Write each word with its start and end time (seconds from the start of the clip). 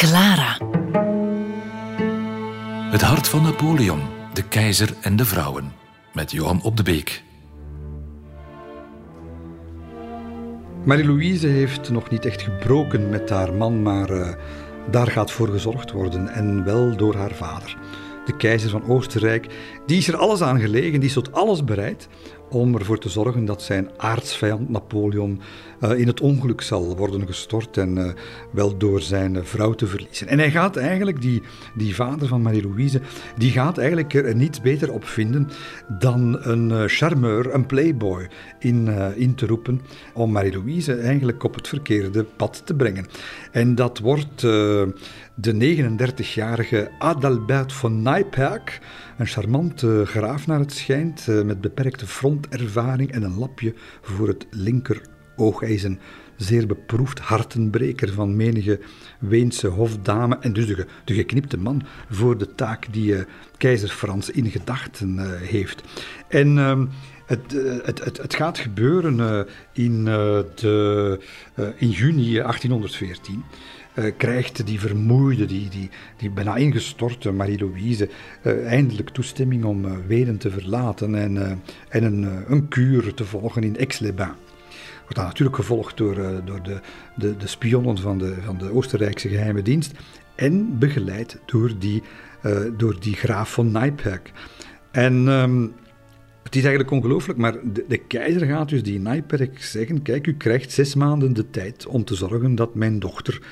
Clara. 0.00 0.58
Het 2.90 3.02
hart 3.02 3.28
van 3.28 3.42
Napoleon, 3.42 4.00
de 4.32 4.42
keizer 4.42 4.94
en 5.00 5.16
de 5.16 5.24
vrouwen. 5.24 5.72
Met 6.12 6.30
Johan 6.30 6.62
op 6.62 6.76
de 6.76 6.82
Beek. 6.82 7.22
Marie-Louise 10.84 11.46
heeft 11.46 11.90
nog 11.90 12.10
niet 12.10 12.24
echt 12.24 12.42
gebroken 12.42 13.08
met 13.08 13.30
haar 13.30 13.52
man, 13.52 13.82
maar 13.82 14.10
uh, 14.10 14.28
daar 14.90 15.06
gaat 15.06 15.30
voor 15.30 15.48
gezorgd 15.48 15.92
worden. 15.92 16.28
En 16.28 16.64
wel 16.64 16.96
door 16.96 17.14
haar 17.14 17.34
vader. 17.34 17.76
De 18.24 18.36
keizer 18.36 18.70
van 18.70 18.88
Oostenrijk, 18.88 19.46
die 19.86 19.98
is 19.98 20.08
er 20.08 20.16
alles 20.16 20.42
aan 20.42 20.60
gelegen, 20.60 21.00
die 21.00 21.08
is 21.08 21.14
tot 21.14 21.32
alles 21.32 21.64
bereid 21.64 22.08
om 22.50 22.74
ervoor 22.74 22.98
te 22.98 23.08
zorgen 23.08 23.44
dat 23.44 23.62
zijn 23.62 23.90
aardsvijand 23.96 24.68
Napoleon 24.68 25.40
uh, 25.80 25.98
in 25.98 26.06
het 26.06 26.20
ongeluk 26.20 26.60
zal 26.60 26.96
worden 26.96 27.26
gestort 27.26 27.76
en 27.76 27.96
uh, 27.96 28.10
wel 28.50 28.76
door 28.76 29.00
zijn 29.00 29.46
vrouw 29.46 29.72
te 29.72 29.86
verliezen. 29.86 30.28
En 30.28 30.38
hij 30.38 30.50
gaat 30.50 30.76
eigenlijk, 30.76 31.20
die, 31.20 31.42
die 31.74 31.94
vader 31.94 32.28
van 32.28 32.42
Marie-Louise, 32.42 33.00
die 33.36 33.50
gaat 33.50 33.78
eigenlijk 33.78 34.14
er 34.14 34.36
niets 34.36 34.60
beter 34.60 34.92
op 34.92 35.04
vinden 35.04 35.48
dan 35.98 36.38
een 36.40 36.70
uh, 36.70 36.82
charmeur, 36.86 37.54
een 37.54 37.66
playboy 37.66 38.28
in, 38.58 38.88
in 39.16 39.34
te 39.34 39.46
roepen 39.46 39.80
om 40.14 40.32
Marie-Louise 40.32 40.94
eigenlijk 40.94 41.44
op 41.44 41.54
het 41.54 41.68
verkeerde 41.68 42.24
pad 42.24 42.62
te 42.64 42.74
brengen. 42.74 43.06
En 43.52 43.74
dat 43.74 43.98
wordt 43.98 44.46
de 45.40 45.52
39-jarige 45.96 46.90
Adalbert 46.98 47.72
von 47.72 48.02
Nijperk, 48.02 48.80
een 49.18 49.26
charmante 49.26 50.02
graaf 50.06 50.46
naar 50.46 50.58
het 50.58 50.72
schijnt, 50.72 51.26
met 51.26 51.60
beperkte 51.60 52.06
frontervaring 52.06 53.12
en 53.12 53.22
een 53.22 53.38
lapje 53.38 53.74
voor 54.02 54.28
het 54.28 54.46
linker 54.50 55.02
oog. 55.36 55.60
Hij 55.60 55.72
is 55.72 55.82
een 55.82 55.98
zeer 56.36 56.66
beproefd 56.66 57.18
hartenbreker 57.18 58.12
van 58.12 58.36
menige 58.36 58.80
Weense 59.18 59.66
hofdame 59.66 60.38
en 60.40 60.52
dus 60.52 60.66
de, 60.66 60.86
de 61.04 61.14
geknipte 61.14 61.58
man 61.58 61.82
voor 62.10 62.38
de 62.38 62.54
taak 62.54 62.86
die 62.92 63.12
uh, 63.12 63.20
keizer 63.56 63.88
Frans 63.88 64.30
in 64.30 64.50
gedachten 64.50 65.14
uh, 65.14 65.26
heeft. 65.36 65.82
En 66.28 66.56
het, 67.26 67.52
het, 67.84 68.04
het, 68.04 68.16
het, 68.16 68.34
gaat 68.34 68.58
gebeuren 68.58 69.46
in, 69.72 70.04
de, 70.04 71.18
in 71.76 71.90
juni 71.90 72.32
1814. 72.32 73.44
Krijgt 74.16 74.66
die 74.66 74.80
vermoeide, 74.80 75.46
die, 75.46 75.68
die, 75.68 75.90
die 76.16 76.30
bijna 76.30 76.56
ingestorte 76.56 77.32
Marie-Louise 77.32 78.08
eindelijk 78.66 79.10
toestemming 79.10 79.64
om 79.64 80.06
Wenen 80.06 80.38
te 80.38 80.50
verlaten 80.50 81.14
en, 81.14 81.62
en 81.88 82.04
een, 82.04 82.44
een 82.52 82.68
kuur 82.68 83.14
te 83.14 83.24
volgen 83.24 83.62
in 83.62 83.78
Aix-les-Bains. 83.78 84.36
Wordt 85.10 85.14
dan 85.24 85.24
natuurlijk 85.24 85.56
gevolgd 85.56 85.96
door, 85.96 86.18
uh, 86.18 86.28
door 86.44 86.62
de, 86.62 86.80
de, 87.16 87.36
de 87.36 87.46
spionnen 87.46 87.98
van 87.98 88.18
de, 88.18 88.34
van 88.44 88.58
de 88.58 88.72
Oostenrijkse 88.72 89.28
geheime 89.28 89.62
dienst. 89.62 89.92
En 90.34 90.78
begeleid 90.78 91.38
door 91.46 91.72
die, 91.78 92.02
uh, 92.46 92.58
door 92.76 93.00
die 93.00 93.14
graaf 93.14 93.52
van 93.52 93.70
Nijperk. 93.70 94.32
En 94.90 95.28
um, 95.28 95.74
het 96.42 96.56
is 96.56 96.62
eigenlijk 96.62 96.90
ongelooflijk, 96.90 97.38
maar 97.38 97.52
de, 97.72 97.84
de, 97.88 97.98
keizer 97.98 98.46
gaat 98.46 98.68
dus 98.68 98.82
die 98.82 98.98
Nijperk 98.98 99.62
zeggen: 99.62 100.02
Kijk, 100.02 100.26
u 100.26 100.34
krijgt 100.34 100.72
zes 100.72 100.94
maanden 100.94 101.32
de 101.32 101.50
tijd 101.50 101.86
om 101.86 102.04
te 102.04 102.14
zorgen 102.14 102.54
dat 102.54 102.74
mijn 102.74 102.98
dochter 102.98 103.42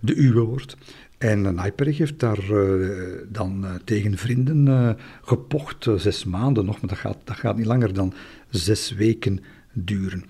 de 0.00 0.16
uwe 0.16 0.40
wordt. 0.40 0.76
En 1.18 1.54
Nijperk 1.54 1.96
heeft 1.96 2.20
daar 2.20 2.50
uh, 2.50 2.96
dan 3.28 3.64
uh, 3.64 3.70
tegen 3.84 4.18
vrienden 4.18 4.66
uh, 4.66 4.90
gepocht, 5.22 5.86
zes 5.96 6.24
maanden 6.24 6.64
nog, 6.64 6.80
maar 6.80 6.90
dat 6.90 6.98
gaat, 6.98 7.16
dat 7.24 7.36
gaat 7.36 7.56
niet 7.56 7.66
langer 7.66 7.94
dan 7.94 8.14
zes 8.50 8.92
weken 8.92 9.40
duren 9.72 10.24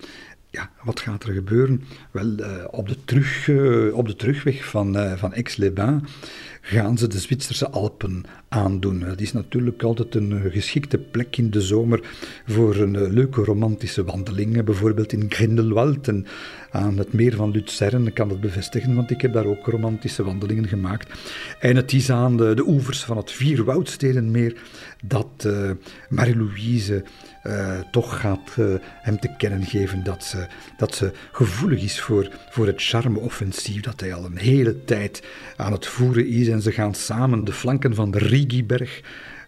ja, 0.51 0.71
wat 0.83 0.99
gaat 0.99 1.23
er 1.23 1.33
gebeuren? 1.33 1.83
Wel, 2.11 2.35
op, 2.69 2.87
de 2.87 2.97
terug, 3.05 3.49
op 3.93 4.07
de 4.07 4.15
terugweg 4.15 4.65
van, 4.65 5.17
van 5.17 5.33
Aix-les-Bains 5.33 6.11
gaan 6.69 6.97
ze 6.97 7.07
de 7.07 7.19
Zwitserse 7.19 7.69
Alpen 7.69 8.23
aandoen. 8.49 8.99
Dat 8.99 9.21
is 9.21 9.33
natuurlijk 9.33 9.83
altijd 9.83 10.15
een 10.15 10.51
geschikte 10.51 10.97
plek 10.97 11.37
in 11.37 11.49
de 11.49 11.61
zomer 11.61 11.99
voor 12.45 12.75
een 12.75 13.13
leuke 13.13 13.43
romantische 13.43 14.03
wandeling. 14.03 14.63
Bijvoorbeeld 14.63 15.13
in 15.13 15.25
Grindelwald 15.29 16.07
en 16.07 16.25
aan 16.71 16.97
het 16.97 17.13
meer 17.13 17.35
van 17.35 17.51
Luzern. 17.51 18.07
Ik 18.07 18.13
kan 18.13 18.29
dat 18.29 18.41
bevestigen, 18.41 18.95
want 18.95 19.11
ik 19.11 19.21
heb 19.21 19.33
daar 19.33 19.45
ook 19.45 19.65
romantische 19.65 20.23
wandelingen 20.23 20.67
gemaakt. 20.67 21.19
En 21.59 21.75
het 21.75 21.93
is 21.93 22.11
aan 22.11 22.37
de, 22.37 22.63
oevers 22.67 23.03
van 23.03 23.17
het 23.17 23.31
Vierwoudstedenmeer 23.31 24.61
dat 25.05 25.47
Marie-Louise 26.09 27.03
uh, 27.43 27.79
toch 27.91 28.19
gaat 28.19 28.55
uh, 28.59 28.75
hem 29.01 29.19
te 29.19 29.35
kennen 29.37 29.63
geven 29.63 30.03
dat 30.03 30.23
ze, 30.23 30.47
dat 30.77 30.95
ze 30.95 31.11
gevoelig 31.31 31.83
is 31.83 32.01
voor, 32.01 32.29
voor 32.49 32.67
het 32.67 32.81
charme-offensief 32.81 33.81
dat 33.81 33.99
hij 33.99 34.13
al 34.13 34.25
een 34.25 34.37
hele 34.37 34.83
tijd 34.83 35.23
aan 35.55 35.71
het 35.71 35.85
voeren 35.85 36.27
is. 36.27 36.47
En 36.47 36.61
ze 36.61 36.71
gaan 36.71 36.93
samen 36.93 37.43
de 37.43 37.53
flanken 37.53 37.95
van 37.95 38.11
de 38.11 38.17
Rigiberg 38.17 39.01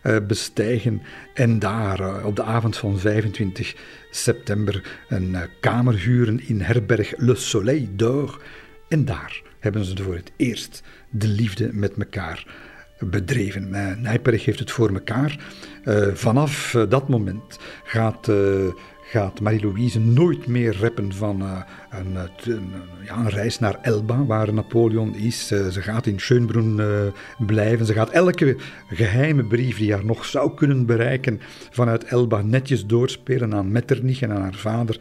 uh, 0.04 0.18
bestijgen 0.28 1.02
en 1.34 1.60
daar 1.60 2.26
op 2.26 2.36
de 2.36 2.44
avond 2.44 2.78
van 2.78 3.00
25 3.00 3.76
september 4.12 5.00
een 5.10 5.36
kamer 5.60 5.94
huren 5.94 6.48
in 6.48 6.62
herberg 6.62 7.14
Le 7.18 7.36
Soleil 7.36 7.88
d'Or. 7.96 8.42
En 8.88 9.06
daar 9.06 9.42
hebben 9.60 9.86
ze 9.86 10.04
voor 10.04 10.16
het 10.16 10.32
eerst 10.36 10.84
de 11.10 11.28
liefde 11.28 11.70
met 11.74 11.94
elkaar 11.98 12.46
bedreven. 13.10 13.68
Uh, 13.72 13.96
Nijperg 13.98 14.46
heeft 14.46 14.60
het 14.60 14.72
voor 14.72 14.90
elkaar. 14.94 15.40
Uh, 15.86 16.08
vanaf 16.14 16.74
uh, 16.74 16.84
dat 16.90 17.10
moment 17.10 17.60
gaat, 17.84 18.32
gaat 19.02 19.40
Marie-Louise 19.40 20.00
nooit 20.00 20.48
meer 20.48 20.76
reppen 20.80 21.14
van 21.14 21.42
een, 21.42 22.16
een, 22.44 22.72
ja, 23.06 23.18
een, 23.18 23.30
reis 23.30 23.60
naar 23.60 23.78
Elba, 23.82 24.26
waar 24.26 24.54
Napoleon 24.54 25.16
is. 25.16 25.48
ze 25.48 25.82
gaat 25.82 26.06
in 26.06 26.20
Schönbrunn 26.20 26.82
blijven. 27.38 27.86
Ze 27.86 27.94
gaat 27.94 28.10
elke 28.10 28.56
geheime 28.90 29.44
brief 29.44 29.78
die 29.78 29.94
haar 29.94 30.06
nog 30.06 30.26
zou 30.26 30.54
kunnen 30.54 30.86
bereiken 30.86 31.42
vanuit 31.70 32.04
Elba 32.04 32.42
netjes 32.42 32.86
doorspelen 32.86 33.54
aan 33.54 33.72
Metternich 33.72 34.22
en 34.22 34.32
aan 34.32 34.42
haar 34.42 34.56
vader. 34.56 35.00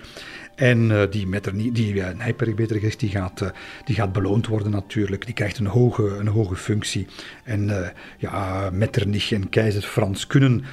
En 0.54 0.90
uh, 0.90 1.02
die, 1.10 1.26
Metternich, 1.26 1.72
die 1.72 1.94
uh, 1.94 2.08
Nijperk, 2.16 2.56
beter 2.56 2.76
gezegd, 2.76 3.00
die 3.00 3.10
gaat, 3.10 3.40
uh, 3.40 3.48
die 3.84 3.94
gaat 3.94 4.12
beloond 4.12 4.46
worden 4.46 4.70
natuurlijk. 4.70 5.24
Die 5.24 5.34
krijgt 5.34 5.58
een 5.58 5.66
hoge, 5.66 6.16
een 6.16 6.28
hoge 6.28 6.56
functie. 6.56 7.06
En 7.44 7.92
ja, 8.18 8.70
Metternich 8.72 9.32
en 9.32 9.48
keizer 9.48 9.82
Frans 9.82 10.26
kunnen 10.26 10.64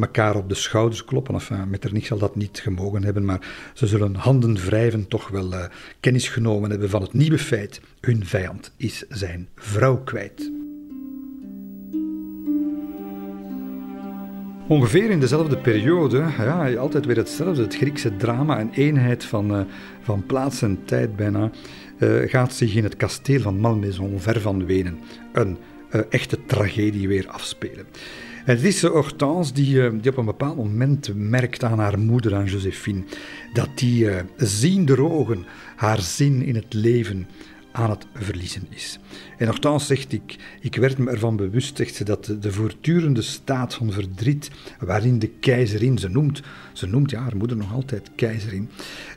elkaar 0.00 0.36
op 0.36 0.48
de 0.48 0.54
schouders 0.54 1.04
kloppen. 1.04 1.34
Enfin, 1.34 1.70
Metternich 1.70 2.06
zal 2.06 2.18
dat 2.18 2.36
niet 2.36 2.58
gemogen 2.58 3.04
hebben, 3.04 3.24
maar 3.24 3.70
ze 3.74 3.86
zullen 3.86 4.14
handen 4.14 4.56
wrijven 4.56 5.08
toch 5.08 5.28
wel 5.28 5.54
kennis 6.00 6.28
genomen 6.28 6.70
hebben 6.70 6.90
van 6.90 7.02
het 7.02 7.12
nieuwe 7.12 7.38
feit. 7.38 7.80
Hun 8.00 8.26
vijand 8.26 8.72
is 8.76 9.04
zijn 9.08 9.48
vrouw 9.54 9.96
kwijt. 9.96 10.50
Ongeveer 14.68 15.10
in 15.10 15.20
dezelfde 15.20 15.56
periode, 15.56 16.24
ja, 16.38 16.74
altijd 16.74 17.06
weer 17.06 17.16
hetzelfde, 17.16 17.62
het 17.62 17.76
Griekse 17.76 18.16
drama 18.16 18.58
en 18.58 18.70
eenheid 18.72 19.24
van, 19.24 19.58
uh, 19.58 19.60
van 20.00 20.26
plaats 20.26 20.62
en 20.62 20.78
tijd 20.84 21.16
bijna, 21.16 21.50
uh, 21.98 22.30
gaat 22.30 22.54
zich 22.54 22.74
in 22.74 22.84
het 22.84 22.96
kasteel 22.96 23.40
van 23.40 23.58
Malmaison, 23.58 24.20
ver 24.20 24.40
van 24.40 24.66
Wenen, 24.66 24.98
een 25.32 25.56
uh, 25.94 26.00
echte 26.08 26.38
tragedie 26.46 27.08
weer 27.08 27.28
afspelen. 27.28 27.86
En 28.44 28.56
het 28.56 28.64
is 28.64 28.82
Hortense 28.82 29.52
die, 29.52 30.00
die 30.00 30.10
op 30.10 30.16
een 30.16 30.24
bepaald 30.24 30.56
moment 30.56 31.10
merkt 31.14 31.64
aan 31.64 31.78
haar 31.78 31.98
moeder, 31.98 32.34
aan 32.34 32.44
Josephine, 32.44 33.04
dat 33.52 33.68
die 33.74 34.08
ziende 34.36 35.02
ogen 35.02 35.44
haar 35.76 36.00
zin 36.00 36.42
in 36.42 36.54
het 36.54 36.74
leven 36.74 37.26
aan 37.76 37.90
het 37.90 38.06
verliezen 38.14 38.66
is. 38.68 38.98
En 39.38 39.46
nogthans 39.46 39.86
zegt 39.86 40.12
ik, 40.12 40.36
ik 40.60 40.76
werd 40.76 40.98
me 40.98 41.10
ervan 41.10 41.36
bewust, 41.36 41.76
zegt 41.76 41.94
ze, 41.94 42.04
dat 42.04 42.24
de, 42.24 42.38
de 42.38 42.52
voortdurende 42.52 43.22
staat 43.22 43.74
van 43.74 43.92
verdriet 43.92 44.50
waarin 44.80 45.18
de 45.18 45.28
keizerin, 45.28 45.98
ze 45.98 46.08
noemt, 46.08 46.42
ze 46.72 46.86
noemt 46.86 47.10
ja, 47.10 47.20
haar 47.20 47.36
moeder 47.36 47.56
nog 47.56 47.72
altijd 47.72 48.10
keizerin, 48.14 48.68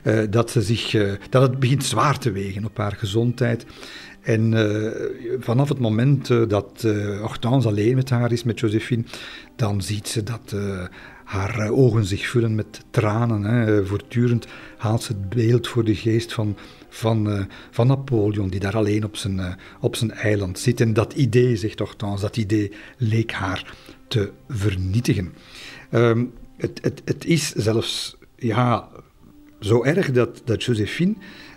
uh, 0.04 0.20
dat, 0.30 0.50
ze 0.50 0.62
zich, 0.62 0.92
uh, 0.92 1.12
dat 1.30 1.42
het 1.42 1.58
begint 1.58 1.84
zwaar 1.84 2.18
te 2.18 2.32
wegen 2.32 2.64
op 2.64 2.76
haar 2.76 2.96
gezondheid. 2.96 3.66
En 4.20 4.52
uh, 4.52 4.90
vanaf 5.38 5.68
het 5.68 5.78
moment 5.78 6.26
dat 6.26 6.86
Hortense 7.20 7.68
alleen 7.68 7.94
met 7.94 8.10
haar 8.10 8.32
is, 8.32 8.42
met 8.42 8.60
Josephine, 8.60 9.04
dan 9.56 9.82
ziet 9.82 10.08
ze 10.08 10.22
dat 10.22 10.54
haar 11.24 11.70
ogen 11.70 12.04
zich 12.04 12.26
vullen 12.26 12.54
met 12.54 12.84
tranen. 12.90 13.42
Hè. 13.42 13.86
Voortdurend 13.86 14.46
haalt 14.78 15.02
ze 15.02 15.12
het 15.12 15.28
beeld 15.28 15.68
voor 15.68 15.84
de 15.84 15.94
geest 15.94 16.32
van 16.32 16.56
van, 16.90 17.30
uh, 17.30 17.44
van 17.70 17.86
Napoleon, 17.86 18.48
die 18.48 18.60
daar 18.60 18.76
alleen 18.76 19.04
op 19.04 19.16
zijn, 19.16 19.36
uh, 19.36 19.52
op 19.80 19.96
zijn 19.96 20.10
eiland 20.10 20.58
zit. 20.58 20.80
En 20.80 20.92
dat 20.92 21.12
idee, 21.12 21.56
zegt 21.56 21.78
Hortense, 21.78 22.22
dat 22.22 22.36
idee 22.36 22.72
leek 22.96 23.32
haar 23.32 23.74
te 24.08 24.30
vernietigen. 24.48 25.32
Um, 25.90 26.32
het, 26.56 26.78
het, 26.82 27.02
het 27.04 27.24
is 27.24 27.52
zelfs 27.52 28.16
ja, 28.36 28.88
zo 29.60 29.84
erg 29.84 30.10
dat, 30.10 30.42
dat 30.44 30.64
Josephine 30.64 31.14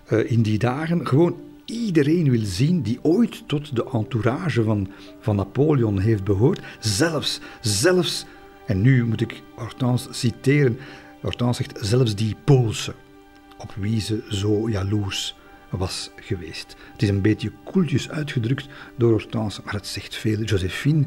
uh, 0.10 0.32
in 0.32 0.42
die 0.42 0.58
dagen 0.58 1.08
gewoon 1.08 1.36
iedereen 1.66 2.30
wil 2.30 2.46
zien 2.46 2.82
die 2.82 3.00
ooit 3.02 3.48
tot 3.48 3.76
de 3.76 3.86
entourage 3.92 4.64
van, 4.64 4.92
van 5.20 5.36
Napoleon 5.36 6.00
heeft 6.00 6.24
behoord. 6.24 6.62
Zelfs, 6.80 7.40
zelfs, 7.62 8.26
en 8.66 8.82
nu 8.82 9.06
moet 9.06 9.22
ik 9.22 9.42
Hortense 9.56 10.08
citeren, 10.12 10.78
Hortense 11.22 11.64
zegt 11.64 11.88
zelfs 11.88 12.16
die 12.16 12.36
Poolse 12.44 12.94
op 13.64 13.74
wie 13.76 14.02
ze 14.02 14.24
zo 14.30 14.70
jaloers 14.70 15.36
was 15.70 16.12
geweest. 16.16 16.76
Het 16.92 17.02
is 17.02 17.10
een 17.10 17.22
beetje 17.22 17.52
koeltjes 17.64 18.10
uitgedrukt 18.10 18.68
door 18.98 19.12
Hortense, 19.12 19.62
maar 19.66 19.74
het 19.74 19.88
zegt 19.88 20.16
veel. 20.16 20.42
Josephine, 20.42 21.06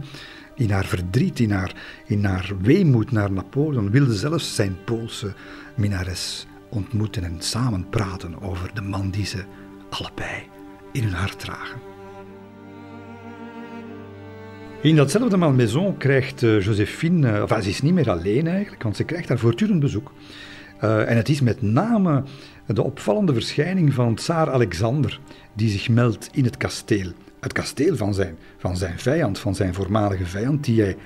in 0.54 0.70
haar 0.70 0.84
verdriet, 0.84 1.40
in 1.40 1.50
haar, 1.50 1.74
in 2.06 2.24
haar 2.24 2.52
weemoed 2.60 3.10
naar 3.12 3.32
Napoleon, 3.32 3.90
wilde 3.90 4.14
zelfs 4.14 4.54
zijn 4.54 4.76
Poolse 4.84 5.34
minares 5.74 6.46
ontmoeten 6.68 7.24
en 7.24 7.36
samen 7.38 7.88
praten 7.88 8.42
over 8.42 8.70
de 8.74 8.82
man 8.82 9.10
die 9.10 9.26
ze 9.26 9.44
allebei 9.90 10.42
in 10.92 11.02
hun 11.02 11.12
hart 11.12 11.38
dragen. 11.38 11.80
In 14.80 14.96
datzelfde 14.96 15.36
Malmaison 15.36 15.96
krijgt 15.96 16.42
uh, 16.42 16.60
Josephine, 16.60 17.28
uh, 17.28 17.40
enfin, 17.40 17.62
ze 17.62 17.68
is 17.68 17.82
niet 17.82 17.94
meer 17.94 18.10
alleen 18.10 18.46
eigenlijk, 18.46 18.82
want 18.82 18.96
ze 18.96 19.04
krijgt 19.04 19.28
daar 19.28 19.38
voortdurend 19.38 19.80
bezoek. 19.80 20.12
Uh, 20.84 21.10
en 21.10 21.16
het 21.16 21.28
is 21.28 21.40
met 21.40 21.62
name 21.62 22.22
de 22.66 22.82
opvallende 22.82 23.32
verschijning 23.32 23.94
van 23.94 24.14
tsaar 24.14 24.50
Alexander, 24.50 25.20
die 25.52 25.70
zich 25.70 25.88
meldt 25.88 26.28
in 26.32 26.44
het 26.44 26.56
kasteel. 26.56 27.12
Het 27.40 27.52
kasteel 27.52 27.96
van 27.96 28.14
zijn, 28.14 28.36
van 28.58 28.76
zijn 28.76 28.98
vijand, 28.98 29.38
van 29.38 29.54
zijn 29.54 29.74
voormalige 29.74 30.26
vijand, 30.26 30.64
die 30.64 30.80
hij 30.80 30.96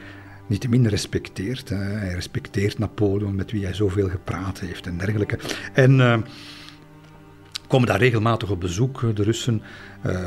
niet 0.46 0.60
te 0.60 0.68
minder 0.68 0.90
respecteert. 0.90 1.68
Hè. 1.68 1.76
Hij 1.76 2.14
respecteert 2.14 2.78
Napoleon, 2.78 3.34
met 3.34 3.50
wie 3.52 3.64
hij 3.64 3.74
zoveel 3.74 4.08
gepraat 4.08 4.60
heeft 4.60 4.86
en 4.86 4.98
dergelijke. 4.98 5.38
En 5.72 5.98
uh, 5.98 6.16
komen 7.68 7.86
daar 7.86 7.98
regelmatig 7.98 8.50
op 8.50 8.60
bezoek, 8.60 9.16
de 9.16 9.22
Russen. 9.22 9.62
Uh, 10.06 10.18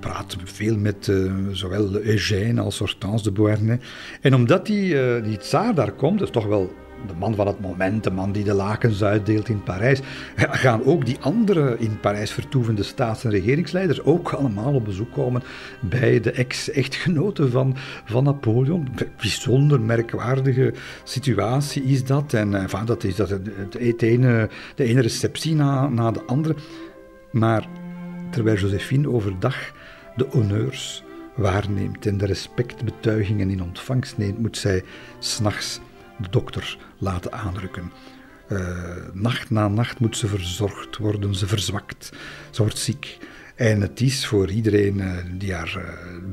praten 0.00 0.40
veel 0.44 0.76
met 0.76 1.12
zowel 1.52 2.00
Eugène 2.00 2.60
als 2.60 2.78
Hortense 2.78 3.24
de 3.24 3.32
Beauharnais. 3.32 3.78
En 4.20 4.34
omdat 4.34 4.66
die, 4.66 5.20
die 5.22 5.36
tsaar 5.36 5.74
daar 5.74 5.92
komt, 5.92 6.22
is 6.22 6.30
toch 6.30 6.46
wel 6.46 6.72
de 7.06 7.14
man 7.18 7.34
van 7.34 7.46
het 7.46 7.60
moment, 7.60 8.04
de 8.04 8.10
man 8.10 8.32
die 8.32 8.44
de 8.44 8.54
lakens 8.54 9.02
uitdeelt 9.02 9.48
in 9.48 9.62
Parijs, 9.62 10.00
gaan 10.36 10.84
ook 10.84 11.06
die 11.06 11.18
andere 11.20 11.76
in 11.78 12.00
Parijs 12.00 12.30
vertoevende 12.30 12.82
staats- 12.82 13.24
en 13.24 13.30
regeringsleiders 13.30 14.02
ook 14.02 14.32
allemaal 14.32 14.74
op 14.74 14.84
bezoek 14.84 15.12
komen 15.12 15.42
bij 15.80 16.20
de 16.20 16.32
ex-echtgenoten 16.32 17.50
van, 17.50 17.76
van 18.04 18.24
Napoleon. 18.24 18.88
Bijzonder 19.16 19.80
merkwaardige 19.80 20.74
situatie 21.04 21.82
is 21.82 22.04
dat. 22.04 22.32
En 22.32 22.54
eh, 22.54 22.62
enfin, 22.62 22.84
dat 22.84 23.04
is 23.04 23.16
dat 23.16 23.30
het, 23.30 23.48
het 23.78 24.02
ene, 24.02 24.48
de 24.74 24.84
ene 24.84 25.00
receptie 25.00 25.54
na, 25.54 25.88
na 25.88 26.10
de 26.10 26.22
andere. 26.26 26.54
Maar 27.32 27.66
terwijl 28.30 28.56
Josephine 28.56 29.10
overdag 29.10 29.72
de 30.16 30.26
honneurs 30.30 31.04
waarneemt 31.34 32.06
en 32.06 32.18
de 32.18 32.26
respectbetuigingen 32.26 33.50
in 33.50 33.62
ontvangst 33.62 34.18
neemt, 34.18 34.38
moet 34.38 34.56
zij 34.56 34.82
s'nachts 35.18 35.80
de 36.22 36.28
dokter 36.30 36.78
laten 36.98 37.32
aanrukken. 37.32 37.92
Uh, 38.48 38.58
nacht 39.12 39.50
na 39.50 39.68
nacht 39.68 40.00
moet 40.00 40.16
ze 40.16 40.26
verzorgd 40.26 40.96
worden, 40.96 41.34
ze 41.34 41.46
verzwakt, 41.46 42.12
ze 42.50 42.62
wordt 42.62 42.78
ziek. 42.78 43.18
En 43.54 43.80
het 43.80 44.00
is 44.00 44.26
voor 44.26 44.50
iedereen 44.50 44.98
uh, 44.98 45.16
die 45.38 45.54
haar 45.54 45.74
uh, 45.76 45.84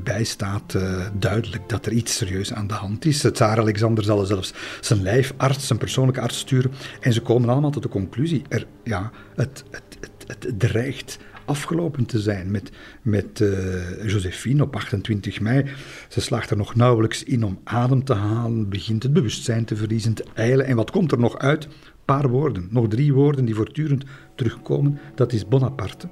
bijstaat 0.04 0.76
duidelijk 1.12 1.68
dat 1.68 1.86
er 1.86 1.92
iets 1.92 2.16
serieus 2.16 2.52
aan 2.52 2.66
de 2.66 2.74
hand 2.74 3.04
is. 3.04 3.26
Tsaar 3.32 3.58
Alexander 3.58 4.04
zal 4.04 4.24
zelfs 4.24 4.52
zijn 4.80 5.02
lijfarts, 5.02 5.66
zijn 5.66 5.78
persoonlijke 5.78 6.20
arts 6.20 6.38
sturen. 6.38 6.72
En 7.00 7.12
ze 7.12 7.20
komen 7.20 7.48
allemaal 7.48 7.70
tot 7.70 7.82
de 7.82 7.88
conclusie: 7.88 8.42
er, 8.48 8.66
ja, 8.84 9.10
het, 9.34 9.64
het, 9.70 9.98
het, 10.00 10.24
het 10.26 10.58
dreigt 10.58 11.18
afgelopen 11.48 12.06
te 12.06 12.20
zijn 12.20 12.50
met, 12.50 12.70
met 13.02 13.40
uh, 13.40 14.08
Josephine 14.10 14.62
op 14.62 14.76
28 14.76 15.40
mei. 15.40 15.64
Ze 16.08 16.20
slaagt 16.20 16.50
er 16.50 16.56
nog 16.56 16.74
nauwelijks 16.74 17.24
in 17.24 17.44
om 17.44 17.58
adem 17.64 18.04
te 18.04 18.14
halen, 18.14 18.68
begint 18.68 19.02
het 19.02 19.12
bewustzijn 19.12 19.64
te 19.64 19.76
verliezen, 19.76 20.14
te 20.14 20.24
eilen. 20.34 20.66
En 20.66 20.76
wat 20.76 20.90
komt 20.90 21.12
er 21.12 21.18
nog 21.18 21.38
uit? 21.38 21.68
Paar 22.04 22.28
woorden, 22.28 22.68
nog 22.70 22.88
drie 22.88 23.12
woorden 23.12 23.44
die 23.44 23.54
voortdurend 23.54 24.04
terugkomen. 24.34 24.98
Dat 25.14 25.32
is 25.32 25.48
Bonaparte, 25.48 26.08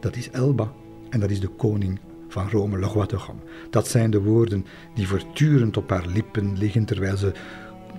dat 0.00 0.16
is 0.16 0.30
Elba 0.30 0.72
en 1.10 1.20
dat 1.20 1.30
is 1.30 1.40
de 1.40 1.48
koning 1.48 2.00
van 2.28 2.50
Rome, 2.50 2.78
Rome. 2.78 3.40
Dat 3.70 3.88
zijn 3.88 4.10
de 4.10 4.20
woorden 4.20 4.66
die 4.94 5.08
voortdurend 5.08 5.76
op 5.76 5.90
haar 5.90 6.06
lippen 6.06 6.58
liggen 6.58 6.84
terwijl 6.84 7.16
ze 7.16 7.32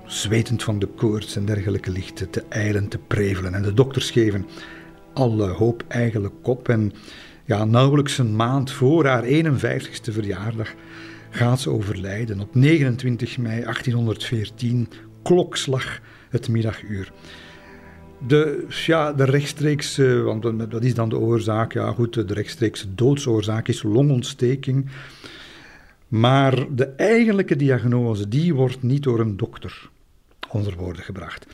zwetend 0.06 0.64
van 0.64 0.80
de 0.80 0.88
koorts 0.88 1.36
en 1.36 1.46
dergelijke 1.46 1.92
ligt 1.92 2.32
te 2.32 2.44
eilen, 2.50 2.88
te 2.88 2.98
prevelen. 2.98 3.54
En 3.54 3.62
de 3.62 3.74
dokters 3.74 4.12
geven 4.12 4.46
alle 5.14 5.48
hoop 5.48 5.84
eigenlijk 5.88 6.48
op. 6.48 6.70
En 6.70 6.92
ja, 7.46 7.66
nauwelijks 7.66 8.18
een 8.18 8.36
maand 8.36 8.72
voor 8.72 9.06
haar 9.06 9.24
51ste 9.24 10.12
verjaardag 10.12 10.74
gaat 11.30 11.60
ze 11.60 11.70
overlijden. 11.70 12.40
Op 12.40 12.56
29 12.56 13.38
mei 13.38 13.62
1814, 13.62 14.88
klokslag 15.22 16.00
het 16.30 16.50
middaguur. 16.50 17.12
De, 18.28 18.66
ja, 18.86 19.14
de 19.14 19.24
rechtstreekse, 19.24 20.22
want 20.22 20.72
dat 20.72 20.84
is 20.84 20.94
dan 20.94 21.10
de 21.10 21.18
oorzaak, 21.18 21.74
ja 21.74 21.92
goed, 21.92 22.14
de 22.14 22.34
rechtstreekse 22.34 22.94
doodsoorzaak 22.94 23.68
is 23.68 23.84
longontsteking. 23.84 24.90
Maar 26.08 26.76
de 26.76 26.86
eigenlijke 26.86 27.56
diagnose, 27.56 28.28
die 28.28 28.54
wordt 28.54 28.84
niet 28.84 29.04
door 29.04 29.20
een 29.20 29.38
dokter 29.38 29.90
onder 30.50 30.76
woorden 30.76 31.04
gebracht 31.04 31.46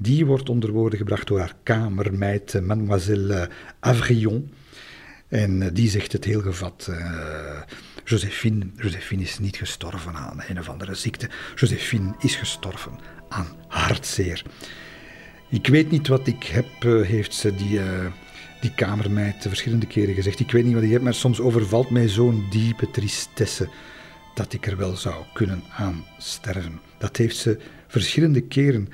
die 0.00 0.26
wordt 0.26 0.48
onder 0.48 0.70
woorden 0.70 0.98
gebracht 0.98 1.26
door 1.26 1.38
haar 1.38 1.56
kamermeid, 1.62 2.54
eh, 2.54 2.62
mademoiselle 2.62 3.34
eh, 3.34 3.48
Avrillon. 3.80 4.52
En 5.28 5.62
eh, 5.62 5.68
die 5.72 5.88
zegt 5.88 6.12
het 6.12 6.24
heel 6.24 6.40
gevat. 6.40 6.90
Josephine, 8.04 8.66
Josephine 8.76 9.22
is 9.22 9.38
niet 9.38 9.56
gestorven 9.56 10.14
aan 10.14 10.42
een 10.48 10.58
of 10.58 10.68
andere 10.68 10.94
ziekte. 10.94 11.28
Josephine 11.54 12.14
is 12.18 12.36
gestorven 12.36 12.98
aan 13.28 13.46
hartzeer. 13.68 14.42
Ik 15.50 15.66
weet 15.66 15.90
niet 15.90 16.08
wat 16.08 16.26
ik 16.26 16.42
heb, 16.42 16.82
heeft 16.82 17.34
ze 17.34 17.54
die, 17.54 17.80
die 18.60 18.74
kamermeid 18.74 19.46
verschillende 19.48 19.86
keren 19.86 20.14
gezegd. 20.14 20.40
Ik 20.40 20.50
weet 20.50 20.64
niet 20.64 20.74
wat 20.74 20.82
ik 20.82 20.90
heb, 20.90 21.02
maar 21.02 21.14
soms 21.14 21.40
overvalt 21.40 21.90
mij 21.90 22.08
zo'n 22.08 22.46
diepe 22.50 22.90
tristesse 22.90 23.68
dat 24.34 24.52
ik 24.52 24.66
er 24.66 24.76
wel 24.76 24.96
zou 24.96 25.24
kunnen 25.34 25.62
aan 25.76 26.04
sterven. 26.18 26.80
Dat 26.98 27.16
heeft 27.16 27.36
ze 27.36 27.58
verschillende 27.86 28.40
keren 28.40 28.88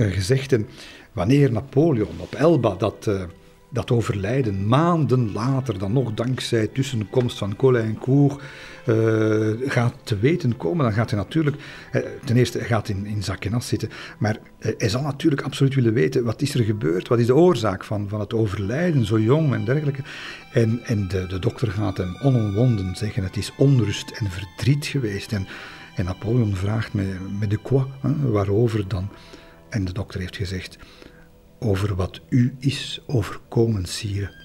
uh, 0.00 0.12
gezegd. 0.12 0.52
En 0.52 0.66
wanneer 1.12 1.52
Napoleon 1.52 2.16
op 2.18 2.34
Elba 2.34 2.74
dat, 2.74 3.06
uh, 3.08 3.22
dat 3.70 3.90
overlijden 3.90 4.68
maanden 4.68 5.32
later, 5.32 5.78
dan 5.78 5.92
nog 5.92 6.14
dankzij 6.14 6.66
tussenkomst 6.66 7.38
van 7.38 7.56
Colincourt, 7.56 8.42
uh, 8.86 9.48
gaat 9.64 9.94
te 10.02 10.18
weten 10.18 10.56
komen, 10.56 10.84
dan 10.84 10.94
gaat 10.94 11.10
hij 11.10 11.18
natuurlijk, 11.18 11.56
ten 12.24 12.36
eerste, 12.36 12.58
hij 12.58 12.66
gaat 12.66 12.88
in, 12.88 13.06
in 13.06 13.22
zak 13.22 13.44
en 13.44 13.52
as 13.52 13.68
zitten, 13.68 13.90
maar 14.18 14.38
hij 14.58 14.88
zal 14.88 15.02
natuurlijk 15.02 15.42
absoluut 15.42 15.74
willen 15.74 15.92
weten, 15.92 16.24
wat 16.24 16.42
is 16.42 16.54
er 16.54 16.64
gebeurd, 16.64 17.08
wat 17.08 17.18
is 17.18 17.26
de 17.26 17.34
oorzaak 17.34 17.84
van, 17.84 18.08
van 18.08 18.20
het 18.20 18.34
overlijden, 18.34 19.04
zo 19.04 19.18
jong 19.18 19.54
en 19.54 19.64
dergelijke. 19.64 20.02
En, 20.52 20.80
en 20.84 21.08
de, 21.08 21.26
de 21.26 21.38
dokter 21.38 21.70
gaat 21.70 21.96
hem 21.96 22.16
onomwonden 22.22 22.96
zeggen, 22.96 23.22
het 23.22 23.36
is 23.36 23.52
onrust 23.56 24.10
en 24.10 24.30
verdriet 24.30 24.86
geweest. 24.86 25.32
En, 25.32 25.46
en 25.94 26.04
Napoleon 26.04 26.56
vraagt 26.56 26.94
met, 26.94 27.06
met 27.38 27.50
de 27.50 27.56
quoi, 27.56 27.84
waarover 28.22 28.88
dan? 28.88 29.08
En 29.70 29.84
de 29.84 29.92
dokter 29.92 30.20
heeft 30.20 30.36
gezegd: 30.36 30.78
Over 31.58 31.94
wat 31.94 32.20
u 32.28 32.56
is 32.58 33.00
overkomen, 33.06 33.86
sire. 33.86 34.38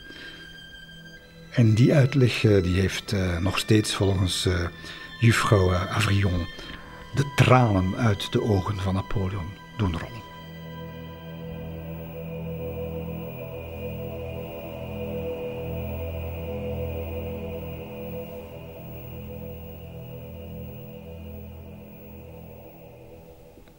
En 1.51 1.74
die 1.74 1.94
uitleg 1.94 2.44
eh, 2.44 2.63
die 2.63 2.79
heeft 2.79 3.12
uh, 3.12 3.38
nog 3.38 3.60
steeds 3.60 3.96
volgens 3.96 4.46
uh, 4.46 4.67
juffrouw 5.20 5.74
Avrillon 5.74 6.46
de 7.15 7.34
tranen 7.36 7.96
uit 7.96 8.32
de 8.32 8.41
ogen 8.41 8.79
van 8.79 8.94
Napoleon 8.94 9.50
doen 9.77 9.98
rollen. 9.98 10.25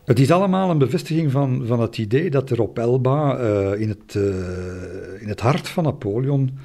Het 0.07 0.19
is 0.19 0.31
allemaal 0.31 0.71
een 0.71 0.79
bevestiging 0.79 1.31
van, 1.31 1.67
van 1.67 1.81
het 1.81 1.99
idee 1.99 2.31
dat 2.31 2.51
er 2.51 2.61
op 2.61 2.79
Elba, 2.79 3.41
uh, 3.41 3.81
in, 3.81 3.89
het, 3.89 4.15
uh, 4.15 4.25
in 5.21 5.29
het 5.29 5.41
hart 5.41 5.69
van 5.69 5.85
Napoleon, 5.85 6.59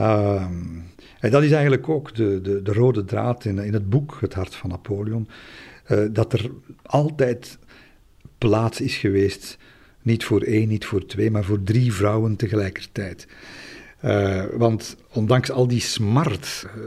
uh, 0.00 0.42
en 1.20 1.30
dat 1.30 1.42
is 1.42 1.50
eigenlijk 1.50 1.88
ook 1.88 2.14
de, 2.14 2.40
de, 2.40 2.62
de 2.62 2.72
rode 2.72 3.04
draad 3.04 3.44
in, 3.44 3.58
in 3.58 3.72
het 3.72 3.88
boek 3.88 4.16
Het 4.20 4.34
Hart 4.34 4.54
van 4.54 4.70
Napoleon, 4.70 5.28
dat 6.10 6.32
er 6.32 6.50
altijd 6.82 7.58
plaats 8.38 8.80
is 8.80 8.96
geweest, 8.96 9.58
niet 10.02 10.24
voor 10.24 10.40
één, 10.42 10.68
niet 10.68 10.84
voor 10.84 11.06
twee, 11.06 11.30
maar 11.30 11.44
voor 11.44 11.62
drie 11.62 11.92
vrouwen 11.92 12.36
tegelijkertijd. 12.36 13.26
Want 14.56 14.96
ondanks 15.12 15.50
al 15.50 15.66
die 15.66 15.80
smart, 15.80 16.66
uh, 16.76 16.82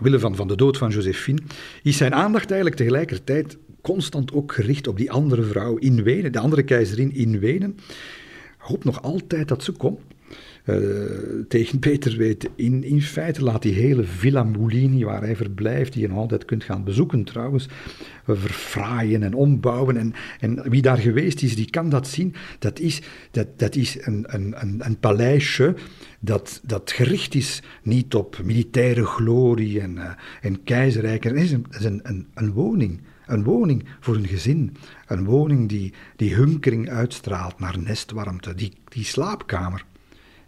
wille 0.00 0.18
van, 0.18 0.36
van 0.36 0.48
de 0.48 0.56
dood 0.56 0.78
van 0.78 0.90
Josephine, 0.90 1.40
is 1.82 1.96
zijn 1.96 2.14
aandacht 2.14 2.46
eigenlijk 2.46 2.76
tegelijkertijd 2.76 3.58
constant 3.80 4.32
ook 4.32 4.52
gericht 4.52 4.88
op 4.88 4.96
die 4.96 5.10
andere 5.10 5.42
vrouw 5.42 5.76
in 5.76 6.02
Wenen, 6.02 6.32
de 6.32 6.38
andere 6.38 6.62
keizerin 6.62 7.14
in 7.14 7.38
Wenen. 7.38 7.76
Hoop 8.58 8.84
nog 8.84 9.02
altijd 9.02 9.48
dat 9.48 9.64
ze 9.64 9.72
komt. 9.72 10.00
tegen 11.48 11.78
Peter 11.78 12.16
weet 12.16 12.48
in. 12.54 12.84
In 12.84 13.02
feite 13.02 13.42
laat 13.42 13.62
die 13.62 13.72
hele 13.72 14.04
Villa 14.04 14.42
Mulini, 14.42 15.04
waar 15.04 15.22
hij 15.22 15.36
verblijft, 15.36 15.92
die 15.92 16.02
je 16.02 16.08
nog 16.08 16.18
altijd 16.18 16.44
kunt 16.44 16.64
gaan 16.64 16.84
bezoeken 16.84 17.24
trouwens, 17.24 17.68
verfraaien 18.24 19.22
en 19.22 19.34
ombouwen. 19.34 19.96
En, 19.96 20.14
en 20.40 20.70
wie 20.70 20.82
daar 20.82 20.98
geweest 20.98 21.42
is, 21.42 21.56
die 21.56 21.70
kan 21.70 21.88
dat 21.88 22.08
zien. 22.08 22.34
Dat 22.58 22.78
is, 22.78 23.00
dat, 23.30 23.46
dat 23.58 23.76
is 23.76 23.96
een, 24.00 24.24
een, 24.28 24.54
een, 24.62 24.80
een 24.84 24.98
paleisje 24.98 25.74
dat, 26.20 26.60
dat 26.64 26.92
gericht 26.92 27.34
is 27.34 27.62
niet 27.82 28.14
op 28.14 28.38
militaire 28.44 29.04
glorie 29.04 29.80
en, 29.80 29.96
uh, 29.96 30.10
en 30.40 30.62
keizerrijk. 30.62 31.24
Het 31.24 31.34
is, 31.34 31.52
een, 31.52 31.66
is 31.70 31.84
een, 31.84 32.00
een, 32.02 32.26
een 32.34 32.52
woning. 32.52 33.00
Een 33.30 33.44
woning 33.44 33.84
voor 34.00 34.14
een 34.14 34.26
gezin. 34.26 34.76
Een 35.06 35.24
woning 35.24 35.68
die, 35.68 35.92
die 36.16 36.34
hunkering 36.34 36.88
uitstraalt 36.88 37.58
naar 37.58 37.78
nestwarmte. 37.78 38.54
Die, 38.54 38.72
die 38.88 39.04
slaapkamer. 39.04 39.84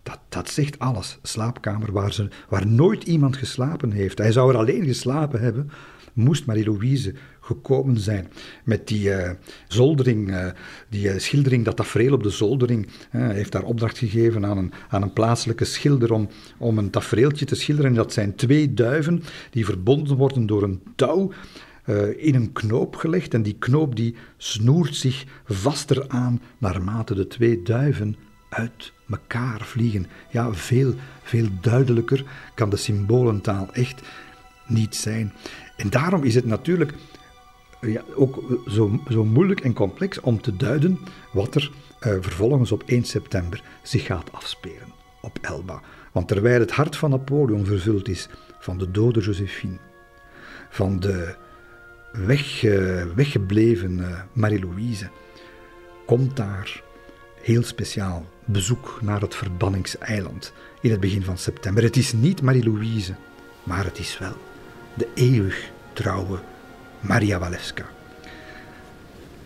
Dat, 0.03 0.19
dat 0.29 0.51
zegt 0.51 0.79
alles. 0.79 1.19
Slaapkamer 1.23 1.93
waar, 1.93 2.13
ze, 2.13 2.29
waar 2.49 2.67
nooit 2.67 3.05
iemand 3.05 3.37
geslapen 3.37 3.91
heeft. 3.91 4.19
Hij 4.19 4.33
zou 4.33 4.51
er 4.51 4.59
alleen 4.59 4.85
geslapen 4.85 5.41
hebben, 5.41 5.71
moest 6.13 6.47
Marie-Louise 6.47 7.15
gekomen 7.41 8.01
zijn. 8.01 8.29
Met 8.65 8.89
die 8.89 9.09
uh, 9.09 9.31
zoldering, 9.69 10.31
uh, 10.31 10.47
die 10.89 11.07
uh, 11.07 11.19
schildering, 11.19 11.65
dat 11.65 11.77
tafereel 11.77 12.13
op 12.13 12.23
de 12.23 12.31
zoldering. 12.31 12.89
Hij 13.11 13.35
heeft 13.35 13.53
daar 13.53 13.63
opdracht 13.63 13.99
gegeven 13.99 14.47
aan 14.47 14.59
een, 14.59 14.73
aan 14.89 15.03
een 15.03 15.13
plaatselijke 15.13 15.65
schilder 15.65 16.13
om, 16.13 16.29
om 16.59 16.79
een 16.79 16.91
tafereeltje 16.91 17.45
te 17.45 17.55
schilderen. 17.55 17.95
Dat 17.95 18.13
zijn 18.13 18.35
twee 18.35 18.75
duiven 18.75 19.23
die 19.51 19.65
verbonden 19.65 20.17
worden 20.17 20.47
door 20.47 20.63
een 20.63 20.83
touw. 20.97 21.33
In 22.17 22.35
een 22.35 22.53
knoop 22.53 22.97
gelegd 22.97 23.35
en 23.35 23.43
die 23.43 23.57
knoop 23.59 23.97
die 23.97 24.15
snoert 24.37 24.97
zich 24.97 25.25
vaster 25.45 26.09
aan 26.09 26.41
naarmate 26.59 27.15
de 27.15 27.27
twee 27.27 27.63
duiven 27.63 28.17
uit 28.49 28.93
elkaar 29.11 29.61
vliegen. 29.61 30.07
Ja, 30.31 30.53
veel, 30.55 30.95
veel 31.23 31.49
duidelijker 31.61 32.25
kan 32.55 32.71
de 32.71 32.77
symbolentaal 32.77 33.69
echt 33.73 34.03
niet 34.67 34.95
zijn. 34.95 35.33
En 35.77 35.91
daarom 35.91 36.23
is 36.23 36.35
het 36.35 36.45
natuurlijk 36.45 36.95
ja, 37.81 38.03
ook 38.15 38.63
zo, 38.67 39.01
zo 39.11 39.25
moeilijk 39.25 39.61
en 39.61 39.73
complex 39.73 40.21
om 40.21 40.41
te 40.41 40.57
duiden 40.57 40.99
wat 41.33 41.55
er 41.55 41.71
uh, 41.73 42.13
vervolgens 42.21 42.73
op 42.73 42.83
1 42.87 43.05
september 43.05 43.63
zich 43.83 44.07
gaat 44.07 44.33
afspelen 44.33 44.93
op 45.21 45.39
Elba. 45.41 45.81
Want 46.13 46.29
terwijl 46.29 46.61
het 46.61 46.71
hart 46.71 46.97
van 46.97 47.11
Napoleon 47.11 47.65
vervuld 47.65 48.09
is 48.09 48.29
van 48.59 48.79
de 48.79 48.91
dode 48.91 49.21
Josephine, 49.21 49.79
van 50.71 51.01
de 51.01 51.37
weg, 52.13 52.63
uh, 52.63 53.05
weggebleven 53.15 53.99
uh, 53.99 54.21
Marie-Louise, 54.33 55.09
komt 56.07 56.37
daar 56.37 56.83
heel 57.43 57.63
speciaal 57.63 58.27
bezoek 58.45 58.99
naar 59.03 59.21
het 59.21 59.35
verbanningseiland 59.35 60.53
in 60.81 60.91
het 60.91 61.01
begin 61.01 61.23
van 61.23 61.39
september. 61.39 61.83
Het 61.83 61.97
is 61.97 62.13
niet 62.13 62.43
Marie-Louise, 62.43 63.15
maar 63.63 63.85
het 63.85 63.99
is 63.99 64.19
wel 64.19 64.37
de 64.95 65.09
eeuwig 65.15 65.71
trouwe 65.93 66.39
Maria 67.01 67.39
Walewska. 67.39 67.85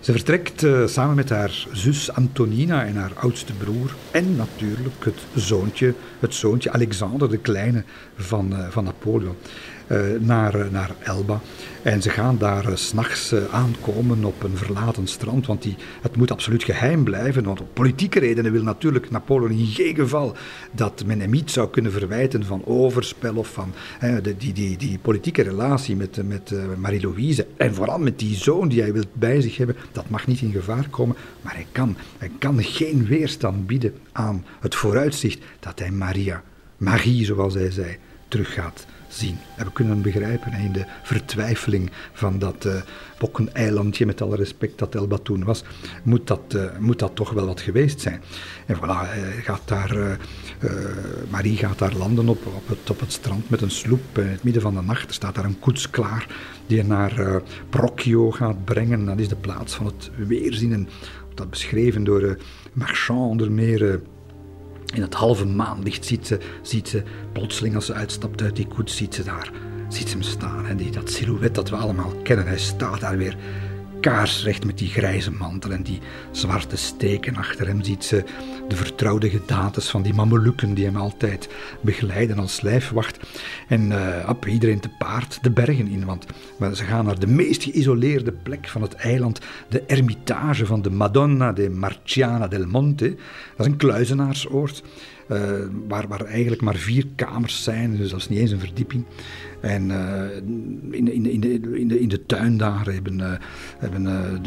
Ze 0.01 0.13
vertrekt 0.13 0.63
uh, 0.63 0.87
samen 0.87 1.17
met 1.17 1.29
haar 1.29 1.67
zus 1.73 2.13
Antonina 2.13 2.85
en 2.85 2.97
haar 2.97 3.13
oudste 3.15 3.53
broer 3.53 3.95
en 4.11 4.37
natuurlijk 4.37 5.05
het 5.05 5.21
zoontje, 5.35 5.95
het 6.21 6.35
zoontje 6.35 6.73
Alexander, 6.73 7.31
de 7.31 7.39
kleine 7.39 7.85
van, 8.17 8.55
van 8.71 8.85
Napoleon. 8.85 9.37
Eh, 9.87 9.99
naar, 10.21 10.55
eh, 10.55 10.71
naar 10.71 10.91
Elba. 11.03 11.41
En 11.83 12.03
ze 12.03 12.11
gaan 12.11 12.39
daar 12.39 12.69
uh, 12.69 12.77
s'nachts 12.77 13.35
aankomen 13.51 14.25
op 14.25 14.43
een 14.43 14.57
verlaten 14.57 15.07
strand, 15.07 15.47
want 15.47 15.63
die, 15.63 15.77
het 16.03 16.17
moet 16.17 16.31
absoluut 16.31 16.65
geheim 16.65 17.05
blijven. 17.05 17.45
Want 17.45 17.61
op 17.61 17.75
politieke 17.75 18.19
redenen 18.19 18.53
wil 18.53 18.63
natuurlijk 18.63 19.11
Napoleon 19.11 19.51
in 19.51 19.67
geen 19.67 19.95
geval 19.95 20.35
dat 20.73 21.03
men 21.07 21.21
hem 21.21 21.35
iets 21.35 21.53
zou 21.53 21.71
kunnen 21.71 21.93
verwijten 21.93 22.45
van 22.45 22.63
overspel 22.65 23.35
of 23.35 23.53
van 23.53 23.73
de, 24.23 24.35
die, 24.39 24.53
die, 24.53 24.77
die 24.77 24.99
politieke 24.99 25.43
relatie 25.43 25.97
met, 25.97 26.29
met 26.29 26.55
Marie-Louise. 26.77 27.47
En 27.57 27.75
vooral 27.75 27.99
met 27.99 28.19
die 28.19 28.37
zoon 28.37 28.69
die 28.69 28.81
hij 28.81 28.93
wil 28.93 29.05
bij 29.13 29.41
zich 29.41 29.57
hebben, 29.57 29.77
dat 29.93 30.09
mag 30.09 30.27
niet 30.27 30.41
in 30.41 30.53
gevaar 30.53 30.89
komen. 30.89 31.17
Maar 31.41 31.55
hij 31.55 31.67
kan, 31.73 31.97
hij 32.19 32.31
kan 32.39 32.63
geen 32.63 33.07
weerstand 33.07 33.67
bieden 33.67 33.95
aan 34.13 34.45
het 34.61 34.75
vooruitzicht 34.75 35.39
dat 35.61 35.79
hij 35.79 35.91
Maria, 35.91 36.43
Marie 36.77 37.25
zoals 37.25 37.55
hij 37.55 37.71
zei, 37.71 37.97
terug 38.29 38.55
gaat 38.55 38.87
zien. 39.17 39.39
En 39.57 39.65
we 39.65 39.73
kunnen 39.73 40.03
begrijpen 40.03 40.53
in 40.53 40.73
de 40.73 40.85
vertwijfeling 41.03 41.91
van 42.13 42.39
dat 42.39 42.65
uh, 42.65 42.75
bokkeneilandje, 43.19 44.07
met 44.07 44.23
alle 44.23 44.37
respect 44.37 44.79
dat 44.79 44.95
Elba 44.95 45.19
toen 45.19 45.45
was, 45.45 45.65
moet 46.03 46.27
dat, 46.27 46.55
uh, 46.57 46.65
moet 46.79 46.99
dat 46.99 47.15
toch 47.15 47.31
wel 47.31 47.47
wat 47.47 47.61
geweest 47.61 48.01
zijn. 48.01 48.23
En 48.67 48.77
voilà, 48.77 49.09
gaat 49.43 49.63
daar, 49.65 50.19
Marie 51.31 51.57
gaat 51.57 51.79
daar 51.79 51.95
landen 51.95 52.29
op, 52.29 52.47
op, 52.47 52.69
het, 52.69 52.91
op 52.91 53.01
het 53.01 53.13
strand 53.13 53.51
met 53.51 53.61
een 53.61 53.71
sloep 53.71 54.19
in 54.19 54.27
het 54.27 54.43
midden 54.43 54.63
van 54.63 54.75
de 54.75 54.83
nacht. 54.83 55.09
Er 55.09 55.15
staat 55.15 55.35
daar 55.35 55.45
een 55.45 55.59
koets 55.59 55.91
klaar 55.91 56.27
die 56.67 56.85
naar 56.85 57.43
Procchio 57.69 58.31
gaat 58.31 58.65
brengen. 58.65 59.05
Dat 59.05 59.19
is 59.19 59.29
de 59.29 59.37
plaats 59.37 59.75
van 59.75 59.87
het 59.87 60.11
weerzien. 60.17 60.73
En 60.73 60.89
dat 61.35 61.51
beschreven 61.51 62.05
door 62.05 62.39
Marchand 62.73 63.31
onder 63.31 63.53
meer 63.53 64.01
in 64.95 65.03
het 65.03 65.15
halve 65.15 65.47
maanlicht 65.47 66.05
ziet 66.05 66.27
ze, 66.27 66.39
ziet 66.63 66.89
ze 66.89 67.03
plotseling 67.33 67.75
als 67.75 67.87
ze 67.87 67.93
uitstapt 67.93 68.43
uit 68.43 68.57
die 68.57 68.67
koets, 68.67 68.97
ziet 68.97 69.15
ze 69.15 69.25
daar, 69.25 69.53
ziet 69.89 70.11
hem 70.11 70.23
staan. 70.23 70.67
En 70.67 70.77
die, 70.77 70.91
dat 70.91 71.11
silhouet 71.11 71.55
dat 71.55 71.71
we 71.71 71.77
allemaal 71.77 72.13
kennen, 72.23 72.47
hij 72.47 72.59
staat 72.59 73.01
daar 73.01 73.17
weer 73.17 73.37
kaarsrecht 74.07 74.65
met 74.65 74.79
die 74.79 74.89
grijze 74.89 75.31
mantel 75.31 75.71
en 75.71 75.83
die 75.83 75.99
zwarte 76.31 76.77
steken 76.77 77.37
achter 77.37 77.67
hem 77.67 77.83
ziet 77.83 78.05
ze 78.05 78.25
de 78.69 78.77
vertrouwde 78.77 79.31
gedaantes 79.31 79.89
van 79.91 80.03
die 80.03 80.15
mamelukken 80.15 80.75
die 80.75 80.85
hem 80.85 80.97
altijd 80.97 81.49
begeleiden 81.81 82.39
als 82.39 82.61
lijfwacht. 82.61 83.19
En 83.69 83.91
uh, 83.91 84.29
op, 84.29 84.47
iedereen 84.47 84.81
te 84.81 84.89
paard 84.99 85.39
de 85.43 85.51
bergen 85.51 85.89
in, 85.89 86.05
want 86.05 86.27
ze 86.77 86.85
gaan 86.85 87.05
naar 87.05 87.19
de 87.19 87.27
meest 87.27 87.63
geïsoleerde 87.63 88.33
plek 88.33 88.69
van 88.69 88.83
het 88.83 88.95
eiland, 88.95 89.41
de 89.69 89.83
ermitage 89.83 90.67
van 90.67 90.83
de 90.83 90.91
Madonna 90.91 91.53
de 91.53 91.71
Marciana 91.71 92.49
del 92.49 92.67
Monte. 92.67 93.17
Dat 93.57 93.67
is 93.67 93.73
een 93.73 93.79
kluizenaarsoord. 93.79 94.83
Uh, 95.33 95.41
waar, 95.89 96.09
waar 96.09 96.25
eigenlijk 96.25 96.63
maar 96.63 96.77
vier 96.77 97.07
kamers 97.17 97.63
zijn, 97.63 97.97
dus 97.97 98.11
dat 98.11 98.21
is 98.21 98.29
niet 98.29 98.39
eens 98.39 98.51
een 98.51 98.61
verdieping. 98.61 99.05
En 99.67 99.91
uh, 99.91 100.37
in, 100.91 101.13
in, 101.13 101.27
in, 101.27 101.41
de, 101.41 101.79
in, 101.79 101.89
de, 101.89 102.01
in 102.01 102.09
de 102.09 102.27
tuin 102.27 102.57
daar 102.57 102.85
hebben, 102.85 103.19
uh, 103.19 103.33
hebben 103.79 104.05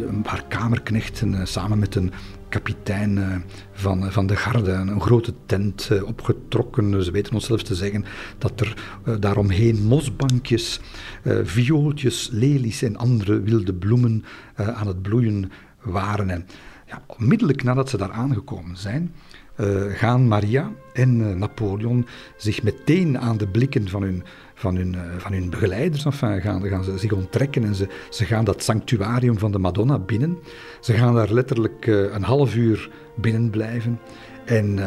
een 0.07 0.21
paar 0.21 0.43
kamerknechten 0.47 1.47
samen 1.47 1.79
met 1.79 1.95
een 1.95 2.11
kapitein 2.49 3.43
van, 3.71 4.11
van 4.11 4.27
de 4.27 4.35
garde 4.35 4.71
een 4.71 5.01
grote 5.01 5.33
tent 5.45 5.89
opgetrokken. 6.05 7.03
Ze 7.03 7.11
weten 7.11 7.33
ons 7.33 7.45
zelfs 7.45 7.63
te 7.63 7.75
zeggen 7.75 8.05
dat 8.37 8.59
er 8.59 8.73
daaromheen 9.19 9.83
mosbankjes, 9.83 10.79
viooltjes, 11.43 12.29
lelies 12.31 12.81
en 12.81 12.95
andere 12.95 13.41
wilde 13.41 13.73
bloemen 13.73 14.23
aan 14.55 14.87
het 14.87 15.01
bloeien 15.01 15.51
waren. 15.81 16.29
En 16.29 16.45
ja, 16.87 17.01
onmiddellijk 17.07 17.63
nadat 17.63 17.89
ze 17.89 17.97
daar 17.97 18.11
aangekomen 18.11 18.77
zijn, 18.77 19.13
gaan 19.89 20.27
Maria 20.27 20.71
en 20.93 21.39
Napoleon 21.39 22.05
zich 22.37 22.63
meteen 22.63 23.19
aan 23.19 23.37
de 23.37 23.47
blikken 23.47 23.87
van 23.87 24.01
hun, 24.01 24.23
van 24.59 24.75
hun, 24.75 24.93
uh, 24.93 25.01
van 25.17 25.33
hun 25.33 25.49
begeleiders 25.49 26.05
enfin, 26.05 26.41
gaan, 26.41 26.67
gaan 26.67 26.83
ze 26.83 26.97
zich 26.97 27.11
onttrekken 27.11 27.63
en 27.63 27.75
ze, 27.75 27.87
ze 28.09 28.25
gaan 28.25 28.45
dat 28.45 28.63
sanctuarium 28.63 29.37
van 29.39 29.51
de 29.51 29.59
Madonna 29.59 29.99
binnen. 29.99 30.37
Ze 30.79 30.93
gaan 30.93 31.15
daar 31.15 31.33
letterlijk 31.33 31.85
een 31.87 32.23
half 32.23 32.55
uur 32.55 32.89
binnen 33.15 33.49
blijven 33.49 33.99
en 34.45 34.79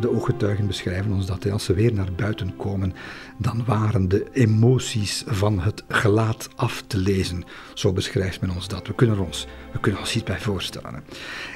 de 0.00 0.10
ooggetuigen 0.10 0.66
beschrijven 0.66 1.12
ons 1.12 1.26
dat 1.26 1.50
als 1.50 1.64
ze 1.64 1.74
weer 1.74 1.92
naar 1.92 2.12
buiten 2.16 2.56
komen, 2.56 2.94
dan 3.38 3.62
waren 3.66 4.08
de 4.08 4.26
emoties 4.32 5.24
van 5.26 5.60
het 5.60 5.84
gelaat 5.88 6.48
af 6.56 6.82
te 6.86 6.96
lezen. 6.96 7.44
Zo 7.74 7.92
beschrijft 7.92 8.40
men 8.40 8.50
ons 8.50 8.68
dat. 8.68 8.86
We 8.86 8.94
kunnen 8.94 9.18
ons, 9.18 9.46
we 9.72 9.80
kunnen 9.80 10.00
ons 10.00 10.14
iets 10.14 10.24
bij 10.24 10.40
voorstellen. 10.40 10.94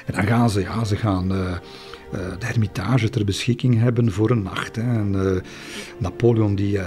En 0.05 0.13
dan 0.13 0.25
gaan 0.25 0.49
ze, 0.49 0.61
ja, 0.61 0.83
ze 0.83 0.95
gaan 0.95 1.31
de 2.11 2.45
hermitage 2.45 3.09
ter 3.09 3.25
beschikking 3.25 3.79
hebben 3.79 4.11
voor 4.11 4.29
een 4.29 4.41
nacht. 4.41 4.75
Hè. 4.75 4.81
En, 4.81 5.13
uh, 5.13 5.41
Napoleon 5.97 6.55
die, 6.55 6.79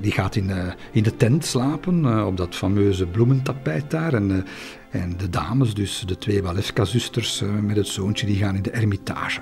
die 0.00 0.12
gaat 0.12 0.36
in, 0.36 0.50
in 0.92 1.02
de 1.02 1.16
tent 1.16 1.44
slapen, 1.44 2.26
op 2.26 2.36
dat 2.36 2.54
fameuze 2.54 3.06
bloementapijt 3.06 3.90
daar. 3.90 4.14
En, 4.14 4.46
en 4.90 5.16
de 5.16 5.30
dames, 5.30 5.74
dus 5.74 6.04
de 6.06 6.18
twee 6.18 6.42
Walewska-zusters 6.42 7.42
met 7.62 7.76
het 7.76 7.86
zoontje, 7.86 8.26
die 8.26 8.36
gaan 8.36 8.56
in 8.56 8.62
de 8.62 8.70
hermitage. 8.72 9.40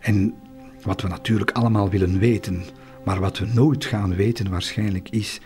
En 0.00 0.34
wat 0.82 1.02
we 1.02 1.08
natuurlijk 1.08 1.50
allemaal 1.50 1.90
willen 1.90 2.18
weten, 2.18 2.62
maar 3.04 3.20
wat 3.20 3.38
we 3.38 3.46
nooit 3.46 3.84
gaan 3.84 4.14
weten 4.14 4.50
waarschijnlijk 4.50 5.08
is, 5.08 5.40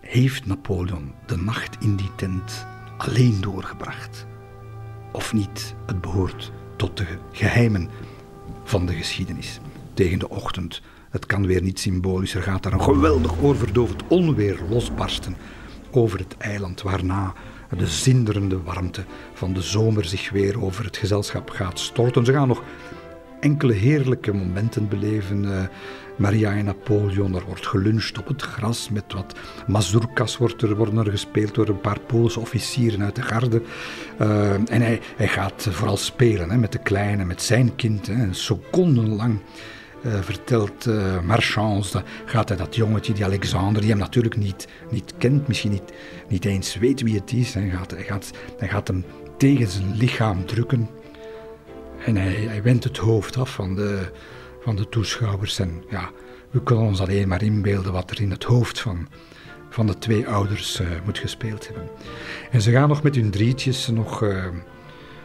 heeft 0.00 0.46
Napoleon 0.46 1.12
de 1.26 1.36
nacht 1.36 1.76
in 1.80 1.96
die 1.96 2.10
tent 2.16 2.66
alleen 2.96 3.40
doorgebracht? 3.40 4.26
Of 5.12 5.32
niet? 5.32 5.74
Het 5.86 6.00
behoort 6.00 6.52
tot 6.76 6.96
de 6.96 7.06
geheimen 7.32 7.88
van 8.64 8.86
de 8.86 8.92
geschiedenis. 8.92 9.60
Tegen 9.94 10.18
de 10.18 10.28
ochtend, 10.28 10.82
het 11.10 11.26
kan 11.26 11.46
weer 11.46 11.62
niet 11.62 11.78
symbolisch, 11.78 12.34
er 12.34 12.42
gaat 12.42 12.62
daar 12.62 12.72
een 12.72 12.82
geweldig 12.82 13.42
oorverdovend 13.42 14.02
onweer 14.08 14.58
losbarsten 14.70 15.36
over 15.90 16.18
het 16.18 16.36
eiland, 16.38 16.82
waarna 16.82 17.32
de 17.76 17.86
zinderende 17.86 18.62
warmte 18.62 19.04
van 19.32 19.52
de 19.52 19.62
zomer 19.62 20.04
zich 20.04 20.30
weer 20.30 20.62
over 20.62 20.84
het 20.84 20.96
gezelschap 20.96 21.50
gaat 21.50 21.78
storten. 21.78 22.24
Ze 22.24 22.32
gaan 22.32 22.48
nog 22.48 22.62
enkele 23.40 23.72
heerlijke 23.72 24.32
momenten 24.32 24.88
beleven. 24.88 25.70
Maria 26.16 26.52
en 26.52 26.64
Napoleon, 26.64 27.34
er 27.34 27.44
wordt 27.46 27.66
geluncht 27.66 28.18
op 28.18 28.28
het 28.28 28.42
gras 28.42 28.90
met 28.90 29.12
wat 29.12 29.34
mazurkas 29.66 30.36
wordt 30.36 30.62
er, 30.62 30.76
worden 30.76 30.98
er 30.98 31.10
gespeeld 31.10 31.54
door 31.54 31.68
een 31.68 31.80
paar 31.80 32.00
Poolse 32.00 32.40
officieren 32.40 33.02
uit 33.02 33.14
de 33.14 33.22
garde. 33.22 33.62
Uh, 34.20 34.52
en 34.52 34.82
hij, 34.82 35.00
hij 35.16 35.28
gaat 35.28 35.66
vooral 35.70 35.96
spelen 35.96 36.50
hè, 36.50 36.56
met 36.56 36.72
de 36.72 36.78
kleine, 36.78 37.24
met 37.24 37.42
zijn 37.42 37.76
kind, 37.76 38.06
hè, 38.06 38.32
secondenlang. 38.32 39.38
Uh, 40.06 40.20
vertelt 40.20 40.86
uh, 40.86 41.20
Marchand, 41.20 42.02
gaat 42.24 42.48
hij 42.48 42.58
dat 42.58 42.76
jongetje, 42.76 43.12
die 43.12 43.24
Alexander, 43.24 43.80
die 43.80 43.90
hem 43.90 43.98
natuurlijk 43.98 44.36
niet, 44.36 44.68
niet 44.90 45.14
kent, 45.18 45.48
misschien 45.48 45.70
niet, 45.70 45.92
niet 46.28 46.44
eens 46.44 46.76
weet 46.76 47.02
wie 47.02 47.14
het 47.14 47.32
is. 47.32 47.54
Hij 47.54 47.68
gaat, 47.68 47.94
gaat, 47.98 48.30
gaat 48.58 48.88
hem 48.88 49.04
tegen 49.36 49.68
zijn 49.68 49.96
lichaam 49.96 50.46
drukken. 50.46 50.88
En 52.04 52.16
hij, 52.16 52.32
hij 52.32 52.62
wendt 52.62 52.84
het 52.84 52.96
hoofd 52.96 53.36
af 53.36 53.50
van 53.50 53.74
de, 53.74 54.10
van 54.66 54.76
de 54.76 54.88
toeschouwers. 54.88 55.58
En 55.58 55.84
ja, 55.90 56.10
we 56.50 56.62
kunnen 56.62 56.84
ons 56.84 57.00
alleen 57.00 57.28
maar 57.28 57.42
inbeelden 57.42 57.92
wat 57.92 58.10
er 58.10 58.20
in 58.20 58.30
het 58.30 58.44
hoofd 58.44 58.80
van, 58.80 59.08
van 59.70 59.86
de 59.86 59.98
twee 59.98 60.28
ouders 60.28 60.80
uh, 60.80 60.88
moet 61.04 61.18
gespeeld 61.18 61.66
hebben. 61.66 61.88
En 62.50 62.62
ze 62.62 62.70
gaan 62.70 62.88
nog 62.88 63.02
met 63.02 63.14
hun 63.14 63.30
drietjes 63.30 63.88
nog, 63.88 64.22
uh, 64.22 64.44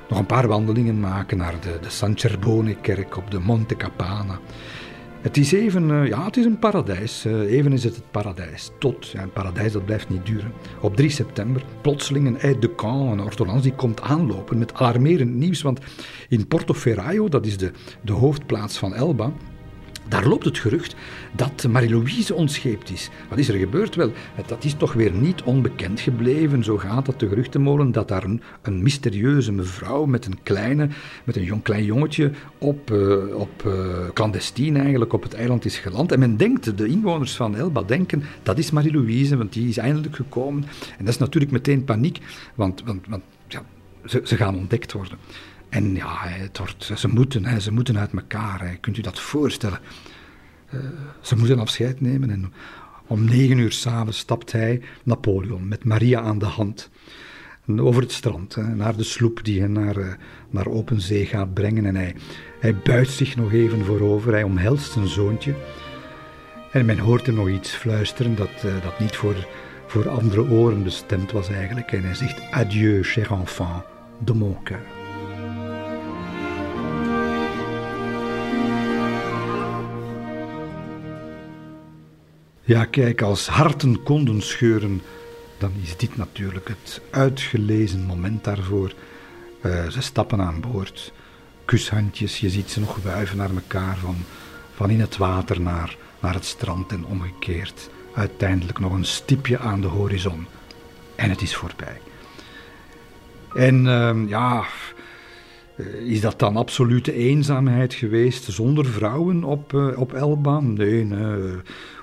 nog 0.09 0.19
een 0.19 0.25
paar 0.25 0.47
wandelingen 0.47 0.99
maken 0.99 1.37
naar 1.37 1.59
de, 1.61 1.77
de 1.81 1.89
San 1.89 2.17
Cerbone-kerk 2.17 3.17
op 3.17 3.31
de 3.31 3.39
Monte 3.39 3.75
Capana. 3.75 4.39
Het 5.21 5.37
is 5.37 5.51
even, 5.51 5.89
uh, 5.89 6.07
ja, 6.07 6.25
het 6.25 6.37
is 6.37 6.45
een 6.45 6.59
paradijs. 6.59 7.25
Uh, 7.25 7.51
even 7.51 7.73
is 7.73 7.83
het 7.83 7.95
het 7.95 8.11
paradijs. 8.11 8.71
Tot, 8.79 9.13
een 9.15 9.31
paradijs 9.31 9.71
dat 9.71 9.85
blijft 9.85 10.09
niet 10.09 10.25
duren. 10.25 10.51
Op 10.79 10.95
3 10.95 11.09
september, 11.09 11.63
plotseling 11.81 12.27
een 12.27 12.39
aide 12.41 12.59
de 12.59 12.75
camp, 12.75 13.11
een 13.11 13.21
orthodox, 13.21 13.61
die 13.61 13.73
komt 13.73 14.01
aanlopen 14.01 14.57
met 14.57 14.73
alarmerend 14.73 15.33
nieuws. 15.33 15.61
Want 15.61 15.79
in 16.29 16.47
Portoferraio, 16.47 17.29
dat 17.29 17.45
is 17.45 17.57
de, 17.57 17.71
de 18.01 18.11
hoofdplaats 18.11 18.77
van 18.77 18.93
Elba, 18.93 19.31
daar 20.07 20.27
loopt 20.27 20.45
het 20.45 20.57
gerucht 20.57 20.95
dat 21.31 21.67
Marie-Louise 21.69 22.33
ontscheept 22.33 22.91
is. 22.91 23.09
Wat 23.29 23.37
is 23.37 23.49
er 23.49 23.57
gebeurd? 23.57 23.95
Wel, 23.95 24.11
dat 24.45 24.63
is 24.63 24.73
toch 24.73 24.93
weer 24.93 25.11
niet 25.11 25.43
onbekend 25.43 25.99
gebleven. 25.99 26.63
Zo 26.63 26.77
gaat 26.77 27.07
het 27.07 27.19
de 27.19 27.27
geruchtenmolen 27.27 27.91
dat 27.91 28.07
daar 28.07 28.23
een, 28.23 28.41
een 28.61 28.83
mysterieuze 28.83 29.51
mevrouw 29.51 30.05
met 30.05 30.25
een 30.25 30.43
kleine, 30.43 30.89
met 31.23 31.35
een 31.35 31.43
jong, 31.43 31.63
klein 31.63 31.83
jongetje 31.83 32.31
op, 32.57 32.91
uh, 32.91 33.35
op 33.35 33.63
uh, 33.65 33.73
clandestien 34.13 34.77
eigenlijk 34.77 35.13
op 35.13 35.23
het 35.23 35.33
eiland 35.33 35.65
is 35.65 35.77
geland. 35.77 36.11
En 36.11 36.19
men 36.19 36.37
denkt, 36.37 36.77
de 36.77 36.87
inwoners 36.87 37.35
van 37.35 37.55
Elba 37.55 37.81
denken, 37.81 38.23
dat 38.43 38.57
is 38.57 38.71
Marie-Louise, 38.71 39.37
want 39.37 39.53
die 39.53 39.69
is 39.69 39.77
eindelijk 39.77 40.15
gekomen. 40.15 40.63
En 40.97 41.05
dat 41.05 41.13
is 41.13 41.19
natuurlijk 41.19 41.51
meteen 41.51 41.83
paniek, 41.83 42.19
want, 42.55 42.83
want, 42.85 43.07
want 43.07 43.23
ja, 43.47 43.63
ze, 44.05 44.21
ze 44.23 44.35
gaan 44.35 44.55
ontdekt 44.55 44.91
worden. 44.91 45.17
En 45.71 45.95
ja, 45.95 46.17
het 46.27 46.57
wordt, 46.57 46.91
ze, 46.95 47.07
moeten, 47.07 47.61
ze 47.61 47.71
moeten 47.71 47.97
uit 47.97 48.13
elkaar. 48.13 48.77
Kunt 48.79 48.97
u 48.97 49.01
dat 49.01 49.19
voorstellen? 49.19 49.79
Uh, 50.73 50.79
ze 51.21 51.35
moeten 51.35 51.59
afscheid 51.59 52.01
nemen. 52.01 52.29
En 52.29 52.53
om 53.07 53.25
negen 53.25 53.57
uur 53.57 53.71
s'avonds 53.71 54.17
stapt 54.17 54.51
hij, 54.51 54.81
Napoleon, 55.03 55.67
met 55.67 55.83
Maria 55.83 56.21
aan 56.21 56.39
de 56.39 56.45
hand. 56.45 56.89
Over 57.77 58.01
het 58.01 58.11
strand, 58.11 58.55
hè, 58.55 58.75
naar 58.75 58.95
de 58.95 59.03
sloep 59.03 59.43
die 59.43 59.61
hen 59.61 59.71
naar, 59.71 59.97
uh, 59.97 60.13
naar 60.49 60.67
open 60.67 61.01
zee 61.01 61.25
gaat 61.25 61.53
brengen. 61.53 61.85
En 61.85 61.95
hij, 61.95 62.15
hij 62.59 62.75
buigt 62.75 63.13
zich 63.13 63.35
nog 63.35 63.53
even 63.53 63.85
voorover. 63.85 64.31
Hij 64.31 64.43
omhelst 64.43 64.91
zijn 64.91 65.07
zoontje. 65.07 65.55
En 66.71 66.85
men 66.85 66.99
hoort 66.99 67.25
hem 67.25 67.35
nog 67.35 67.49
iets 67.49 67.71
fluisteren 67.71 68.35
dat, 68.35 68.63
uh, 68.65 68.81
dat 68.83 68.99
niet 68.99 69.15
voor, 69.15 69.47
voor 69.87 70.09
andere 70.09 70.49
oren 70.49 70.83
bestemd 70.83 71.31
was 71.31 71.49
eigenlijk. 71.49 71.91
En 71.91 72.03
hij 72.03 72.15
zegt: 72.15 72.41
Adieu, 72.51 73.03
cher 73.03 73.31
enfant 73.31 73.83
de 74.25 74.33
mon 74.33 74.57
cœur. 74.63 75.00
Ja, 82.71 82.85
kijk, 82.85 83.21
als 83.21 83.47
harten 83.47 84.03
konden 84.03 84.41
scheuren, 84.41 85.01
dan 85.57 85.71
is 85.81 85.97
dit 85.97 86.17
natuurlijk 86.17 86.67
het 86.67 87.01
uitgelezen 87.09 88.05
moment 88.05 88.43
daarvoor. 88.43 88.93
Uh, 89.65 89.87
ze 89.87 90.01
stappen 90.01 90.41
aan 90.41 90.61
boord, 90.71 91.13
kushandjes, 91.65 92.39
je 92.39 92.49
ziet 92.49 92.69
ze 92.69 92.79
nog 92.79 92.97
wuiven 93.03 93.37
naar 93.37 93.49
elkaar 93.49 93.97
van, 93.97 94.15
van 94.73 94.89
in 94.89 94.99
het 94.99 95.17
water 95.17 95.61
naar, 95.61 95.97
naar 96.19 96.33
het 96.33 96.45
strand 96.45 96.91
en 96.91 97.05
omgekeerd. 97.05 97.89
Uiteindelijk 98.15 98.79
nog 98.79 98.93
een 98.93 99.05
stipje 99.05 99.57
aan 99.57 99.81
de 99.81 99.87
horizon 99.87 100.45
en 101.15 101.29
het 101.29 101.41
is 101.41 101.55
voorbij. 101.55 102.01
En 103.53 103.85
uh, 103.85 104.27
ja, 104.27 104.63
eh, 105.75 105.85
is 105.93 106.21
dat 106.21 106.39
dan 106.39 106.57
absolute 106.57 107.13
eenzaamheid 107.13 107.93
geweest 107.93 108.43
zonder 108.43 108.85
vrouwen 108.85 109.43
op, 109.43 109.73
uh, 109.73 109.99
op 109.99 110.13
Elba? 110.13 110.59
Nee, 110.59 111.03
nee. 111.03 111.61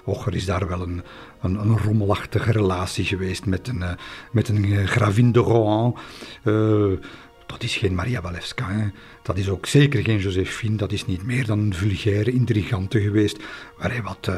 Och, 0.08 0.26
er 0.26 0.34
is 0.34 0.44
daar 0.44 0.68
wel 0.68 0.82
een, 0.82 1.02
een, 1.40 1.54
een 1.54 1.78
rommelachtige 1.78 2.52
relatie 2.52 3.04
geweest 3.04 3.46
met 3.46 3.68
een, 3.68 3.80
uh, 3.80 3.90
met 4.32 4.48
een 4.48 4.86
gravin 4.86 5.32
de 5.32 5.38
Rohan. 5.38 5.96
dat 7.46 7.62
is 7.62 7.76
geen 7.76 7.94
Maria 7.94 8.20
Walewska. 8.20 8.70
Hè. 8.70 8.88
Dat 9.22 9.38
is 9.38 9.48
ook 9.48 9.66
zeker 9.66 10.02
geen 10.02 10.18
Josephine. 10.18 10.76
Dat 10.76 10.92
is 10.92 11.06
niet 11.06 11.22
meer 11.22 11.46
dan 11.46 11.58
een 11.58 11.74
vulgaire 11.74 12.32
intrigante 12.32 13.00
geweest. 13.00 13.38
Waar 13.78 13.90
hij 13.90 14.02
wat, 14.02 14.30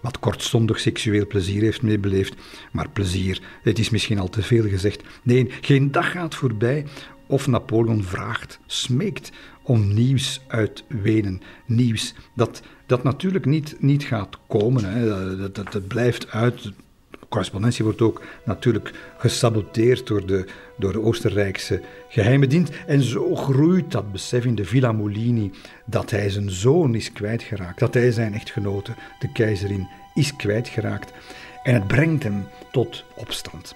wat 0.00 0.18
kortstondig 0.18 0.80
seksueel 0.80 1.26
plezier 1.26 1.62
heeft 1.62 1.82
mee 1.82 1.98
beleefd. 1.98 2.34
Maar 2.72 2.88
plezier, 2.88 3.42
het 3.62 3.78
is 3.78 3.90
misschien 3.90 4.18
al 4.18 4.28
te 4.28 4.42
veel 4.42 4.68
gezegd. 4.68 5.02
Nee, 5.22 5.50
geen 5.60 5.90
dag 5.90 6.10
gaat 6.10 6.34
voorbij 6.34 6.84
of 7.28 7.46
Napoleon 7.46 8.04
vraagt, 8.04 8.60
smeekt 8.66 9.32
om 9.62 9.94
nieuws 9.94 10.40
uit 10.46 10.84
Wenen. 10.88 11.42
Nieuws 11.66 12.14
dat, 12.34 12.62
dat 12.88 13.02
natuurlijk 13.02 13.44
niet, 13.44 13.76
niet 13.78 14.04
gaat 14.04 14.38
komen. 14.46 14.84
Hè. 14.84 15.36
Dat, 15.36 15.54
dat, 15.54 15.72
dat 15.72 15.86
blijft 15.86 16.30
uit. 16.30 16.62
De 16.62 16.72
correspondentie 17.28 17.84
wordt 17.84 18.00
ook 18.00 18.22
natuurlijk 18.44 18.92
gesaboteerd 19.18 20.06
door 20.06 20.26
de, 20.26 20.46
door 20.76 20.92
de 20.92 21.00
Oostenrijkse 21.00 21.80
geheime 22.08 22.46
dienst. 22.46 22.72
En 22.86 23.02
zo 23.02 23.34
groeit 23.34 23.90
dat 23.90 24.12
besef 24.12 24.44
in 24.44 24.54
de 24.54 24.64
Villa 24.64 24.92
Molini 24.92 25.50
dat 25.86 26.10
hij 26.10 26.30
zijn 26.30 26.50
zoon 26.50 26.94
is 26.94 27.12
kwijtgeraakt. 27.12 27.78
Dat 27.78 27.94
hij 27.94 28.12
zijn 28.12 28.34
echtgenote, 28.34 28.92
de 29.18 29.32
keizerin, 29.32 29.88
is 30.14 30.36
kwijtgeraakt. 30.36 31.12
En 31.62 31.74
het 31.74 31.86
brengt 31.86 32.22
hem 32.22 32.46
tot 32.72 33.04
opstand. 33.14 33.74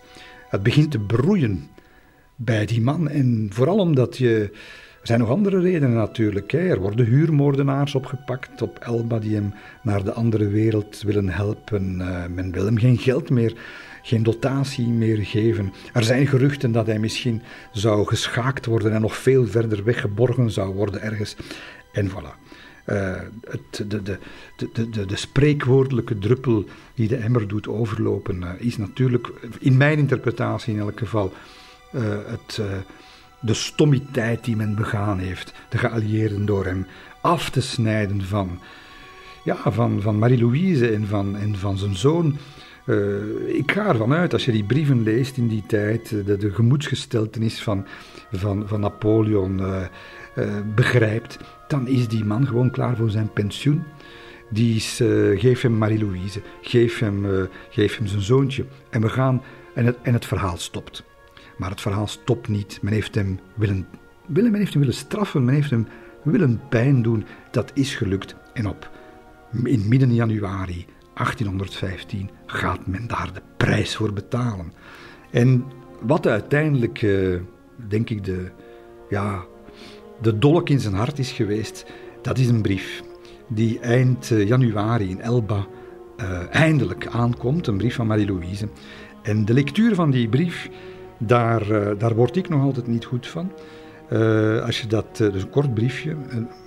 Het 0.48 0.62
begint 0.62 0.90
te 0.90 0.98
broeien 0.98 1.68
bij 2.37 2.66
die 2.66 2.81
man. 2.81 3.09
En 3.09 3.51
vooral 3.53 3.79
omdat 3.79 4.16
je. 4.16 4.53
Er 5.03 5.09
zijn 5.09 5.21
nog 5.21 5.31
andere 5.31 5.61
redenen 5.61 5.93
natuurlijk. 5.93 6.53
Er 6.53 6.81
worden 6.81 7.07
huurmoordenaars 7.07 7.95
opgepakt 7.95 8.62
op 8.62 8.79
Elba 8.79 9.19
die 9.19 9.35
hem 9.35 9.55
naar 9.83 10.05
de 10.05 10.12
andere 10.12 10.49
wereld 10.49 11.03
willen 11.03 11.29
helpen. 11.29 12.01
Uh, 12.01 12.25
men 12.35 12.53
wil 12.53 12.65
hem 12.65 12.79
geen 12.79 12.99
geld 12.99 13.31
meer, 13.31 13.55
geen 14.03 14.23
dotatie 14.23 14.88
meer 14.88 15.25
geven. 15.25 15.73
Er 15.93 16.05
zijn 16.05 16.27
geruchten 16.27 16.73
dat 16.73 16.87
hij 16.87 16.99
misschien 16.99 17.43
zou 17.73 18.07
geschaakt 18.07 18.67
worden 18.67 18.93
en 18.93 19.01
nog 19.01 19.17
veel 19.17 19.47
verder 19.47 19.85
weggeborgen 19.85 20.51
zou 20.51 20.75
worden 20.75 21.03
ergens. 21.03 21.37
En 21.93 22.11
voilà. 22.11 22.41
Uh, 22.87 23.15
het, 23.41 23.91
de, 23.91 24.03
de, 24.03 24.19
de, 24.73 24.91
de, 24.91 25.07
de 25.07 25.17
spreekwoordelijke 25.17 26.19
druppel 26.19 26.65
die 26.95 27.09
de 27.09 27.17
emmer 27.17 27.49
doet 27.49 27.69
overlopen, 27.69 28.43
uh, 28.43 28.51
is 28.59 28.77
natuurlijk, 28.77 29.31
in 29.59 29.77
mijn 29.77 29.99
interpretatie 29.99 30.75
in 30.75 30.81
elk 30.81 30.99
geval, 30.99 31.33
het, 32.27 32.61
de 33.42 33.55
stommiteit 33.55 34.44
die 34.44 34.57
men 34.57 34.74
begaan 34.74 35.18
heeft, 35.18 35.52
de 35.68 35.78
geallieerden 35.78 36.46
door 36.46 36.64
hem 36.64 36.87
af 37.20 37.50
te 37.50 37.61
snijden 37.61 38.22
van, 38.22 38.61
ja, 39.44 39.57
van, 39.64 40.00
van 40.00 40.18
Marie-Louise 40.18 40.90
en 40.90 41.07
van, 41.07 41.37
en 41.37 41.57
van 41.57 41.78
zijn 41.78 41.96
zoon. 41.96 42.37
Uh, 42.87 43.57
ik 43.57 43.72
ga 43.72 43.88
ervan 43.88 44.12
uit, 44.12 44.33
als 44.33 44.44
je 44.44 44.52
die 44.52 44.64
brieven 44.64 45.02
leest 45.02 45.37
in 45.37 45.48
die 45.48 45.62
tijd, 45.66 46.09
de, 46.09 46.37
de 46.37 46.52
gemoedsgesteltenis 46.52 47.62
van, 47.62 47.87
van, 48.33 48.68
van 48.68 48.81
Napoleon 48.81 49.61
begrijpt, 50.74 51.38
dan 51.68 51.88
is 51.88 52.09
die 52.09 52.24
man 52.24 52.46
gewoon 52.46 52.70
klaar 52.70 52.96
voor 52.96 53.11
zijn 53.11 53.33
pensioen. 53.33 53.83
Die 54.50 54.76
is, 54.76 55.00
geef 55.35 55.61
hem 55.61 55.78
Marie-Louise, 55.78 56.42
geef, 56.61 56.98
hem, 56.98 57.48
geef 57.70 57.96
hem 57.96 58.07
zijn 58.07 58.22
zoontje 58.22 58.64
en 58.90 59.00
we 59.00 59.09
gaan 59.09 59.42
en 59.74 59.87
het, 59.87 59.96
en 60.02 60.12
het 60.12 60.26
verhaal 60.26 60.57
stopt. 60.57 61.05
Maar 61.62 61.70
het 61.70 61.81
verhaal 61.81 62.07
stopt 62.07 62.48
niet. 62.48 62.79
Men 62.83 62.92
heeft 62.92 63.14
hem 63.14 63.38
willen, 63.55 63.87
willen, 64.27 64.51
men 64.51 64.61
heeft 64.61 64.72
hem 64.72 64.83
willen 64.83 64.96
straffen, 64.98 65.44
men 65.44 65.55
heeft 65.55 65.70
hem 65.70 65.87
willen 66.22 66.61
pijn 66.68 67.03
doen. 67.03 67.25
Dat 67.51 67.70
is 67.75 67.94
gelukt. 67.94 68.35
En 68.55 68.66
op 68.66 68.90
in 69.64 69.88
midden 69.88 70.14
januari 70.14 70.87
1815 71.14 72.31
gaat 72.46 72.87
men 72.87 73.07
daar 73.07 73.31
de 73.33 73.42
prijs 73.57 73.96
voor 73.96 74.12
betalen. 74.12 74.72
En 75.31 75.64
wat 76.01 76.27
uiteindelijk, 76.27 77.03
uh, 77.03 77.40
denk 77.88 78.11
ik, 78.11 78.25
de, 78.25 78.51
ja, 79.09 79.44
de 80.20 80.38
dolk 80.38 80.68
in 80.68 80.81
zijn 80.81 80.94
hart 80.94 81.18
is 81.18 81.33
geweest, 81.33 81.87
dat 82.22 82.38
is 82.38 82.48
een 82.48 82.62
brief 82.62 83.03
die 83.48 83.79
eind 83.81 84.31
uh, 84.31 84.46
januari 84.46 85.11
in 85.11 85.20
Elba 85.20 85.66
uh, 86.16 86.55
eindelijk 86.55 87.07
aankomt, 87.07 87.66
een 87.66 87.77
brief 87.77 87.94
van 87.94 88.07
Marie-Louise. 88.07 88.68
En 89.22 89.44
de 89.44 89.55
lectuur 89.55 89.94
van 89.94 90.11
die 90.11 90.29
brief 90.29 90.70
daar, 91.26 91.70
uh, 91.70 91.98
daar 91.98 92.14
word 92.14 92.37
ik 92.37 92.48
nog 92.48 92.62
altijd 92.62 92.87
niet 92.87 93.04
goed 93.04 93.26
van. 93.26 93.52
Uh, 94.12 94.64
als 94.64 94.80
je 94.80 94.87
dat, 94.87 95.16
dus 95.16 95.42
een 95.42 95.50
kort 95.50 95.74
briefje, 95.74 96.16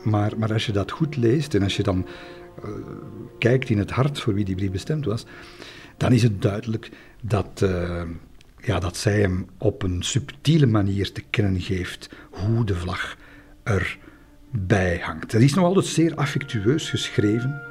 maar, 0.03 0.31
maar 0.37 0.53
als 0.53 0.65
je 0.65 0.71
dat 0.71 0.91
goed 0.91 1.15
leest 1.15 1.55
en 1.55 1.63
als 1.63 1.77
je 1.77 1.83
dan 1.83 2.05
kijkt 3.39 3.69
in 3.69 3.77
het 3.77 3.91
hart 3.91 4.19
voor 4.19 4.33
wie 4.33 4.45
die 4.45 4.55
brief 4.55 4.71
bestemd 4.71 5.05
was, 5.05 5.25
dan 5.97 6.11
is 6.11 6.23
het 6.23 6.41
duidelijk 6.41 6.89
dat, 7.21 7.65
ja, 8.57 8.79
dat 8.79 8.97
zij 8.97 9.19
hem 9.19 9.45
op 9.57 9.83
een 9.83 10.03
subtiele 10.03 10.65
manier 10.65 11.11
te 11.11 11.23
kennen 11.29 11.61
geeft 11.61 12.09
hoe 12.29 12.65
de 12.65 12.75
vlag 12.75 13.17
erbij 13.63 14.99
hangt. 15.01 15.31
Het 15.31 15.41
is 15.41 15.53
nog 15.53 15.65
altijd 15.65 15.85
zeer 15.85 16.15
affectueus 16.15 16.89
geschreven. 16.89 17.61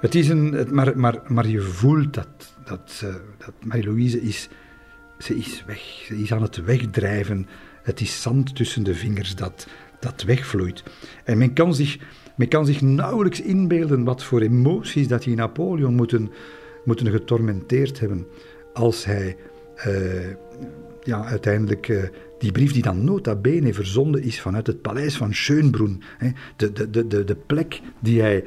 Het 0.00 0.14
is 0.14 0.28
een, 0.28 0.68
maar, 0.70 0.98
maar, 0.98 1.20
maar 1.26 1.48
je 1.48 1.60
voelt 1.60 2.14
dat, 2.14 2.56
dat, 2.64 3.04
dat 3.38 3.52
Marie-Louise 3.64 4.20
is, 4.22 4.48
ze 5.18 5.36
is 5.36 5.64
weg. 5.66 5.78
Ze 5.78 6.16
is 6.16 6.32
aan 6.32 6.42
het 6.42 6.64
wegdrijven 6.64 7.46
het 7.86 8.00
is 8.00 8.22
zand 8.22 8.56
tussen 8.56 8.82
de 8.82 8.94
vingers 8.94 9.34
dat, 9.34 9.66
dat 10.00 10.22
wegvloeit. 10.22 10.82
En 11.24 11.38
men 11.38 11.52
kan, 11.52 11.74
zich, 11.74 11.98
men 12.36 12.48
kan 12.48 12.66
zich 12.66 12.80
nauwelijks 12.80 13.40
inbeelden 13.40 14.04
wat 14.04 14.22
voor 14.22 14.40
emoties 14.40 15.08
dat 15.08 15.22
die 15.22 15.36
Napoleon 15.36 15.94
moeten, 15.94 16.30
moeten 16.84 17.10
getormenteerd 17.10 18.00
hebben 18.00 18.26
als 18.72 19.04
hij 19.04 19.36
uh, 19.86 20.28
ja, 21.02 21.24
uiteindelijk 21.24 21.88
uh, 21.88 22.02
die 22.38 22.52
brief 22.52 22.72
die 22.72 22.82
dan 22.82 23.04
nota 23.04 23.34
bene 23.34 23.74
verzonden 23.74 24.22
is 24.22 24.40
vanuit 24.40 24.66
het 24.66 24.82
paleis 24.82 25.16
van 25.16 25.34
Schönbrunn, 25.34 26.02
hè, 26.18 26.30
de, 26.56 26.72
de, 26.72 27.06
de, 27.06 27.24
de 27.24 27.36
plek 27.46 27.80
die 28.00 28.20
hij 28.20 28.44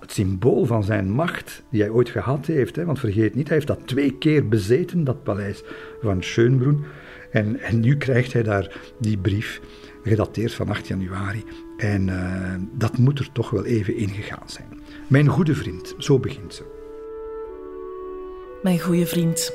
het 0.00 0.12
symbool 0.12 0.64
van 0.64 0.84
zijn 0.84 1.10
macht 1.10 1.62
die 1.70 1.80
hij 1.80 1.90
ooit 1.90 2.08
gehad 2.08 2.46
heeft. 2.46 2.76
Hè, 2.76 2.84
want 2.84 2.98
vergeet 2.98 3.34
niet, 3.34 3.46
hij 3.46 3.56
heeft 3.56 3.68
dat 3.68 3.86
twee 3.86 4.18
keer 4.18 4.48
bezeten, 4.48 5.04
dat 5.04 5.22
paleis 5.22 5.62
van 6.02 6.22
Schönbrunn. 6.22 6.84
En, 7.30 7.60
en 7.60 7.80
nu 7.80 7.96
krijgt 7.96 8.32
hij 8.32 8.42
daar 8.42 8.80
die 8.98 9.18
brief, 9.18 9.60
gedateerd 10.02 10.54
van 10.54 10.68
8 10.68 10.88
januari. 10.88 11.44
En 11.76 12.08
uh, 12.08 12.54
dat 12.72 12.98
moet 12.98 13.18
er 13.18 13.32
toch 13.32 13.50
wel 13.50 13.64
even 13.64 13.96
ingegaan 13.96 14.48
zijn. 14.48 14.80
Mijn 15.06 15.26
goede 15.26 15.54
vriend, 15.54 15.94
zo 15.98 16.18
begint 16.18 16.54
ze. 16.54 16.62
Mijn 18.62 18.80
goede 18.80 19.06
vriend, 19.06 19.52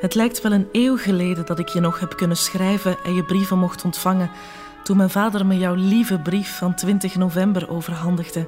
het 0.00 0.14
lijkt 0.14 0.42
wel 0.42 0.52
een 0.52 0.68
eeuw 0.72 0.96
geleden 0.96 1.46
dat 1.46 1.58
ik 1.58 1.68
je 1.68 1.80
nog 1.80 2.00
heb 2.00 2.16
kunnen 2.16 2.36
schrijven 2.36 2.96
en 3.04 3.14
je 3.14 3.24
brieven 3.24 3.58
mocht 3.58 3.84
ontvangen 3.84 4.30
toen 4.82 4.96
mijn 4.96 5.10
vader 5.10 5.46
me 5.46 5.58
jouw 5.58 5.74
lieve 5.74 6.18
brief 6.18 6.58
van 6.58 6.74
20 6.74 7.16
november 7.16 7.70
overhandigde. 7.70 8.46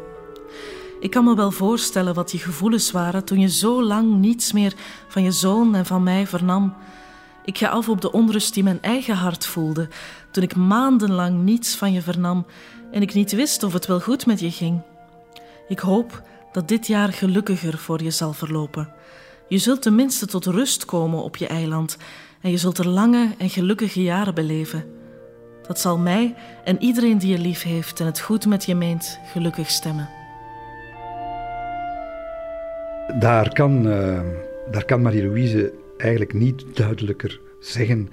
Ik 1.05 1.11
kan 1.11 1.25
me 1.25 1.35
wel 1.35 1.51
voorstellen 1.51 2.15
wat 2.15 2.33
je 2.33 2.39
gevoelens 2.39 2.91
waren 2.91 3.25
toen 3.25 3.41
je 3.41 3.49
zo 3.49 3.83
lang 3.83 4.15
niets 4.15 4.53
meer 4.53 4.75
van 5.09 5.23
je 5.23 5.33
zoon 5.33 5.75
en 5.75 5.87
van 5.87 6.03
mij 6.03 6.27
vernam 6.27 6.75
ik 7.45 7.59
ga 7.59 7.69
af 7.69 7.89
op 7.89 8.01
de 8.01 8.13
onrust 8.13 8.55
die 8.55 8.63
mijn 8.63 8.83
eigen 8.83 9.15
hart 9.15 9.47
voelde 9.47 9.89
toen 10.31 10.43
ik 10.43 10.57
maandenlang 10.57 11.43
niets 11.43 11.77
van 11.77 11.93
je 11.93 12.03
vernam 12.03 12.47
en 12.91 13.03
ik 13.03 13.15
niet 13.15 13.33
wist 13.33 13.63
of 13.63 13.73
het 13.73 13.87
wel 13.87 14.01
goed 14.01 14.27
met 14.27 14.41
je 14.41 14.51
ging. 14.51 14.81
Ik 15.69 15.79
hoop 15.79 16.23
dat 16.53 16.69
dit 16.69 16.87
jaar 16.87 17.13
gelukkiger 17.13 17.79
voor 17.79 18.03
je 18.03 18.11
zal 18.11 18.33
verlopen. 18.33 18.93
Je 19.49 19.59
zult 19.59 19.83
tenminste 19.83 20.27
tot 20.27 20.47
rust 20.47 20.85
komen 20.85 21.23
op 21.23 21.37
je 21.37 21.47
eiland 21.47 21.97
en 22.41 22.51
je 22.51 22.57
zult 22.57 22.79
er 22.79 22.89
lange 22.89 23.35
en 23.39 23.51
gelukkige 23.51 24.03
jaren 24.03 24.35
beleven. 24.35 24.85
Dat 25.67 25.81
zal 25.81 25.99
mij 25.99 26.35
en 26.65 26.83
iedereen 26.83 27.19
die 27.19 27.31
je 27.31 27.39
lief 27.39 27.63
heeft 27.63 28.01
en 28.01 28.07
het 28.07 28.21
goed 28.21 28.47
met 28.47 28.65
je 28.65 28.75
meent 28.75 29.19
gelukkig 29.33 29.71
stemmen. 29.71 30.24
Daar 33.19 33.53
kan, 33.53 33.87
uh, 33.87 34.21
daar 34.71 34.85
kan 34.85 35.03
Marie-Louise 35.03 35.73
eigenlijk 35.97 36.33
niet 36.33 36.65
duidelijker 36.77 37.41
zeggen: 37.61 38.09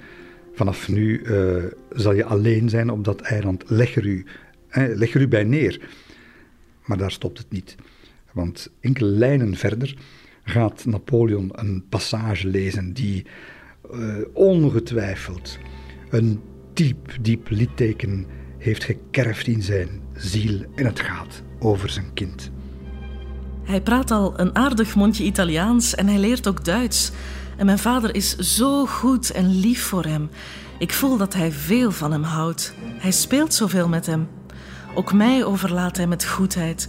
vanaf 0.54 0.88
nu 0.88 1.20
uh, 1.20 1.64
zal 1.90 2.12
je 2.12 2.24
alleen 2.24 2.68
zijn 2.68 2.90
op 2.90 3.04
dat 3.04 3.20
eiland, 3.20 3.64
leg 3.66 3.96
er, 3.96 4.06
u, 4.06 4.26
leg 4.72 5.14
er 5.14 5.20
u 5.20 5.28
bij 5.28 5.44
neer. 5.44 5.80
Maar 6.84 6.98
daar 6.98 7.10
stopt 7.10 7.38
het 7.38 7.50
niet. 7.50 7.76
Want 8.32 8.70
enkele 8.80 9.08
lijnen 9.08 9.56
verder 9.56 9.96
gaat 10.44 10.84
Napoleon 10.84 11.50
een 11.52 11.84
passage 11.88 12.48
lezen 12.48 12.92
die 12.92 13.26
uh, 13.94 14.16
ongetwijfeld 14.32 15.58
een 16.10 16.40
diep, 16.72 17.16
diep 17.20 17.50
litteken 17.50 18.26
heeft 18.58 18.84
gekerfd 18.84 19.46
in 19.46 19.62
zijn 19.62 19.88
ziel 20.14 20.64
en 20.74 20.86
het 20.86 21.00
gaat 21.00 21.42
over 21.58 21.88
zijn 21.88 22.12
kind. 22.14 22.50
Hij 23.64 23.80
praat 23.80 24.10
al 24.10 24.40
een 24.40 24.56
aardig 24.56 24.94
mondje 24.94 25.24
Italiaans 25.24 25.94
en 25.94 26.06
hij 26.06 26.18
leert 26.18 26.48
ook 26.48 26.64
Duits. 26.64 27.10
En 27.56 27.66
mijn 27.66 27.78
vader 27.78 28.14
is 28.14 28.36
zo 28.36 28.86
goed 28.86 29.30
en 29.30 29.60
lief 29.60 29.82
voor 29.82 30.04
hem. 30.04 30.30
Ik 30.78 30.92
voel 30.92 31.16
dat 31.16 31.34
hij 31.34 31.52
veel 31.52 31.90
van 31.90 32.12
hem 32.12 32.22
houdt. 32.22 32.74
Hij 32.98 33.10
speelt 33.12 33.54
zoveel 33.54 33.88
met 33.88 34.06
hem. 34.06 34.28
Ook 34.94 35.12
mij 35.12 35.44
overlaat 35.44 35.96
hij 35.96 36.06
met 36.06 36.24
goedheid. 36.24 36.88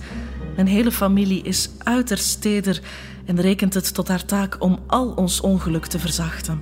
Mijn 0.56 0.68
hele 0.68 0.92
familie 0.92 1.44
is 1.44 1.70
uiterst 1.78 2.42
teder 2.42 2.82
en 3.26 3.42
rekent 3.42 3.74
het 3.74 3.94
tot 3.94 4.08
haar 4.08 4.26
taak 4.26 4.56
om 4.60 4.80
al 4.88 5.10
ons 5.10 5.42
ongeluk 5.42 5.86
te 5.86 6.00
verzachten. 6.00 6.62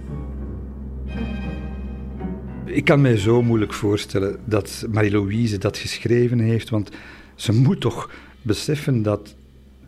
Ik 2.66 2.86
kan 2.86 3.02
mij 3.02 3.18
zo 3.18 3.42
moeilijk 3.42 3.74
voorstellen 3.74 4.40
dat 4.46 4.86
Marie-Louise 4.92 5.58
dat 5.58 5.78
geschreven 5.78 6.40
heeft, 6.40 6.70
want 6.70 6.90
ze 7.36 7.54
moet 7.54 7.82
toch 7.82 8.10
beseffen 8.42 9.02
dat, 9.02 9.36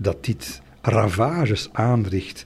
dat 0.04 0.26
dit 0.26 0.62
ravages 0.82 1.70
aanricht 1.72 2.46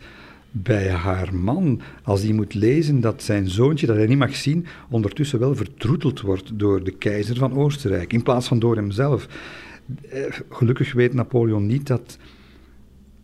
bij 0.51 0.91
haar 0.91 1.35
man, 1.35 1.81
als 2.03 2.21
hij 2.21 2.33
moet 2.33 2.53
lezen 2.53 2.99
dat 2.99 3.23
zijn 3.23 3.49
zoontje, 3.49 3.87
dat 3.87 3.95
hij 3.95 4.07
niet 4.07 4.17
mag 4.17 4.35
zien, 4.35 4.65
ondertussen 4.89 5.39
wel 5.39 5.55
vertroeteld 5.55 6.21
wordt 6.21 6.59
door 6.59 6.83
de 6.83 6.91
keizer 6.91 7.35
van 7.35 7.53
Oostenrijk, 7.53 8.13
in 8.13 8.23
plaats 8.23 8.47
van 8.47 8.59
door 8.59 8.75
hemzelf. 8.75 9.27
Eh, 10.09 10.21
gelukkig 10.49 10.93
weet 10.93 11.13
Napoleon 11.13 11.65
niet 11.65 11.87
dat 11.87 12.17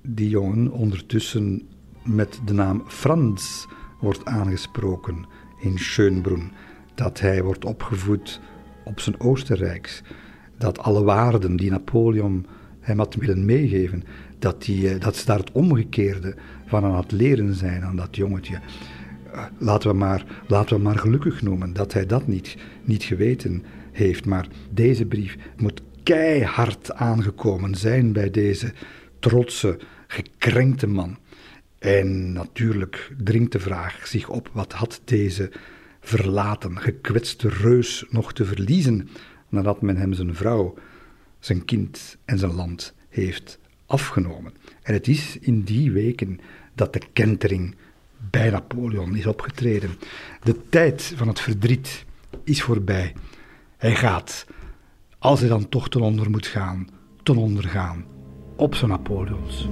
die 0.02 0.30
jongen 0.30 0.72
ondertussen 0.72 1.62
met 2.04 2.40
de 2.46 2.54
naam 2.54 2.84
Frans 2.88 3.68
wordt 4.00 4.26
aangesproken 4.26 5.26
in 5.62 5.78
Schönbrunn. 5.80 6.52
Dat 6.96 7.20
hij 7.20 7.44
wordt 7.44 7.66
opgevoed 7.66 8.40
op 8.84 9.00
zijn 9.00 9.20
Oostenrijks. 9.20 10.02
Dat 10.58 10.80
alle 10.80 11.04
waarden 11.04 11.56
die 11.56 11.72
Napoleon 11.72 12.46
hem 12.80 12.98
had 12.98 13.16
willen 13.16 13.46
meegeven, 13.46 14.04
dat, 14.44 14.64
die, 14.64 14.90
eh, 14.90 15.00
dat 15.00 15.16
ze 15.16 15.26
daar 15.26 15.38
het 15.38 15.52
omgekeerde 15.52 16.36
van 16.66 16.84
aan 16.84 16.96
het 16.96 17.12
leren 17.12 17.54
zijn 17.54 17.84
aan 17.84 17.96
dat 17.96 18.16
jongetje. 18.16 18.60
Eh, 19.32 19.46
laten 19.58 19.90
we 19.90 19.96
maar, 19.96 20.26
laten 20.48 20.76
we 20.76 20.82
maar 20.82 20.98
gelukkig 20.98 21.42
noemen 21.42 21.74
dat 21.74 21.94
hij 21.94 22.06
dat 22.06 22.28
niet, 22.28 22.58
niet 22.84 23.04
geweten 23.04 23.64
heeft. 23.92 24.26
Maar 24.26 24.48
deze 24.70 25.06
brief 25.06 25.38
moet 25.58 25.82
keihard 26.04 26.94
aangekomen 26.94 27.76
zijn 27.76 28.12
bij 28.12 28.32
deze 28.32 28.74
trotse, 29.20 29.80
gekrenkte 30.08 30.88
man. 30.88 31.18
En 31.80 32.34
natuurlijk 32.34 33.12
dringt 33.24 33.52
de 33.52 33.60
vraag 33.60 34.08
zich 34.08 34.30
op: 34.30 34.50
wat 34.54 34.74
had 34.74 35.02
deze 35.06 35.52
verlaten, 36.02 36.80
gekwetste 36.80 37.50
reus 37.50 38.06
nog 38.10 38.34
te 38.34 38.46
verliezen 38.46 39.10
nadat 39.50 39.82
men 39.82 39.98
hem 39.98 40.14
zijn 40.14 40.36
vrouw, 40.36 40.74
zijn 41.40 41.66
kind 41.66 42.18
en 42.26 42.38
zijn 42.38 42.54
land 42.54 42.94
heeft 43.10 43.62
afgenomen? 43.86 44.54
En 44.82 44.94
het 44.94 45.08
is 45.08 45.38
in 45.40 45.62
die 45.62 45.92
weken 45.92 46.40
dat 46.74 46.94
de 46.94 47.02
kentering 47.14 47.76
bij 48.30 48.50
Napoleon 48.50 49.16
is 49.16 49.26
opgetreden. 49.26 49.90
De 50.44 50.70
tijd 50.70 51.14
van 51.16 51.28
het 51.28 51.40
verdriet 51.40 52.06
is 52.44 52.62
voorbij. 52.62 53.14
Hij 53.78 53.96
gaat, 53.96 54.46
als 55.20 55.40
hij 55.40 55.50
dan 55.50 55.70
toch 55.70 55.90
ten 55.90 56.02
onder 56.02 56.30
moet 56.30 56.48
gaan, 56.48 56.88
ten 57.24 57.38
onder 57.38 57.64
gaan 57.64 58.06
op 58.56 58.76
zijn 58.76 58.92
Napoleons. 58.92 59.68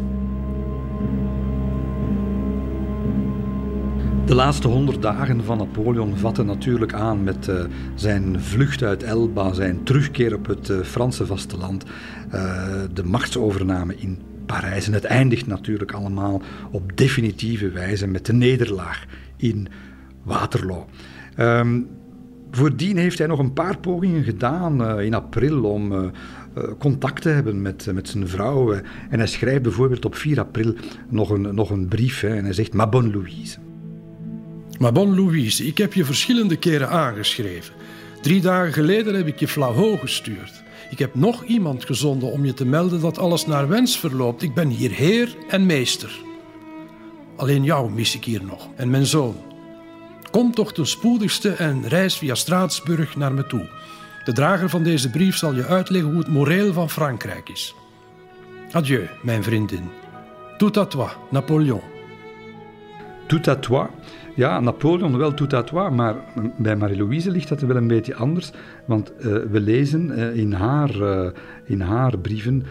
De 4.25 4.35
laatste 4.35 4.67
honderd 4.67 5.01
dagen 5.01 5.43
van 5.43 5.57
Napoleon 5.57 6.17
vatten 6.17 6.45
natuurlijk 6.45 6.93
aan 6.93 7.23
met 7.23 7.47
uh, 7.47 7.63
zijn 7.95 8.41
vlucht 8.41 8.83
uit 8.83 9.03
Elba, 9.03 9.53
zijn 9.53 9.83
terugkeer 9.83 10.35
op 10.35 10.47
het 10.47 10.69
uh, 10.69 10.79
Franse 10.79 11.25
vasteland, 11.25 11.85
uh, 12.33 12.63
de 12.93 13.03
machtsovername 13.03 13.95
in 13.95 14.19
Parijs. 14.45 14.87
En 14.87 14.93
het 14.93 15.03
eindigt 15.03 15.47
natuurlijk 15.47 15.91
allemaal 15.91 16.41
op 16.71 16.97
definitieve 16.97 17.69
wijze 17.69 18.07
met 18.07 18.25
de 18.25 18.33
nederlaag 18.33 19.05
in 19.37 19.67
Waterloo. 20.23 20.85
Um, 21.39 21.87
voordien 22.51 22.97
heeft 22.97 23.17
hij 23.17 23.27
nog 23.27 23.39
een 23.39 23.53
paar 23.53 23.77
pogingen 23.77 24.23
gedaan 24.23 24.99
in 24.99 25.13
april 25.13 25.63
om 25.63 26.11
contact 26.79 27.21
te 27.21 27.29
hebben 27.29 27.61
met, 27.61 27.87
met 27.93 28.09
zijn 28.09 28.27
vrouw. 28.27 28.73
en 29.09 29.17
hij 29.17 29.27
schrijft 29.27 29.61
bijvoorbeeld 29.61 30.05
op 30.05 30.15
4 30.15 30.39
april 30.39 30.73
nog 31.09 31.29
een, 31.29 31.55
nog 31.55 31.69
een 31.69 31.87
brief 31.87 32.19
hè, 32.19 32.35
en 32.35 32.43
hij 32.43 32.53
zegt: 32.53 32.73
Ma 32.73 32.87
bonne 32.87 33.11
Louise. 33.11 33.57
Ma 34.81 34.91
bonne 34.91 35.15
Louise, 35.15 35.65
ik 35.65 35.77
heb 35.77 35.93
je 35.93 36.05
verschillende 36.05 36.55
keren 36.55 36.89
aangeschreven. 36.89 37.73
Drie 38.21 38.41
dagen 38.41 38.73
geleden 38.73 39.15
heb 39.15 39.27
ik 39.27 39.39
je 39.39 39.47
flauw 39.47 39.97
gestuurd. 39.97 40.63
Ik 40.89 40.99
heb 40.99 41.15
nog 41.15 41.43
iemand 41.43 41.85
gezonden 41.85 42.31
om 42.31 42.45
je 42.45 42.53
te 42.53 42.65
melden 42.65 43.01
dat 43.01 43.17
alles 43.17 43.45
naar 43.45 43.67
wens 43.67 43.99
verloopt. 43.99 44.41
Ik 44.41 44.53
ben 44.53 44.67
hier 44.67 44.91
heer 44.91 45.35
en 45.49 45.65
meester. 45.65 46.19
Alleen 47.35 47.63
jou 47.63 47.91
mis 47.91 48.15
ik 48.15 48.23
hier 48.23 48.43
nog 48.43 48.67
en 48.75 48.89
mijn 48.89 49.05
zoon. 49.05 49.35
Kom 50.31 50.53
toch 50.53 50.73
ten 50.73 50.87
spoedigste 50.87 51.49
en 51.49 51.87
reis 51.87 52.17
via 52.17 52.35
Straatsburg 52.35 53.15
naar 53.15 53.33
me 53.33 53.47
toe. 53.47 53.69
De 54.25 54.33
drager 54.33 54.69
van 54.69 54.83
deze 54.83 55.09
brief 55.09 55.37
zal 55.37 55.53
je 55.53 55.65
uitleggen 55.65 56.09
hoe 56.09 56.19
het 56.19 56.29
moreel 56.31 56.73
van 56.73 56.89
Frankrijk 56.89 57.49
is. 57.49 57.75
Adieu, 58.71 59.07
mijn 59.21 59.43
vriendin. 59.43 59.89
Tout 60.57 60.77
à 60.77 60.85
toi, 60.85 61.09
Napoleon. 61.29 61.81
Tout 63.27 63.47
à 63.47 63.55
toi. 63.55 63.87
Ja, 64.35 64.59
Napoleon 64.59 65.17
wel 65.17 65.33
tout 65.33 65.53
à 65.53 65.63
toi, 65.63 65.89
maar 65.89 66.15
bij 66.57 66.75
Marie-Louise 66.75 67.31
ligt 67.31 67.49
dat 67.49 67.61
wel 67.61 67.75
een 67.75 67.87
beetje 67.87 68.15
anders. 68.15 68.51
Want 68.85 69.11
uh, 69.17 69.23
we 69.23 69.59
lezen 69.59 70.19
uh, 70.19 70.35
in, 70.35 70.53
haar, 70.53 70.95
uh, 70.95 71.29
in 71.65 71.81
haar 71.81 72.17
brieven, 72.17 72.63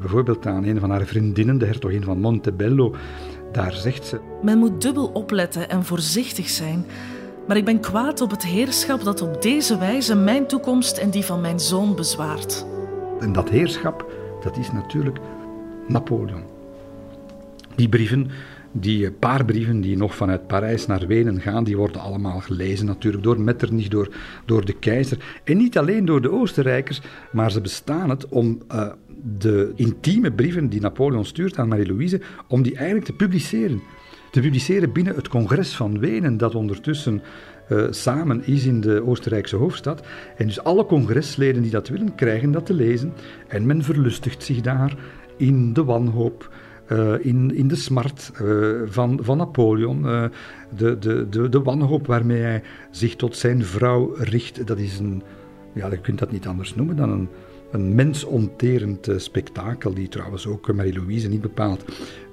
bijvoorbeeld 0.00 0.46
aan 0.46 0.64
een 0.64 0.80
van 0.80 0.90
haar 0.90 1.04
vriendinnen, 1.04 1.58
de 1.58 1.66
hertogin 1.66 2.02
van 2.02 2.20
Montebello, 2.20 2.94
daar 3.52 3.72
zegt 3.72 4.06
ze... 4.06 4.20
Men 4.42 4.58
moet 4.58 4.82
dubbel 4.82 5.06
opletten 5.06 5.68
en 5.68 5.84
voorzichtig 5.84 6.48
zijn. 6.48 6.84
Maar 7.46 7.56
ik 7.56 7.64
ben 7.64 7.80
kwaad 7.80 8.20
op 8.20 8.30
het 8.30 8.46
heerschap 8.46 9.04
dat 9.04 9.22
op 9.22 9.42
deze 9.42 9.78
wijze 9.78 10.16
mijn 10.16 10.46
toekomst 10.46 10.98
en 10.98 11.10
die 11.10 11.24
van 11.24 11.40
mijn 11.40 11.60
zoon 11.60 11.94
bezwaart. 11.94 12.66
En 13.20 13.32
dat 13.32 13.48
heerschap, 13.48 14.12
dat 14.42 14.56
is 14.56 14.72
natuurlijk 14.72 15.18
Napoleon. 15.88 16.42
Die 17.76 17.88
brieven, 17.88 18.30
die 18.72 19.10
paar 19.10 19.44
brieven 19.44 19.80
die 19.80 19.96
nog 19.96 20.14
vanuit 20.14 20.46
Parijs 20.46 20.86
naar 20.86 21.06
Wenen 21.06 21.40
gaan, 21.40 21.64
die 21.64 21.76
worden 21.76 22.00
allemaal 22.00 22.40
gelezen 22.40 22.86
natuurlijk 22.86 23.24
door 23.24 23.40
Metternich, 23.40 23.88
door, 23.88 24.08
door 24.44 24.64
de 24.64 24.72
keizer. 24.78 25.40
En 25.44 25.56
niet 25.56 25.78
alleen 25.78 26.04
door 26.04 26.22
de 26.22 26.30
Oostenrijkers, 26.30 27.00
maar 27.32 27.50
ze 27.50 27.60
bestaan 27.60 28.10
het 28.10 28.28
om 28.28 28.58
uh, 28.74 28.86
de 29.38 29.72
intieme 29.74 30.32
brieven 30.32 30.68
die 30.68 30.80
Napoleon 30.80 31.24
stuurt 31.24 31.58
aan 31.58 31.68
Marie-Louise, 31.68 32.20
om 32.48 32.62
die 32.62 32.76
eigenlijk 32.76 33.06
te 33.06 33.12
publiceren. 33.12 33.82
Te 34.30 34.40
publiceren 34.40 34.92
binnen 34.92 35.14
het 35.14 35.28
congres 35.28 35.74
van 35.76 35.98
Wenen, 35.98 36.36
dat 36.36 36.54
ondertussen 36.54 37.22
uh, 37.68 37.86
samen 37.90 38.46
is 38.46 38.64
in 38.64 38.80
de 38.80 39.06
Oostenrijkse 39.06 39.56
hoofdstad. 39.56 40.06
En 40.36 40.46
dus 40.46 40.64
alle 40.64 40.86
congresleden 40.86 41.62
die 41.62 41.70
dat 41.70 41.88
willen, 41.88 42.14
krijgen 42.14 42.52
dat 42.52 42.66
te 42.66 42.74
lezen. 42.74 43.12
En 43.48 43.66
men 43.66 43.82
verlustigt 43.82 44.42
zich 44.42 44.60
daar 44.60 44.96
in 45.36 45.72
de 45.72 45.84
wanhoop, 45.84 46.54
uh, 46.88 47.24
in, 47.24 47.54
in 47.54 47.68
de 47.68 47.76
smart 47.76 48.32
uh, 48.42 48.82
van, 48.86 49.18
van 49.22 49.36
Napoleon. 49.36 50.04
Uh, 50.04 50.24
de, 50.76 50.98
de, 50.98 51.28
de, 51.28 51.48
de 51.48 51.62
wanhoop 51.62 52.06
waarmee 52.06 52.40
hij 52.40 52.62
zich 52.90 53.16
tot 53.16 53.36
zijn 53.36 53.64
vrouw 53.64 54.14
richt, 54.14 54.66
dat 54.66 54.78
is 54.78 54.98
een, 54.98 55.22
ja, 55.72 55.90
je 55.90 56.00
kunt 56.00 56.18
dat 56.18 56.32
niet 56.32 56.46
anders 56.46 56.74
noemen 56.74 56.96
dan 56.96 57.10
een, 57.10 57.28
een 57.72 57.94
mensonterend 57.94 59.08
spektakel, 59.16 59.94
die 59.94 60.08
trouwens 60.08 60.46
ook 60.46 60.72
Marie-Louise 60.72 61.28
niet 61.28 61.40
bepaald 61.40 61.84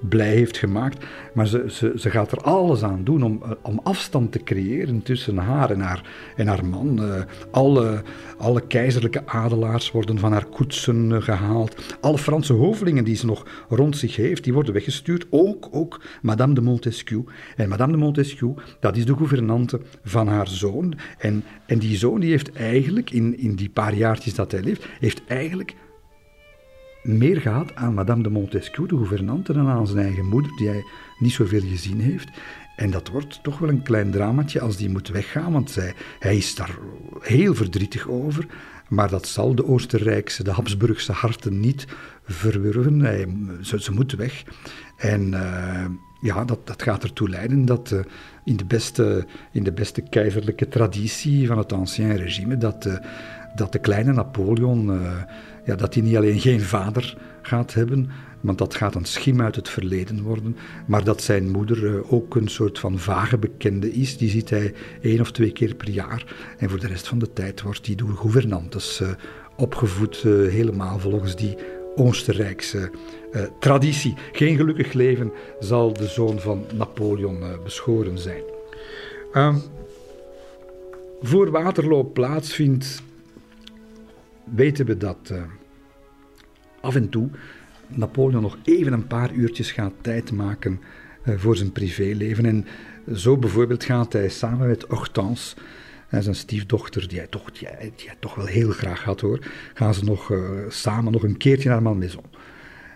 blij 0.10 0.34
heeft 0.34 0.58
gemaakt. 0.58 1.06
Maar 1.34 1.47
ze, 1.47 1.65
ze, 1.67 1.93
ze 1.95 2.10
gaat 2.10 2.32
er 2.32 2.38
alles 2.38 2.84
aan 2.84 3.04
doen 3.04 3.23
om, 3.23 3.39
eh, 3.43 3.52
om 3.62 3.80
afstand 3.84 4.32
te 4.32 4.43
creëren 4.43 5.02
tussen 5.02 5.38
haar 5.38 5.71
en 5.71 5.82
haar, 5.82 6.32
en 6.36 6.47
haar 6.47 6.65
man. 6.65 7.02
Alle, 7.52 8.04
alle 8.38 8.62
keizerlijke 8.62 9.28
adelaars 9.28 9.91
worden 9.91 10.19
van 10.19 10.32
haar 10.32 10.45
koetsen 10.45 11.23
gehaald. 11.23 11.75
Alle 12.02 12.17
Franse 12.17 12.54
hovelingen 12.54 13.04
die 13.04 13.15
ze 13.15 13.25
nog 13.25 13.65
rond 13.69 13.97
zich 13.97 14.15
heeft, 14.15 14.43
die 14.43 14.54
worden 14.54 14.73
weggestuurd. 14.73 15.25
Ook, 15.30 15.67
ook 15.71 16.02
Madame 16.21 16.54
de 16.54 16.62
Montesquieu. 16.62 17.23
En 17.56 17.69
Madame 17.69 17.91
de 17.91 17.97
Montesquieu, 17.97 18.54
dat 18.80 18.97
is 18.97 19.06
de 19.06 19.15
gouvernante 19.15 19.80
van 20.04 20.28
haar 20.28 20.47
zoon. 20.47 20.93
En, 21.17 21.43
en 21.69 21.79
die 21.79 21.97
zoon 21.97 22.19
die 22.19 22.29
heeft 22.29 22.53
eigenlijk, 22.53 23.12
in, 23.12 23.38
in 23.38 23.55
die 23.55 23.69
paar 23.69 23.95
jaartjes 23.95 24.34
dat 24.34 24.51
hij 24.51 24.62
leeft, 24.62 24.86
heeft 24.99 25.21
eigenlijk 25.27 25.75
meer 27.03 27.41
gehad 27.41 27.75
aan 27.75 27.93
Madame 27.93 28.23
de 28.23 28.29
Montesquieu, 28.29 28.88
de 28.88 28.95
gouvernante, 28.95 29.53
dan 29.53 29.67
aan 29.67 29.88
zijn 29.88 30.05
eigen 30.05 30.25
moeder, 30.25 30.51
die 30.58 30.67
hij 30.67 30.84
niet 31.19 31.32
zoveel 31.32 31.62
gezien 31.62 31.99
heeft. 31.99 32.29
En 32.75 32.91
dat 32.91 33.08
wordt 33.08 33.43
toch 33.43 33.60
wel 33.60 33.69
een 33.69 33.82
klein 33.82 34.12
dramatje 34.12 34.62
als 34.62 34.77
die 34.77 34.89
moet 34.89 35.08
weggaan, 35.08 35.51
want 35.51 35.71
zij, 35.71 35.93
hij 36.19 36.38
is 36.38 36.55
daar 36.55 36.77
heel 37.19 37.55
verdrietig 37.55 38.08
over. 38.08 38.45
Maar 38.88 39.10
dat 39.10 39.27
zal 39.27 39.55
de 39.55 39.65
Oostenrijkse, 39.65 40.43
de 40.43 40.51
Habsburgse 40.51 41.12
harten 41.12 41.60
niet 41.60 41.88
verwurven. 42.23 43.60
Ze, 43.65 43.82
ze 43.82 43.91
moet 43.91 44.12
weg. 44.12 44.43
En 44.97 45.27
uh, 45.27 45.86
ja, 46.21 46.45
dat, 46.45 46.67
dat 46.67 46.82
gaat 46.82 47.03
ertoe 47.03 47.29
leiden 47.29 47.65
dat 47.65 47.91
uh, 47.91 47.99
in, 48.43 48.58
de 48.58 48.65
beste, 48.65 49.25
in 49.51 49.63
de 49.63 49.71
beste 49.71 50.01
keizerlijke 50.01 50.67
traditie 50.67 51.47
van 51.47 51.58
het 51.58 51.73
ancien 51.73 52.15
regime, 52.15 52.58
dat, 52.58 52.86
uh, 52.86 52.93
dat 53.55 53.71
de 53.71 53.79
kleine 53.79 54.13
Napoleon 54.13 54.99
ja, 55.65 55.75
dat 55.75 55.93
hij 55.93 56.03
niet 56.03 56.17
alleen 56.17 56.39
geen 56.39 56.62
vader 56.62 57.17
gaat 57.41 57.73
hebben, 57.73 58.10
want 58.41 58.58
dat 58.58 58.75
gaat 58.75 58.95
een 58.95 59.05
schim 59.05 59.41
uit 59.41 59.55
het 59.55 59.69
verleden 59.69 60.21
worden, 60.21 60.55
maar 60.86 61.03
dat 61.03 61.21
zijn 61.21 61.51
moeder 61.51 61.95
eh, 61.95 62.13
ook 62.13 62.36
een 62.36 62.47
soort 62.47 62.79
van 62.79 62.99
vage 62.99 63.38
bekende 63.38 63.91
is. 63.91 64.17
Die 64.17 64.29
ziet 64.29 64.49
hij 64.49 64.73
één 65.01 65.19
of 65.19 65.32
twee 65.32 65.51
keer 65.51 65.75
per 65.75 65.89
jaar. 65.89 66.36
En 66.58 66.69
voor 66.69 66.79
de 66.79 66.88
rest 66.88 67.08
van 67.08 67.19
de 67.19 67.34
tijd 67.34 67.62
wordt 67.62 67.86
hij 67.86 67.95
door 67.95 68.15
gouvernantes 68.15 69.01
opgevoed, 69.55 70.17
helemaal 70.49 70.99
volgens 70.99 71.36
die 71.36 71.55
Oostenrijkse 71.95 72.91
traditie. 73.60 74.13
Geen 74.32 74.56
gelukkig 74.56 74.93
leven 74.93 75.32
zal 75.60 75.93
de 75.93 76.08
zoon 76.08 76.39
van 76.39 76.65
Napoleon 76.73 77.43
beschoren 77.63 78.17
zijn. 78.17 78.43
Ehm, 79.34 79.56
voor 81.21 81.52
Waterloo 81.52 82.04
plaatsvindt 82.04 83.02
weten 84.43 84.86
we 84.86 84.97
dat 84.97 85.30
uh, 85.32 85.41
af 86.82 86.95
en 86.95 87.10
toe 87.10 87.30
Napoleon 87.88 88.41
nog 88.41 88.58
even 88.63 88.93
een 88.93 89.08
paar 89.08 89.32
uurtjes 89.32 89.71
gaat 89.71 89.93
tijd 90.02 90.32
maken 90.32 90.80
uh, 91.25 91.38
voor 91.38 91.56
zijn 91.56 91.71
privéleven. 91.71 92.45
En 92.45 92.65
zo 93.15 93.38
bijvoorbeeld 93.38 93.84
gaat 93.84 94.13
hij 94.13 94.30
samen 94.30 94.67
met 94.67 94.86
Hortense, 94.88 95.56
zijn 96.10 96.36
stiefdochter, 96.36 97.08
die 97.08 97.17
hij, 97.17 97.28
toch, 97.28 97.52
die, 97.52 97.67
toch 98.19 98.36
wel 98.36 98.45
heel 98.45 98.72
graag 98.72 99.04
had 99.04 99.22
hoor, 99.22 99.39
gaan 99.74 99.93
ze 99.93 100.04
nog 100.04 100.30
uh, 100.30 100.39
samen 100.67 101.12
nog 101.12 101.24
een 101.24 101.38
keertje 101.38 101.69
naar 101.69 101.82
Malmaison. 101.82 102.24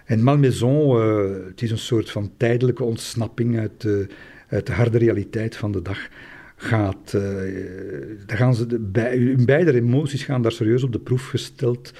En 0.05 0.23
Malmaison, 0.23 1.01
het 1.45 1.61
is 1.61 1.71
een 1.71 1.77
soort 1.77 2.11
van 2.11 2.31
tijdelijke 2.37 2.83
ontsnapping 2.83 3.59
uit, 3.59 3.87
uit 4.47 4.65
de 4.65 4.73
harde 4.73 4.97
realiteit 4.97 5.55
van 5.55 5.71
de 5.71 5.81
dag 5.81 6.07
gaat, 6.55 7.11
dan 8.25 8.37
gaan 8.37 8.55
ze 8.55 8.79
bij, 8.79 9.35
beide 9.45 9.73
emoties 9.73 10.23
gaan 10.23 10.41
daar 10.41 10.51
serieus 10.51 10.83
op 10.83 10.91
de 10.91 10.99
proef 10.99 11.27
gesteld 11.27 11.93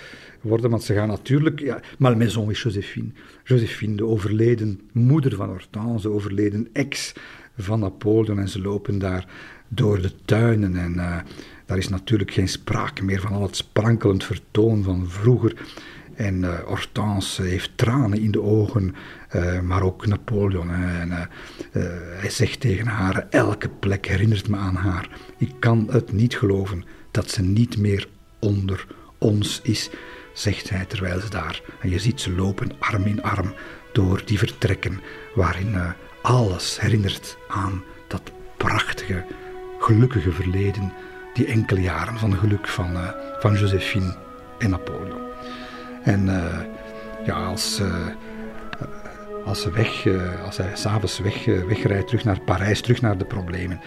worden, 0.44 0.70
want 0.70 0.84
ze 0.84 0.94
gaan 0.94 1.08
natuurlijk, 1.08 1.60
ja, 1.60 1.82
Malmaison 1.98 2.50
is 2.50 2.62
Josephine. 2.62 3.10
Josephine, 3.44 3.96
de 3.96 4.06
overleden 4.06 4.80
moeder 4.92 5.36
van 5.36 5.50
Hortense, 5.50 6.08
de 6.08 6.14
overleden 6.14 6.68
ex 6.74 7.14
van 7.58 7.80
Napoleon, 7.80 8.40
en 8.40 8.50
ze 8.50 8.62
lopen 8.62 9.00
daar 9.00 9.28
door 9.76 10.02
de 10.02 10.12
tuinen 10.26 10.76
en 10.76 10.94
uh, 10.94 11.18
daar 11.66 11.78
is 11.78 11.90
natuurlijk 11.90 12.32
geen 12.32 12.48
sprake 12.48 13.04
meer 13.04 13.22
van 13.22 13.32
al 13.32 13.42
het 13.42 13.56
sprankelend 13.56 14.24
vertoon 14.24 14.84
van 14.84 15.10
vroeger. 15.10 15.56
En 16.16 16.44
uh, 16.44 16.60
Hortense 16.60 17.42
heeft 17.42 17.72
tranen 17.76 18.20
in 18.20 18.32
de 18.32 18.42
ogen, 18.42 18.96
uh, 19.36 19.60
maar 19.60 19.82
ook 19.82 20.06
Napoleon. 20.08 20.72
En, 20.72 21.10
uh, 21.10 21.20
hij 22.20 22.30
zegt 22.30 22.60
tegen 22.60 22.88
haar: 22.88 23.28
Elke 23.30 23.70
plek 23.70 24.08
herinnert 24.08 24.48
me 24.48 24.58
aan 24.58 24.76
haar. 24.76 25.10
Ik 25.38 25.52
kan 25.60 25.88
het 25.92 26.12
niet 26.12 26.36
geloven 26.36 26.84
dat 27.12 27.30
ze 27.30 27.42
niet 27.42 27.78
meer 27.78 28.08
onder 28.40 28.88
ons 29.18 29.60
is, 29.64 29.90
zegt 30.34 30.70
hij 30.70 30.86
terwijl 30.86 31.20
ze 31.20 31.30
daar. 31.30 31.62
En 31.80 31.90
je 31.90 32.00
ziet 32.00 32.22
ze 32.22 32.32
lopen 32.32 32.72
arm 32.80 33.04
in 33.04 33.24
arm 33.24 33.54
door 33.94 34.22
die 34.26 34.38
vertrekken, 34.38 35.00
waarin 35.36 35.76
alles 36.22 36.80
herinnert 36.80 37.38
aan 37.48 37.84
dat 38.08 38.32
prachtige, 38.58 39.26
gelukkige 39.84 40.32
verleden, 40.32 40.94
die 41.34 41.46
enkele 41.46 41.82
jaren 41.82 42.18
van 42.18 42.38
geluk 42.38 42.68
van, 42.68 42.98
van 43.40 43.54
Josephine 43.54 44.16
en 44.58 44.70
Napoleon. 44.70 45.22
En 46.04 46.26
uh, 46.26 46.60
ja, 47.26 47.46
als, 47.46 47.80
uh, 47.80 48.08
als, 49.46 49.62
ze 49.62 49.72
weg, 49.72 50.08
als 50.46 50.58
hij 50.58 50.72
s'avonds 50.74 51.20
weg, 51.20 51.46
wegrijdt 51.46 52.08
terug 52.08 52.24
naar 52.24 52.42
Parijs, 52.42 52.82
terug 52.82 53.02
naar 53.02 53.18
de 53.18 53.26
problemen, 53.26 53.80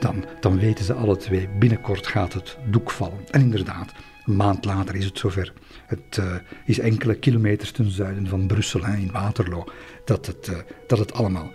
dan, 0.00 0.24
dan 0.40 0.58
weten 0.58 0.84
ze 0.84 0.94
alle 0.94 1.16
twee, 1.16 1.48
binnenkort 1.58 2.06
gaat 2.06 2.32
het 2.32 2.58
doek 2.70 2.90
vallen. 2.90 3.18
En 3.30 3.40
inderdaad, 3.40 3.92
een 4.26 4.36
maand 4.36 4.64
later 4.64 4.94
is 4.94 5.04
het 5.04 5.18
zover. 5.18 5.52
Het 5.86 6.20
is 6.64 6.78
enkele 6.78 7.14
kilometers 7.14 7.70
ten 7.70 7.90
zuiden 7.90 8.26
van 8.26 8.46
Brussel, 8.46 8.84
in 8.84 9.10
Waterloo, 9.12 9.64
dat 10.04 10.26
het, 10.26 10.64
dat 10.86 10.98
het 10.98 11.12
allemaal 11.12 11.52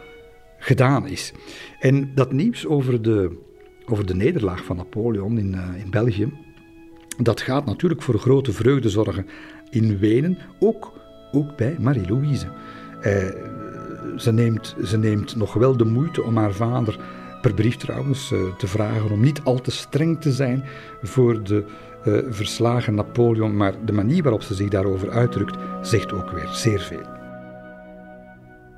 gedaan 0.57 1.07
is. 1.07 1.33
En 1.79 2.15
dat 2.15 2.31
nieuws 2.31 2.65
over 2.65 3.01
de, 3.01 3.48
over 3.91 4.05
de 4.05 4.15
nederlaag 4.15 4.63
van 4.63 4.75
Napoleon 4.75 5.37
in, 5.37 5.55
in 5.83 5.89
België, 5.89 6.33
dat 7.17 7.41
gaat 7.41 7.65
natuurlijk 7.65 8.01
voor 8.01 8.19
grote 8.19 8.53
vreugde 8.53 8.89
zorgen 8.89 9.25
in 9.69 9.97
Wenen, 9.97 10.37
ook, 10.59 10.93
ook 11.31 11.55
bij 11.57 11.75
Marie-Louise. 11.79 12.47
Eh, 13.01 13.13
ze, 14.17 14.31
neemt, 14.31 14.75
ze 14.83 14.97
neemt 14.97 15.35
nog 15.35 15.53
wel 15.53 15.77
de 15.77 15.85
moeite 15.85 16.23
om 16.23 16.37
haar 16.37 16.53
vader, 16.53 16.99
per 17.41 17.53
brief 17.53 17.75
trouwens, 17.75 18.31
eh, 18.31 18.39
te 18.57 18.67
vragen 18.67 19.11
om 19.11 19.19
niet 19.19 19.41
al 19.43 19.61
te 19.61 19.71
streng 19.71 20.21
te 20.21 20.31
zijn 20.31 20.63
voor 21.01 21.43
de 21.43 21.63
eh, 22.03 22.13
verslagen 22.29 22.95
Napoleon, 22.95 23.57
maar 23.57 23.73
de 23.85 23.93
manier 23.93 24.23
waarop 24.23 24.41
ze 24.41 24.53
zich 24.53 24.69
daarover 24.69 25.09
uitdrukt, 25.09 25.57
zegt 25.81 26.13
ook 26.13 26.31
weer 26.31 26.47
zeer 26.51 26.79
veel. 26.79 27.17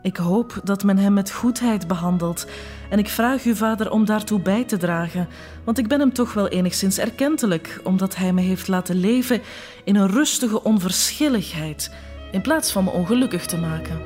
Ik 0.01 0.17
hoop 0.17 0.61
dat 0.63 0.83
men 0.83 0.97
hem 0.97 1.13
met 1.13 1.31
goedheid 1.31 1.87
behandelt 1.87 2.47
en 2.91 2.99
ik 2.99 3.07
vraag 3.07 3.45
u, 3.45 3.55
vader, 3.55 3.91
om 3.91 4.05
daartoe 4.05 4.39
bij 4.39 4.63
te 4.63 4.77
dragen, 4.77 5.27
want 5.63 5.77
ik 5.77 5.87
ben 5.87 5.99
hem 5.99 6.13
toch 6.13 6.33
wel 6.33 6.47
enigszins 6.47 6.97
erkentelijk, 6.97 7.79
omdat 7.83 8.15
hij 8.15 8.33
me 8.33 8.41
heeft 8.41 8.67
laten 8.67 8.95
leven 8.95 9.41
in 9.83 9.95
een 9.95 10.09
rustige 10.09 10.63
onverschilligheid, 10.63 11.91
in 12.31 12.41
plaats 12.41 12.71
van 12.71 12.83
me 12.83 12.89
ongelukkig 12.89 13.45
te 13.45 13.57
maken. 13.57 13.99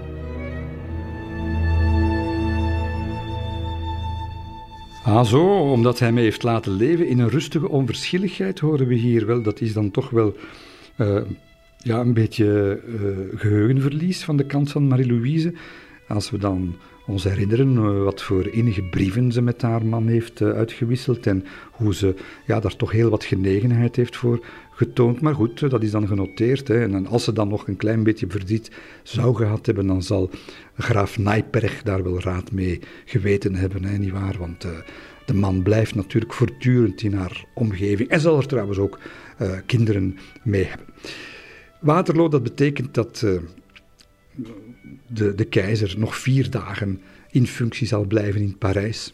Ah, 5.04 5.26
zo, 5.26 5.72
omdat 5.72 6.00
hij 6.00 6.12
mij 6.12 6.24
heeft 6.24 6.44
laten 6.44 6.72
leven 6.72 7.08
in 7.08 7.20
een 7.20 7.30
rustige 7.30 7.70
onverschilligheid, 7.70 8.60
horen 8.60 8.88
we 8.88 8.96
hier 8.96 9.26
wel. 9.26 9.42
Dat 9.42 9.62
is 9.62 9.74
dan 9.74 9.92
toch 9.92 10.10
wel 10.10 10.36
uh, 10.98 11.22
ja, 11.78 12.00
een 12.00 12.14
beetje 12.14 12.82
uh, 12.88 13.40
geheugenverlies 13.40 14.24
van 14.24 14.38
de 14.38 14.46
kant 14.46 14.72
van 14.72 14.88
Marie-Louise. 14.88 15.54
Als 16.08 16.30
we 16.30 16.38
dan 16.38 16.76
ons 17.08 17.24
herinneren 17.24 17.76
uh, 17.76 18.04
wat 18.04 18.22
voor 18.22 18.48
innige 18.48 18.84
brieven 18.84 19.32
ze 19.32 19.42
met 19.42 19.62
haar 19.62 19.86
man 19.86 20.08
heeft 20.08 20.42
uitgewisseld 20.42 21.28
en 21.28 21.46
hoe 21.72 21.96
ze 21.96 22.16
ja, 22.46 22.60
daar 22.60 22.76
toch 22.76 22.92
heel 22.92 23.10
wat 23.10 23.24
genegenheid 23.24 23.96
heeft 23.96 24.16
voor 24.16 24.46
getoond. 24.72 25.22
Maar 25.22 25.36
goed, 25.36 25.70
dat 25.70 25.84
is 25.84 25.92
dan 25.92 26.08
genoteerd. 26.08 26.68
Hè. 26.68 26.82
En 26.84 27.08
als 27.08 27.24
ze 27.24 27.34
dan 27.34 27.48
nog 27.48 27.68
een 27.68 27.78
klein 27.78 28.04
beetje 28.04 28.28
verdriet 28.30 28.72
zou 29.04 29.36
gehad 29.36 29.66
hebben, 29.66 29.88
dan 29.88 30.04
zal 30.04 30.30
graaf 30.78 31.18
Nijperg 31.18 31.84
daar 31.84 32.04
wel 32.04 32.20
raad 32.20 32.52
mee 32.52 32.80
geweten 33.06 33.56
hebben, 33.56 33.84
hè, 33.84 33.98
nietwaar? 33.98 34.36
Want 34.40 34.66
uh, 34.66 34.72
de 35.26 35.34
man 35.34 35.64
blijft 35.64 35.96
natuurlijk 35.96 36.34
voortdurend 36.34 37.02
in 37.02 37.14
haar 37.14 37.46
omgeving 37.54 38.10
en 38.10 38.20
zal 38.20 38.38
er 38.38 38.48
trouwens 38.48 38.78
ook 38.78 39.00
kinderen 39.66 40.18
mee 40.44 40.64
hebben. 40.64 40.88
Waterloo, 41.80 42.28
dat 42.28 42.44
betekent 42.44 42.94
dat 42.94 43.26
de, 45.08 45.36
de 45.36 45.46
keizer 45.46 45.96
nog 45.98 46.18
vier 46.18 46.50
dagen 46.50 47.02
in 47.32 47.48
functie 47.48 47.88
zal 47.88 48.06
blijven 48.06 48.42
in 48.42 48.58
Parijs. 48.58 49.14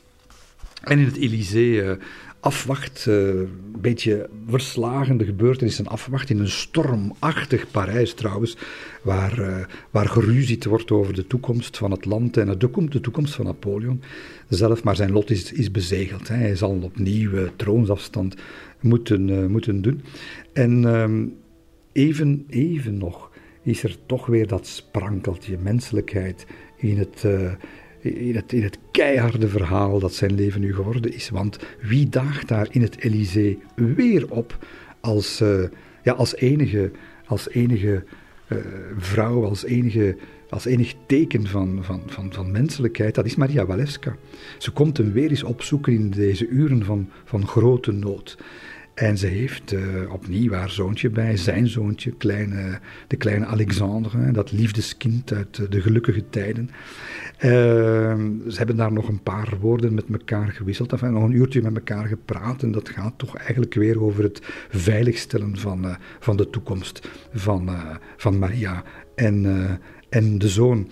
En 0.83 0.99
in 0.99 1.05
het 1.05 1.17
Élysée 1.17 1.97
afwacht, 2.41 3.05
uh, 3.09 3.15
een 3.15 3.81
beetje 3.81 4.29
verslagende 4.47 5.25
gebeurtenissen 5.25 5.87
afwacht 5.87 6.29
in 6.29 6.39
een 6.39 6.49
stormachtig 6.49 7.71
Parijs 7.71 8.13
trouwens, 8.13 8.57
waar, 9.01 9.39
uh, 9.39 9.57
waar 9.91 10.07
geruzied 10.07 10.65
wordt 10.65 10.91
over 10.91 11.13
de 11.13 11.27
toekomst 11.27 11.77
van 11.77 11.91
het 11.91 12.05
land 12.05 12.37
en 12.37 12.57
de, 12.57 13.01
toekomst 13.01 13.35
van 13.35 13.45
Napoleon 13.45 14.01
zelf, 14.49 14.83
maar 14.83 14.95
zijn 14.95 15.11
lot 15.11 15.29
is, 15.29 15.51
is 15.51 15.71
bezegeld. 15.71 16.27
Hè. 16.27 16.35
Hij 16.35 16.55
zal 16.55 16.79
opnieuw 16.81 17.49
troonsafstand 17.55 18.35
moeten, 18.79 19.51
moeten 19.51 19.81
doen. 19.81 20.01
En 20.53 20.85
ehm, 20.85 21.25
even, 21.91 22.45
even 22.49 22.97
nog 22.97 23.30
is 23.63 23.83
er 23.83 23.97
toch 24.05 24.25
weer 24.25 24.47
dat 24.47 24.67
sprankeltje 24.67 25.57
menselijkheid 25.57 26.45
in 26.77 26.97
het 26.97 27.25
in 28.01 28.35
het, 28.35 28.53
in 28.53 28.63
het 28.63 28.77
keiharde 28.91 29.47
verhaal 29.47 29.99
dat 29.99 30.13
zijn 30.13 30.33
leven 30.33 30.61
nu 30.61 30.73
geworden 30.73 31.13
is. 31.13 31.29
Want 31.29 31.59
wie 31.81 32.09
daagt 32.09 32.47
daar 32.47 32.67
in 32.71 32.81
het 32.81 32.99
Elysée 32.99 33.59
weer 33.75 34.31
op 34.31 34.65
als, 34.99 35.41
uh, 35.41 35.63
ja, 36.03 36.13
als 36.13 36.35
enige, 36.35 36.91
als 37.25 37.49
enige 37.49 38.03
uh, 38.47 38.57
vrouw, 38.97 39.45
als 39.45 39.63
enige, 39.63 40.17
als 40.49 40.65
enig 40.65 40.93
teken 41.05 41.47
van, 41.47 41.79
van, 41.81 42.01
van, 42.05 42.33
van 42.33 42.51
menselijkheid? 42.51 43.15
Dat 43.15 43.25
is 43.25 43.35
Maria 43.35 43.65
Walewska. 43.65 44.15
Ze 44.57 44.71
komt 44.71 44.97
hem 44.97 45.11
weer 45.11 45.29
eens 45.29 45.43
opzoeken 45.43 45.93
in 45.93 46.09
deze 46.09 46.47
uren 46.47 46.85
van, 46.85 47.09
van 47.25 47.47
grote 47.47 47.91
nood. 47.91 48.37
En 48.93 49.17
ze 49.17 49.27
heeft 49.27 49.73
uh, 49.73 50.13
opnieuw 50.13 50.51
haar 50.51 50.69
zoontje 50.69 51.09
bij, 51.09 51.37
zijn 51.37 51.67
zoontje, 51.67 52.11
kleine, 52.11 52.79
de 53.07 53.15
kleine 53.15 53.45
Alexandre, 53.45 54.31
dat 54.31 54.51
liefdeskind 54.51 55.33
uit 55.33 55.71
de 55.71 55.81
gelukkige 55.81 56.29
tijden. 56.29 56.69
Uh, 57.35 57.51
ze 58.47 58.57
hebben 58.57 58.75
daar 58.75 58.91
nog 58.91 59.07
een 59.07 59.23
paar 59.23 59.57
woorden 59.59 59.93
met 59.93 60.05
elkaar 60.11 60.51
gewisseld, 60.51 60.91
enfin, 60.91 61.13
nog 61.13 61.23
een 61.23 61.35
uurtje 61.35 61.61
met 61.61 61.75
elkaar 61.75 62.07
gepraat. 62.07 62.63
En 62.63 62.71
dat 62.71 62.89
gaat 62.89 63.13
toch 63.17 63.35
eigenlijk 63.35 63.73
weer 63.73 64.01
over 64.01 64.23
het 64.23 64.41
veiligstellen 64.69 65.57
van, 65.57 65.85
uh, 65.85 65.95
van 66.19 66.37
de 66.37 66.49
toekomst 66.49 67.09
van, 67.33 67.69
van 68.17 68.39
Maria 68.39 68.83
en, 69.15 69.45
en 70.09 70.37
de 70.37 70.49
zoon. 70.49 70.89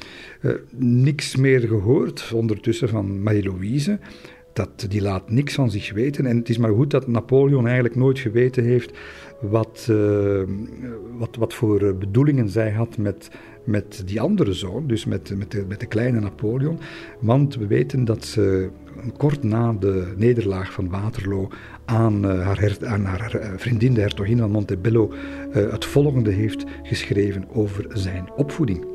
niks 0.77 1.35
meer 1.35 1.59
gehoord 1.59 2.31
ondertussen 2.33 2.89
van 2.89 3.23
Marie-Louise 3.23 3.99
dat, 4.59 4.91
die 4.91 5.01
laat 5.01 5.29
niks 5.29 5.53
van 5.53 5.71
zich 5.71 5.93
weten. 5.93 6.25
En 6.25 6.37
het 6.37 6.49
is 6.49 6.57
maar 6.57 6.73
goed 6.73 6.91
dat 6.91 7.07
Napoleon 7.07 7.65
eigenlijk 7.65 7.95
nooit 7.95 8.19
geweten 8.19 8.63
heeft 8.63 8.97
wat, 9.41 9.87
uh, 9.89 10.41
wat, 11.17 11.35
wat 11.35 11.53
voor 11.53 11.95
bedoelingen 11.95 12.49
zij 12.49 12.71
had 12.71 12.97
met, 12.97 13.29
met 13.63 14.03
die 14.05 14.21
andere 14.21 14.53
zoon, 14.53 14.87
dus 14.87 15.05
met, 15.05 15.37
met, 15.37 15.51
de, 15.51 15.65
met 15.67 15.79
de 15.79 15.85
kleine 15.85 16.19
Napoleon. 16.19 16.79
Want 17.19 17.55
we 17.55 17.67
weten 17.67 18.05
dat 18.05 18.25
ze 18.25 18.69
kort 19.17 19.43
na 19.43 19.73
de 19.73 20.13
nederlaag 20.17 20.71
van 20.71 20.89
Waterloo 20.89 21.47
aan, 21.85 22.25
uh, 22.25 22.45
haar, 22.45 22.77
aan 22.85 23.05
haar 23.05 23.35
eh, 23.35 23.49
vriendin, 23.57 23.93
de 23.93 24.01
hertogin 24.01 24.37
van 24.37 24.51
Montebello, 24.51 25.13
het 25.51 25.85
volgende 25.85 26.31
heeft 26.31 26.63
geschreven 26.83 27.45
over 27.53 27.85
zijn 27.93 28.29
opvoeding. 28.35 28.85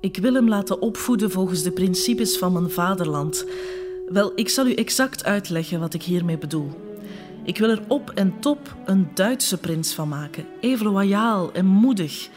Ik 0.00 0.16
wil 0.16 0.34
hem 0.34 0.48
laten 0.48 0.80
opvoeden 0.80 1.30
volgens 1.30 1.62
de 1.62 1.70
principes 1.70 2.38
van 2.38 2.52
mijn 2.52 2.70
vaderland. 2.70 3.46
Wel, 4.06 4.32
ik 4.34 4.48
zal 4.48 4.66
u 4.66 4.72
exact 4.74 5.24
uitleggen 5.24 5.80
wat 5.80 5.94
ik 5.94 6.02
hiermee 6.02 6.38
bedoel. 6.38 6.70
Ik 7.44 7.58
wil 7.58 7.70
er 7.70 7.82
op 7.88 8.10
en 8.10 8.40
top 8.40 8.76
een 8.84 9.08
Duitse 9.14 9.58
prins 9.58 9.94
van 9.94 10.08
maken, 10.08 10.46
even 10.60 10.86
loyaal 10.86 11.52
en 11.52 11.66
moedig. 11.66 12.28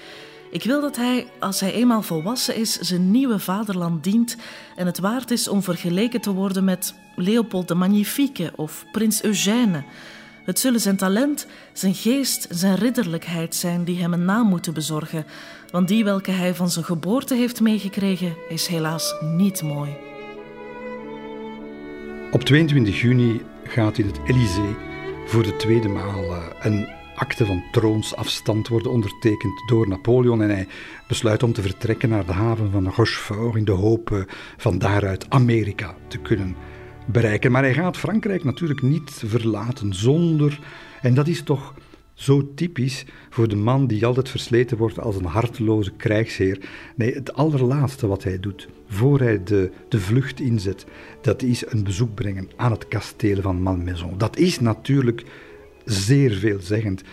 Ik 0.52 0.64
wil 0.64 0.82
dat 0.82 0.96
hij, 0.96 1.28
als 1.40 1.60
hij 1.60 1.74
eenmaal 1.74 2.02
volwassen 2.02 2.56
is, 2.56 2.80
zijn 2.80 3.12
nieuwe 3.12 3.40
vaderland 3.40 4.04
dient 4.04 4.38
en 4.76 4.86
het 4.86 5.00
waard 5.00 5.32
is 5.32 5.48
om 5.48 5.64
vergeleken 5.64 6.22
te 6.22 6.32
worden 6.32 6.64
met 6.64 6.94
Leopold 7.16 7.68
de 7.68 7.76
Magnifique 7.76 8.52
of 8.56 8.86
prins 8.92 9.24
Eugène. 9.24 9.84
Het 10.46 10.60
zullen 10.60 10.80
zijn 10.80 10.98
talent, 10.98 11.48
zijn 11.74 11.96
geest, 11.96 12.48
zijn 12.50 12.76
ridderlijkheid 12.76 13.56
zijn 13.56 13.84
die 13.84 14.00
hem 14.00 14.14
een 14.14 14.26
naam 14.26 14.48
moeten 14.48 14.74
bezorgen, 14.74 15.26
want 15.72 15.88
die 15.88 16.04
welke 16.04 16.32
hij 16.32 16.56
van 16.56 16.70
zijn 16.70 16.86
geboorte 16.86 17.36
heeft 17.36 17.62
meegekregen, 17.62 18.36
is 18.50 18.68
helaas 18.68 19.16
niet 19.22 19.62
mooi. 19.62 20.09
Op 22.32 22.44
22 22.44 23.02
juni 23.02 23.42
gaat 23.64 23.98
in 23.98 24.06
het 24.06 24.20
Elysée 24.26 24.76
voor 25.26 25.44
de 25.44 25.56
tweede 25.56 25.88
maal 25.88 26.36
eh, 26.36 26.44
een 26.62 26.88
akte 27.16 27.46
van 27.46 27.64
troonsafstand 27.72 28.68
worden 28.68 28.92
ondertekend 28.92 29.64
door 29.68 29.88
Napoleon 29.88 30.42
en 30.42 30.50
hij 30.50 30.68
besluit 31.08 31.44
om 31.44 31.54
te 31.54 31.62
vertrekken 31.62 32.10
naar 32.10 32.26
de 32.26 32.32
haven 32.32 32.72
van 32.72 32.88
Rochefort 32.88 33.56
in 33.56 33.66
de 33.66 33.72
hoop 33.72 34.12
eh, 34.12 34.20
van 34.58 34.78
daaruit 34.78 35.30
Amerika 35.30 35.96
te 36.08 36.18
kunnen 36.18 36.56
bereiken. 37.06 37.52
Maar 37.52 37.64
hij 37.64 37.74
gaat 37.74 37.98
Frankrijk 37.98 38.44
natuurlijk 38.44 38.82
niet 38.82 39.12
verlaten 39.26 39.94
zonder, 39.94 40.60
en 41.02 41.14
dat 41.14 41.28
is 41.28 41.44
toch 41.44 41.74
zo 42.20 42.54
typisch 42.56 43.06
voor 43.30 43.48
de 43.48 43.56
man 43.56 43.88
die 43.88 44.06
altijd 44.06 44.30
versleten 44.30 44.78
wordt 44.78 45.00
als 45.00 45.16
een 45.16 45.26
harteloze 45.26 45.92
krijgsheer. 45.92 46.70
Nee, 46.96 47.14
het 47.14 47.34
allerlaatste 47.34 48.08
wat 48.08 48.24
hij 48.24 48.40
doet, 48.40 48.68
voor 48.88 49.20
hij 49.20 49.44
de, 49.44 49.72
de 49.90 50.00
vlucht 50.00 50.40
inzet, 50.40 50.86
dat 51.22 51.42
is 51.42 51.72
een 51.72 51.84
bezoek 51.84 52.14
brengen 52.14 52.50
aan 52.56 52.72
het 52.72 52.88
kasteel 52.88 53.42
van 53.42 53.62
Malmaison. 53.62 54.18
Dat 54.18 54.38
is 54.38 54.60
natuurlijk 54.60 55.24
zeer 55.86 56.32
veelzeggend. 56.32 57.04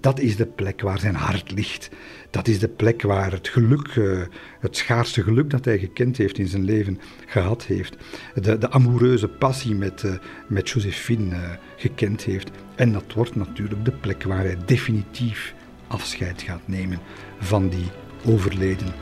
Dat 0.00 0.20
is 0.20 0.36
de 0.36 0.46
plek 0.46 0.80
waar 0.80 0.98
zijn 0.98 1.14
hart 1.14 1.52
ligt. 1.52 1.90
Dat 2.30 2.48
is 2.48 2.58
de 2.58 2.68
plek 2.68 3.02
waar 3.02 3.32
het 3.32 3.48
geluk, 3.48 3.88
eh, 3.88 4.20
het 4.60 4.76
schaarste 4.76 5.22
geluk 5.22 5.50
dat 5.50 5.64
hij 5.64 5.78
gekend 5.78 6.16
heeft 6.16 6.38
in 6.38 6.48
zijn 6.48 6.64
leven, 6.64 6.98
gehad 7.26 7.64
heeft. 7.64 7.96
De, 8.34 8.58
de 8.58 8.70
amoureuze 8.70 9.28
passie 9.28 9.74
met, 9.74 10.02
uh, 10.02 10.14
met 10.48 10.68
Josephine 10.68 11.34
uh, 11.34 11.50
gekend 11.76 12.22
heeft. 12.22 12.50
En 12.74 12.92
dat 12.92 13.12
wordt 13.14 13.36
natuurlijk 13.36 13.84
de 13.84 13.92
plek 13.92 14.22
waar 14.22 14.44
hij 14.44 14.56
definitief 14.64 15.54
afscheid 15.86 16.42
gaat 16.42 16.62
nemen 16.64 16.98
van 17.38 17.68
die 17.68 17.86
overleden 18.24 18.92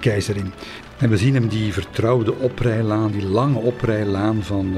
keizerin. 0.00 0.52
En 0.98 1.10
we 1.10 1.16
zien 1.16 1.34
hem 1.34 1.48
die 1.48 1.72
vertrouwde 1.72 2.34
oprijlaan, 2.34 3.10
die 3.10 3.26
lange 3.26 3.58
oprijlaan 3.58 4.42
van, 4.42 4.76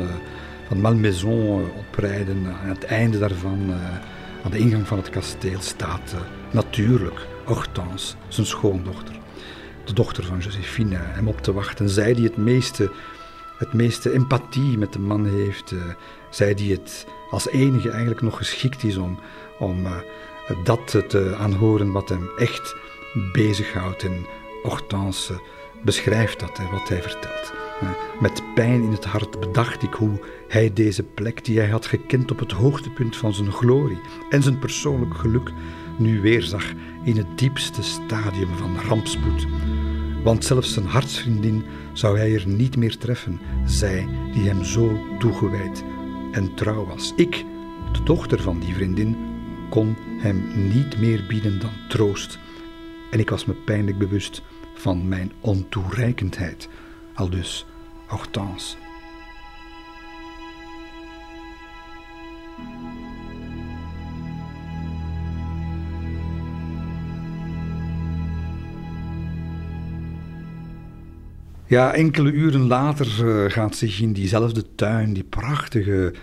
van 0.68 0.80
Malmaison 0.80 1.70
oprijden. 1.76 2.46
Aan 2.46 2.68
het 2.68 2.84
einde 2.84 3.18
daarvan 3.18 3.72
aan 4.44 4.50
de 4.50 4.58
ingang 4.58 4.86
van 4.86 4.98
het 4.98 5.10
kasteel 5.10 5.60
staat 5.60 6.14
natuurlijk 6.50 7.26
Hortense, 7.44 8.14
zijn 8.28 8.46
schoondochter. 8.46 9.14
De 9.84 9.92
dochter 9.92 10.24
van 10.24 10.38
Josephine, 10.38 10.96
hem 10.98 11.28
op 11.28 11.40
te 11.40 11.52
wachten. 11.52 11.88
Zij 11.88 12.14
die 12.14 12.24
het 12.24 12.36
meeste, 12.36 12.90
het 13.58 13.72
meeste 13.72 14.12
empathie 14.12 14.78
met 14.78 14.92
de 14.92 14.98
man 14.98 15.26
heeft. 15.26 15.74
Zij 16.30 16.54
die 16.54 16.72
het 16.72 17.06
als 17.30 17.48
enige 17.48 17.90
eigenlijk 17.90 18.22
nog 18.22 18.36
geschikt 18.36 18.84
is 18.84 18.96
om, 18.96 19.18
om 19.58 19.86
uh, 19.86 19.96
dat 20.64 21.04
te 21.08 21.36
aanhoren 21.38 21.92
wat 21.92 22.08
hem 22.08 22.28
echt 22.36 22.74
bezighoudt. 23.32 24.02
En 24.02 24.26
Hortense 24.62 25.40
beschrijft 25.82 26.40
dat, 26.40 26.58
hè, 26.58 26.70
wat 26.70 26.88
hij 26.88 27.02
vertelt. 27.02 27.52
Met 28.20 28.42
pijn 28.54 28.82
in 28.82 28.92
het 28.92 29.04
hart 29.04 29.40
bedacht 29.40 29.82
ik 29.82 29.94
hoe 29.94 30.20
hij 30.48 30.72
deze 30.72 31.02
plek 31.02 31.44
die 31.44 31.58
hij 31.58 31.68
had 31.68 31.86
gekend 31.86 32.30
op 32.30 32.38
het 32.38 32.52
hoogtepunt 32.52 33.16
van 33.16 33.34
zijn 33.34 33.52
glorie 33.52 34.00
en 34.30 34.42
zijn 34.42 34.58
persoonlijk 34.58 35.14
geluk 35.16 35.52
nu 35.98 36.20
weer 36.20 36.42
zag 36.42 36.64
in 37.04 37.16
het 37.16 37.38
diepste 37.38 37.82
stadium 37.82 38.56
van 38.56 38.80
rampspoed. 38.88 39.46
Want 40.22 40.44
zelfs 40.44 40.72
zijn 40.72 40.86
hartsvriendin 40.86 41.64
zou 41.92 42.18
hij 42.18 42.34
er 42.34 42.46
niet 42.46 42.76
meer 42.76 42.98
treffen, 42.98 43.40
zij 43.64 44.08
die 44.32 44.48
hem 44.48 44.64
zo 44.64 44.98
toegewijd 45.18 45.84
en 46.32 46.54
trouw 46.54 46.86
was. 46.86 47.12
Ik, 47.16 47.44
de 47.92 48.02
dochter 48.02 48.42
van 48.42 48.58
die 48.58 48.74
vriendin, 48.74 49.16
kon 49.70 49.96
hem 50.18 50.68
niet 50.68 50.98
meer 50.98 51.24
bieden 51.28 51.60
dan 51.60 51.72
troost. 51.88 52.38
En 53.10 53.18
ik 53.18 53.30
was 53.30 53.44
me 53.44 53.54
pijnlijk 53.54 53.98
bewust 53.98 54.42
van 54.74 55.08
mijn 55.08 55.32
ontoereikendheid. 55.40 56.68
Al 57.14 57.30
dus 57.30 57.66
Hortense. 58.06 58.87
Ja, 71.68 71.94
enkele 71.94 72.32
uren 72.32 72.66
later 72.66 73.24
uh, 73.24 73.50
gaat 73.50 73.76
zich 73.76 74.00
in 74.00 74.12
diezelfde 74.12 74.74
tuin, 74.74 75.12
die 75.12 75.24
prachtige 75.24 76.14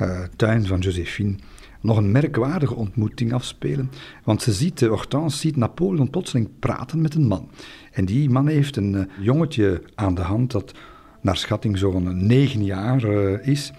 uh, 0.00 0.20
tuin 0.36 0.66
van 0.66 0.78
Josephine, 0.78 1.34
nog 1.80 1.96
een 1.96 2.10
merkwaardige 2.10 2.74
ontmoeting 2.74 3.32
afspelen. 3.32 3.90
Want 4.24 4.42
ze 4.42 4.52
ziet, 4.52 4.80
Hortense 4.80 5.38
ziet 5.38 5.56
Napoleon 5.56 6.10
plotseling 6.10 6.48
praten 6.58 7.00
met 7.00 7.14
een 7.14 7.26
man. 7.26 7.50
En 7.92 8.04
die 8.04 8.30
man 8.30 8.48
heeft 8.48 8.76
een 8.76 9.08
jongetje 9.20 9.82
aan 9.94 10.14
de 10.14 10.22
hand 10.22 10.50
dat 10.50 10.74
naar 11.20 11.36
schatting 11.36 11.78
zo'n 11.78 12.26
negen 12.26 12.64
jaar 12.64 13.04
is. 13.42 13.72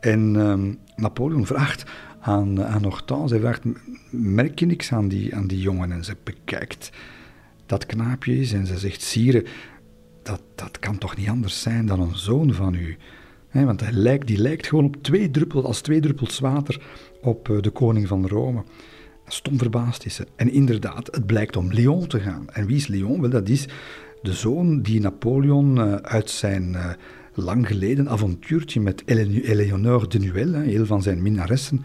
En 0.00 0.36
ehm, 0.36 0.72
Napoleon 0.96 1.46
vraagt 1.46 1.84
aan, 2.20 2.64
aan 2.64 2.82
Hortense, 2.82 3.34
hij 3.34 3.42
vraagt, 3.42 3.62
merk 4.10 4.58
je 4.58 4.66
niks 4.66 4.92
aan 4.92 5.08
die, 5.08 5.34
aan 5.34 5.46
die 5.46 5.60
jongen? 5.60 5.92
En 5.92 6.04
ze 6.04 6.16
bekijkt 6.24 6.90
dat 7.66 7.86
knaapje 7.86 8.38
is 8.38 8.52
en 8.52 8.66
ze 8.66 8.78
zegt, 8.78 9.02
sire, 9.02 9.44
dat, 10.22 10.42
dat 10.54 10.78
kan 10.78 10.98
toch 10.98 11.16
niet 11.16 11.28
anders 11.28 11.62
zijn 11.62 11.86
dan 11.86 12.00
een 12.00 12.16
zoon 12.16 12.54
van 12.54 12.74
u? 12.74 12.96
want 13.52 13.80
hij 13.80 13.92
lijkt, 13.92 14.26
die 14.26 14.38
lijkt 14.38 14.66
gewoon 14.66 14.84
op 14.84 15.02
twee 15.02 15.30
druppels, 15.30 15.64
als 15.64 15.80
twee 15.80 16.00
druppels 16.00 16.38
water 16.38 16.80
op 17.22 17.50
eh, 17.50 17.60
de 17.60 17.70
koning 17.70 18.08
van 18.08 18.26
Rome. 18.26 18.64
Stom 19.26 19.58
verbaasd 19.58 20.04
is 20.04 20.14
ze. 20.14 20.26
En 20.36 20.52
inderdaad, 20.52 21.08
het 21.10 21.26
blijkt 21.26 21.56
om 21.56 21.72
Leon 21.72 22.06
te 22.06 22.20
gaan. 22.20 22.48
En 22.52 22.66
wie 22.66 22.76
is 22.76 22.86
Leon? 22.86 23.20
Wel, 23.20 23.30
dat 23.30 23.48
is 23.48 23.66
de 24.22 24.32
zoon 24.32 24.82
die 24.82 25.00
Napoleon 25.00 25.78
uh, 25.78 25.94
uit 25.94 26.30
zijn 26.30 26.72
uh, 26.72 26.90
lang 27.34 27.66
geleden 27.66 28.08
avontuurtje 28.08 28.80
met 28.80 29.02
Eleonore 29.06 30.08
de 30.08 30.18
Nuel, 30.18 30.54
een 30.54 30.86
van 30.86 31.02
zijn 31.02 31.22
minnaressen, 31.22 31.84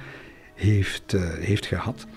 heeft, 0.54 1.12
heeft 1.40 1.66
gehad. 1.66 2.08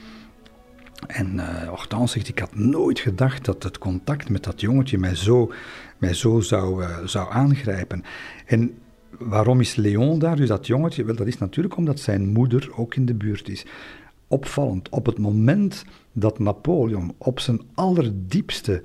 En 1.07 1.35
uh, 1.35 1.68
Hortense 1.68 2.12
zegt, 2.12 2.29
ik 2.29 2.39
had 2.39 2.55
nooit 2.55 2.99
gedacht 2.99 3.45
dat 3.45 3.62
het 3.62 3.79
contact 3.79 4.29
met 4.29 4.45
dat 4.45 4.61
jongetje 4.61 4.99
mij 4.99 5.14
zo, 5.14 5.53
mij 6.01 6.15
zo 6.15 6.41
zou, 6.41 6.83
uh, 6.83 6.99
zou 7.05 7.33
aangrijpen. 7.33 8.05
En 8.47 8.75
waarom 9.19 9.61
is 9.61 9.75
Leon 9.75 10.19
daar, 10.19 10.37
dus 10.37 10.49
dat 10.49 10.67
jongetje? 10.67 11.05
Wel, 11.05 11.17
dat 11.17 11.27
is 11.27 11.39
natuurlijk 11.39 11.77
omdat 11.77 12.01
zijn 12.01 12.29
moeder 12.29 12.71
ook 12.77 12.95
in 12.95 13.07
de 13.07 13.15
buurt 13.15 13.49
is. 13.49 13.67
Opvallend, 14.29 14.89
op 14.89 15.07
het 15.07 15.19
moment 15.19 15.85
dat 16.13 16.39
Napoleon 16.39 17.15
op 17.19 17.41
zijn 17.41 17.61
allerdiepste 17.75 18.83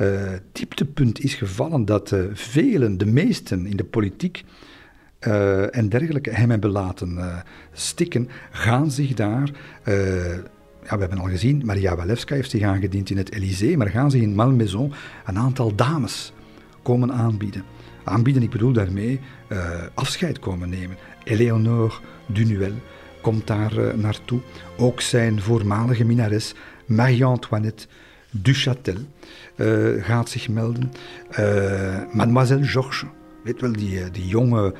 uh, 0.00 0.32
dieptepunt 0.52 1.20
is 1.20 1.34
gevallen, 1.34 1.84
dat 1.84 2.16
velen, 2.32 2.98
de 2.98 3.06
meesten 3.06 3.66
in 3.66 3.76
de 3.76 3.84
politiek, 3.84 4.44
en 5.70 5.88
dergelijke 5.88 6.30
hem 6.30 6.50
hebben 6.50 6.70
laten 6.70 7.18
stikken, 7.72 8.28
gaan 8.50 8.90
zich 8.90 9.14
daar 9.14 9.50
ja, 10.88 10.94
we 10.94 11.00
hebben 11.00 11.18
al 11.18 11.28
gezien, 11.28 11.62
Maria 11.64 11.96
Walewska 11.96 12.34
heeft 12.34 12.50
zich 12.50 12.62
aangediend 12.62 13.10
in 13.10 13.16
het 13.16 13.32
Elysée, 13.32 13.76
maar 13.76 13.88
gaan 13.88 14.10
zich 14.10 14.22
in 14.22 14.34
Malmaison 14.34 14.92
een 15.26 15.38
aantal 15.38 15.74
dames 15.74 16.32
komen 16.86 17.12
aanbieden. 17.12 17.64
Aanbieden, 18.04 18.42
ik 18.42 18.50
bedoel 18.50 18.72
daarmee 18.72 19.20
uh, 19.48 19.58
afscheid 19.94 20.38
komen 20.38 20.68
nemen. 20.68 20.96
Eleonore 21.24 21.94
Dunuel 22.26 22.72
komt 23.22 23.46
daar 23.46 23.78
uh, 23.78 23.92
naartoe. 23.94 24.40
Ook 24.76 25.00
zijn 25.00 25.40
voormalige 25.40 26.04
minares 26.04 26.54
Marie-Antoinette 26.86 27.86
Duchâtel 28.30 29.00
uh, 29.56 30.04
gaat 30.04 30.28
zich 30.28 30.48
melden. 30.48 30.92
Mademoiselle 32.12 32.64
Georges, 32.64 33.08
weet 33.44 33.60
wel, 33.60 33.72
die, 33.72 34.10
die 34.10 34.26
jonge 34.26 34.74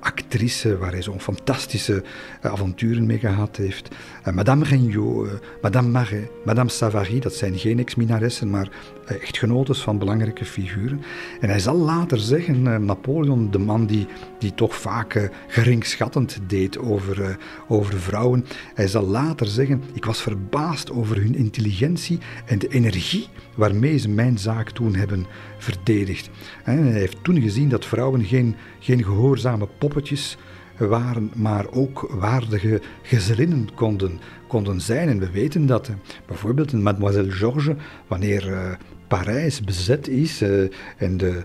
actrice 0.00 0.78
waar 0.78 0.90
hij 0.92 1.02
zo'n 1.02 1.20
fantastische 1.20 2.02
avonturen 2.40 3.06
mee 3.06 3.18
gehad 3.18 3.56
heeft. 3.56 3.88
Madame 4.32 4.64
Regnault, 4.64 5.28
Madame 5.62 5.88
Marais, 5.88 6.26
Madame 6.44 6.70
Savary, 6.70 7.18
dat 7.20 7.34
zijn 7.34 7.58
geen 7.58 7.78
ex-minaressen, 7.78 8.50
maar 8.50 8.68
echtgenotes 9.06 9.80
van 9.80 9.98
belangrijke 9.98 10.44
figuren. 10.44 11.02
En 11.40 11.48
hij 11.48 11.58
zal 11.58 11.76
later 11.76 12.18
zeggen, 12.18 12.84
Napoleon, 12.84 13.50
de 13.50 13.58
man 13.58 13.86
die, 13.86 14.06
die 14.38 14.54
toch 14.54 14.76
vaak 14.76 15.30
geringschattend 15.48 16.38
deed 16.46 16.78
over, 16.78 17.38
over 17.68 17.98
vrouwen, 17.98 18.44
hij 18.74 18.88
zal 18.88 19.06
later 19.06 19.46
zeggen, 19.46 19.82
ik 19.92 20.04
was 20.04 20.22
verbaasd 20.22 20.92
over 20.92 21.16
hun 21.16 21.34
intelligentie 21.34 22.18
en 22.44 22.58
de 22.58 22.68
energie 22.68 23.28
waarmee 23.54 23.98
ze 23.98 24.08
mijn 24.08 24.38
zaak 24.38 24.70
toen 24.70 24.94
hebben 24.94 25.26
verdedigd. 25.58 26.30
Hij 26.62 26.76
heeft 26.76 27.24
toen 27.24 27.40
gezien 27.40 27.68
dat 27.68 27.84
vrouwen 27.84 28.24
geen, 28.24 28.56
geen 28.78 29.04
gehoor 29.04 29.24
gehoorzame 29.24 29.68
poppetjes 29.78 30.36
waren, 30.76 31.30
maar 31.34 31.66
ook 31.70 32.08
waardige 32.10 32.80
gezellinnen 33.02 33.74
konden, 33.74 34.20
konden 34.46 34.80
zijn. 34.80 35.08
En 35.08 35.18
we 35.18 35.30
weten 35.30 35.66
dat 35.66 35.90
bijvoorbeeld 36.26 36.72
in 36.72 36.82
Mademoiselle 36.82 37.30
Georges, 37.30 37.74
wanneer 38.06 38.78
Parijs 39.08 39.60
bezet 39.60 40.08
is 40.08 40.42
uh, 40.42 40.68
en 40.96 41.16
de, 41.16 41.42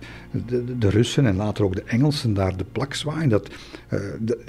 de, 0.79 0.89
Russen 0.89 1.25
en 1.25 1.35
later 1.35 1.63
ook 1.63 1.75
de 1.75 1.83
Engelsen 1.83 2.33
daar 2.33 2.57
de 2.57 2.65
plak 2.71 2.93
zwaaien, 2.93 3.29
dat, 3.29 3.49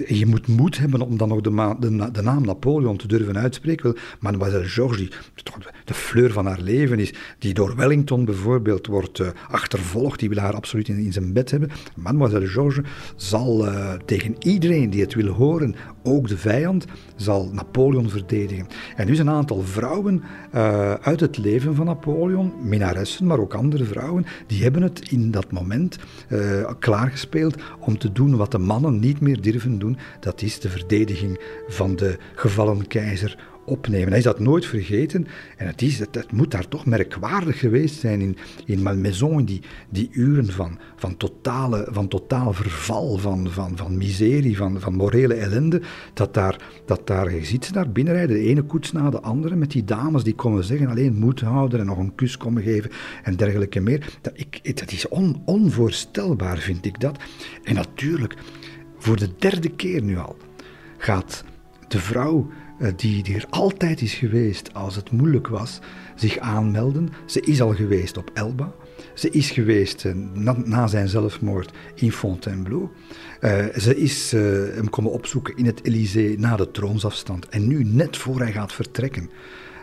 je 0.07 0.27
moet 0.27 0.47
moed 0.47 0.79
hebben 0.79 1.01
om 1.01 1.17
dan 1.17 1.29
nog 1.29 1.41
de, 1.41 2.09
de, 2.13 2.23
naam 2.23 2.45
Napoleon 2.45 2.97
te 2.97 3.07
durven 3.07 3.39
uitspreken. 3.39 3.97
Mademoiselle 4.21 4.65
Georges, 4.65 4.99
die 4.99 5.43
toch 5.43 5.59
de 5.85 5.95
fleur 5.95 6.33
van 6.33 6.47
haar 6.47 6.61
leven 6.61 6.99
is, 6.99 7.15
die 7.39 7.55
door 7.55 7.77
Wellington 7.77 8.25
bijvoorbeeld 8.25 8.87
wordt 8.87 9.23
achtervolgd, 9.51 10.21
die 10.21 10.29
wil 10.29 10.39
haar 10.39 10.55
absoluut 10.55 10.89
in, 10.89 11.13
zijn 11.13 11.33
bed 11.33 11.51
hebben. 11.51 11.71
Mademoiselle 11.97 12.47
Georges 12.47 12.85
zal 13.17 13.69
tegen 14.05 14.35
iedereen 14.39 14.91
die 14.91 15.01
het 15.01 15.15
wil 15.15 15.29
horen, 15.29 15.75
ook 16.03 16.29
de 16.29 16.37
vijand, 16.37 16.85
zal 17.17 17.51
Napoleon 17.53 18.11
verdedigen. 18.11 18.67
En 18.97 19.15
zijn 19.15 19.29
een 19.29 19.35
aantal 19.35 19.63
vrouwen 19.63 20.23
uit 21.03 21.21
het 21.21 21.39
leven 21.39 21.75
van 21.75 21.87
Napoleon, 21.87 22.53
minaressen, 22.63 23.27
maar 23.27 23.39
ook 23.39 23.55
andere 23.55 23.85
vrouwen, 23.85 24.27
die 24.47 24.63
hebben 24.63 24.83
het 24.83 25.11
in 25.11 25.31
dat 25.31 25.53
moment 25.53 25.70
uh, 25.73 26.71
klaargespeeld 26.79 27.55
om 27.79 27.99
te 27.99 28.13
doen 28.13 28.37
wat 28.37 28.51
de 28.51 28.59
mannen 28.59 28.99
niet 28.99 29.21
meer 29.21 29.41
durven 29.41 29.79
doen. 29.79 29.99
Dat 30.21 30.43
is 30.43 30.61
de 30.61 30.69
verdediging 30.69 31.41
van 31.69 31.97
de 31.97 32.19
gevallen 32.35 32.87
keizer 32.87 33.39
opnemen. 33.71 34.09
Hij 34.09 34.19
is 34.19 34.25
dat 34.25 34.39
nooit 34.39 34.67
vergeten 34.67 35.27
en 35.57 35.67
het, 35.67 35.83
is, 35.83 35.99
het, 35.99 36.15
het 36.15 36.33
moet 36.33 36.51
daar 36.51 36.69
toch 36.69 36.87
merkwaardig 36.87 37.59
geweest 37.59 38.01
zijn 38.01 38.21
in, 38.21 38.37
in 38.65 38.83
Malmaison, 38.83 39.45
die, 39.45 39.63
die 39.91 40.09
uren 40.13 40.53
van, 40.53 40.79
van, 40.97 41.17
totale, 41.17 41.89
van 41.91 42.09
totaal 42.09 42.53
verval, 42.53 43.17
van, 43.17 43.51
van, 43.51 43.77
van 43.77 43.97
miserie, 43.97 44.57
van, 44.57 44.81
van 44.81 44.95
morele 44.95 45.35
ellende, 45.35 45.81
dat 46.15 46.35
daar, 46.35 46.83
dat 46.87 47.07
daar, 47.07 47.35
je 47.35 47.45
ziet 47.45 47.65
ze 47.65 47.73
daar 47.73 47.91
binnenrijden, 47.91 48.37
de 48.37 48.49
ene 48.49 48.63
koets 48.63 48.93
na 48.93 49.11
de 49.11 49.21
andere, 49.21 49.57
met 49.57 49.71
die 49.71 49.85
dames 49.85 50.23
die 50.23 50.35
komen 50.35 50.65
zeggen 50.65 50.87
alleen 50.87 51.15
moed 51.15 51.41
houden 51.41 51.81
en 51.81 51.87
nog 51.87 51.99
een 51.99 52.15
kus 52.15 52.37
komen 52.37 52.63
geven 52.63 52.91
en 53.23 53.37
dergelijke 53.37 53.81
meer. 53.81 54.19
Dat, 54.21 54.33
ik, 54.37 54.77
dat 54.79 54.93
is 54.93 55.09
on, 55.09 55.43
onvoorstelbaar, 55.45 56.59
vind 56.59 56.85
ik 56.85 57.01
dat. 57.01 57.19
En 57.63 57.75
natuurlijk, 57.75 58.35
voor 58.99 59.17
de 59.17 59.29
derde 59.39 59.69
keer 59.69 60.03
nu 60.03 60.19
al, 60.19 60.37
gaat 60.99 61.45
de 61.89 61.99
vrouw 61.99 62.51
die, 62.97 63.23
die 63.23 63.35
er 63.35 63.47
altijd 63.51 64.01
is 64.01 64.15
geweest 64.15 64.75
als 64.75 64.97
het 64.97 65.11
moeilijk 65.11 65.49
was, 65.49 65.79
zich 66.15 66.39
aanmelden. 66.39 67.09
Ze 67.27 67.41
is 67.41 67.61
al 67.61 67.75
geweest 67.75 68.17
op 68.17 68.31
Elba. 68.35 68.73
Ze 69.15 69.31
is 69.31 69.51
geweest 69.51 70.05
eh, 70.05 70.13
na, 70.65 70.87
zijn 70.87 71.09
zelfmoord 71.09 71.73
in 71.95 72.13
Fontainebleau. 72.13 72.89
Uh, 73.41 73.65
ze 73.77 73.97
is 73.97 74.35
uh, 74.35 74.43
hem 74.75 74.91
komen 74.91 75.13
opzoeken 75.13 75.57
in 75.57 75.67
het 75.67 75.85
Elysée 75.85 76.39
na 76.39 76.57
de 76.57 76.71
troonsafstand. 76.71 77.49
En 77.49 77.67
nu, 77.67 77.85
net 77.85 78.17
voor 78.17 78.41
hij 78.41 78.53
gaat 78.53 78.73
vertrekken, 78.73 79.31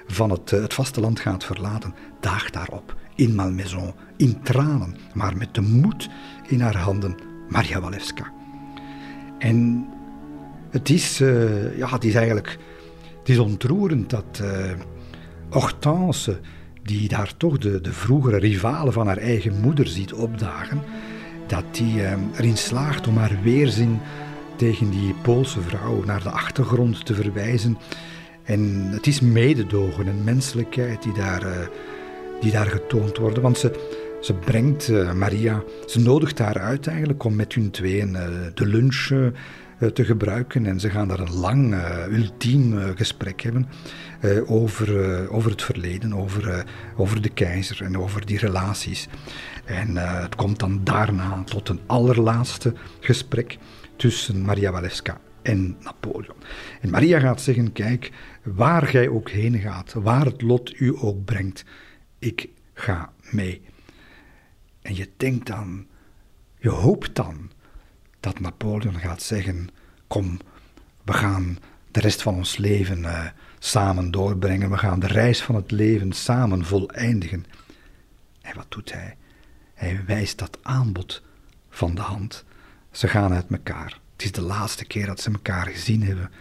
van 0.07 0.29
het, 0.31 0.49
het 0.49 0.73
vasteland 0.73 1.19
gaat 1.19 1.43
verlaten, 1.43 1.93
daagt 2.19 2.53
daarop 2.53 2.95
in 3.15 3.35
Malmaison, 3.35 3.93
in 4.17 4.41
tranen, 4.43 4.95
maar 5.13 5.37
met 5.37 5.53
de 5.55 5.61
moed 5.61 6.09
in 6.47 6.61
haar 6.61 6.77
handen, 6.77 7.15
Maria 7.49 7.81
Walewska. 7.81 8.31
En 9.39 9.87
het 10.69 10.89
is, 10.89 11.17
ja, 11.77 11.89
het 11.89 12.03
is 12.03 12.15
eigenlijk 12.15 12.57
het 13.27 13.35
is 13.35 13.41
ontroerend 13.41 14.09
dat 14.09 14.41
uh, 14.41 14.71
Hortense, 15.49 16.39
die 16.83 17.07
daar 17.07 17.37
toch 17.37 17.57
de, 17.57 17.81
de 17.81 17.93
vroegere 17.93 18.37
rivalen 18.37 18.93
van 18.93 19.07
haar 19.07 19.17
eigen 19.17 19.59
moeder 19.61 19.87
ziet 19.87 20.13
opdagen, 20.13 20.81
dat 21.47 21.63
die 21.71 21.95
uh, 21.95 22.13
erin 22.35 22.57
slaagt 22.57 23.07
om 23.07 23.17
haar 23.17 23.37
weerzin 23.43 23.99
tegen 24.55 24.89
die 24.89 25.13
Poolse 25.21 25.61
vrouw 25.61 26.03
naar 26.03 26.23
de 26.23 26.29
achtergrond 26.29 27.05
te 27.05 27.13
verwijzen. 27.15 27.77
En 28.43 28.89
het 28.91 29.07
is 29.07 29.19
mededogen 29.19 30.07
en 30.07 30.23
menselijkheid 30.23 31.03
die 31.03 31.13
daar, 31.13 31.43
uh, 31.43 31.51
die 32.41 32.51
daar 32.51 32.67
getoond 32.67 33.17
worden. 33.17 33.43
Want 33.43 33.57
ze, 33.57 33.89
ze 34.21 34.33
brengt 34.33 34.91
Maria, 35.13 35.63
ze 35.85 35.99
nodigt 35.99 36.39
haar 36.39 36.59
uit 36.59 36.87
eigenlijk 36.87 37.23
om 37.23 37.35
met 37.35 37.53
hun 37.53 37.71
tweeën 37.71 38.17
de 38.53 38.65
lunch 38.65 39.31
te 39.93 40.05
gebruiken. 40.05 40.65
En 40.65 40.79
ze 40.79 40.89
gaan 40.89 41.07
daar 41.07 41.19
een 41.19 41.33
lang, 41.33 41.75
ultiem 42.11 42.95
gesprek 42.95 43.41
hebben 43.41 43.67
over, 44.45 45.29
over 45.29 45.51
het 45.51 45.61
verleden, 45.61 46.13
over, 46.13 46.65
over 46.97 47.21
de 47.21 47.29
keizer 47.29 47.83
en 47.83 47.97
over 47.97 48.25
die 48.25 48.37
relaties. 48.37 49.07
En 49.65 49.95
het 49.97 50.35
komt 50.35 50.59
dan 50.59 50.83
daarna 50.83 51.43
tot 51.43 51.69
een 51.69 51.79
allerlaatste 51.85 52.73
gesprek 52.99 53.57
tussen 53.95 54.41
Maria 54.41 54.71
Walewska 54.71 55.17
en 55.41 55.77
Napoleon. 55.81 56.35
En 56.81 56.89
Maria 56.89 57.19
gaat 57.19 57.41
zeggen: 57.41 57.71
Kijk, 57.71 58.11
waar 58.43 58.87
gij 58.87 59.07
ook 59.07 59.29
heen 59.29 59.59
gaat, 59.59 59.93
waar 59.93 60.25
het 60.25 60.41
lot 60.41 60.79
u 60.79 60.95
ook 60.99 61.25
brengt, 61.25 61.65
ik 62.19 62.49
ga 62.73 63.13
mee. 63.31 63.61
En 64.81 64.95
je 64.95 65.09
denkt 65.17 65.47
dan, 65.47 65.87
je 66.59 66.69
hoopt 66.69 67.15
dan 67.15 67.51
dat 68.27 68.39
Napoleon 68.39 68.99
gaat 68.99 69.21
zeggen: 69.21 69.69
Kom, 70.07 70.39
we 71.03 71.13
gaan 71.13 71.57
de 71.91 71.99
rest 71.99 72.21
van 72.21 72.35
ons 72.35 72.57
leven 72.57 72.99
uh, 72.99 73.25
samen 73.59 74.11
doorbrengen, 74.11 74.69
we 74.69 74.77
gaan 74.77 74.99
de 74.99 75.07
reis 75.07 75.41
van 75.41 75.55
het 75.55 75.71
leven 75.71 76.11
samen 76.11 76.65
voleindigen. 76.65 77.45
En 78.41 78.55
wat 78.55 78.65
doet 78.69 78.93
hij? 78.93 79.17
Hij 79.73 80.01
wijst 80.05 80.37
dat 80.37 80.57
aanbod 80.61 81.21
van 81.69 81.95
de 81.95 82.01
hand. 82.01 82.45
Ze 82.91 83.07
gaan 83.07 83.33
uit 83.33 83.45
elkaar. 83.49 83.99
Het 84.11 84.23
is 84.23 84.31
de 84.31 84.41
laatste 84.41 84.85
keer 84.85 85.05
dat 85.05 85.21
ze 85.21 85.31
elkaar 85.31 85.67
gezien 85.67 86.03
hebben. 86.03 86.31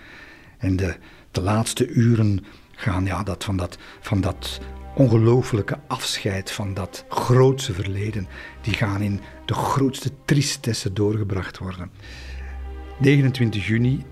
En 0.58 0.76
de, 0.76 0.96
de 1.30 1.40
laatste 1.40 1.88
uren 1.88 2.44
gaan 2.76 3.04
ja, 3.04 3.22
dat, 3.22 3.44
van, 3.44 3.56
dat, 3.56 3.78
van 4.00 4.20
dat 4.20 4.60
ongelooflijke 4.94 5.78
afscheid, 5.86 6.50
van 6.50 6.74
dat 6.74 7.04
grootse 7.08 7.72
verleden, 7.72 8.28
die 8.60 8.74
gaan 8.74 9.00
in 9.00 9.20
de 9.44 9.54
grootste 9.54 10.10
tristesse 10.24 10.92
doorgebracht 10.92 11.58
worden. 11.58 11.90
29 12.98 13.66
juni, 13.66 14.04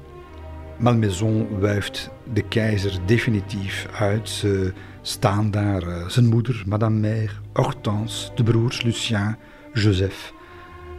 Malmaison 0.78 1.58
wuift 1.58 2.10
de 2.32 2.42
keizer 2.42 2.98
definitief 3.06 3.88
uit. 3.98 4.28
Ze 4.28 4.72
staan 5.02 5.50
daar, 5.50 5.82
uh, 5.82 6.08
zijn 6.08 6.26
moeder, 6.26 6.62
Madame 6.66 6.98
Mère, 6.98 7.32
Hortense, 7.52 8.30
de 8.34 8.42
broers 8.42 8.82
Lucien, 8.82 9.36
Joseph 9.72 10.32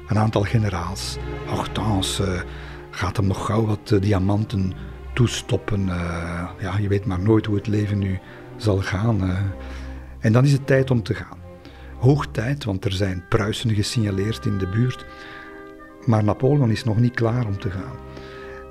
een 0.08 0.18
aantal 0.18 0.42
generaals. 0.42 1.18
Hortense 1.48 2.24
uh, 2.24 2.42
gaat 2.90 3.18
hem 3.18 3.28
nog 3.28 3.46
gauw 3.46 3.66
wat 3.66 3.92
uh, 3.92 4.02
diamanten 4.02 4.74
toestoppen. 5.16 5.88
Uh, 5.88 6.50
ja, 6.60 6.78
je 6.78 6.88
weet 6.88 7.06
maar 7.06 7.20
nooit 7.20 7.46
hoe 7.46 7.56
het 7.56 7.68
leven 7.68 7.98
nu 7.98 8.20
zal 8.58 8.78
gaan. 8.78 9.38
En 10.20 10.32
dan 10.32 10.44
is 10.44 10.52
het 10.52 10.68
tijd 10.68 10.92
om 10.92 11.04
te 11.04 11.14
gaan. 11.14 11.38
Hoog 11.98 12.28
tijd, 12.32 12.64
want 12.64 12.86
er 12.86 12.92
zijn 12.92 13.24
Pruisen 13.30 13.70
gesignaleerd 13.70 14.46
in 14.46 14.58
de 14.58 14.68
buurt. 14.68 15.06
Maar 16.06 16.24
Napoleon 16.24 16.72
is 16.72 16.84
nog 16.84 16.98
niet 16.98 17.14
klaar 17.14 17.46
om 17.46 17.60
te 17.60 17.70
gaan. 17.70 17.96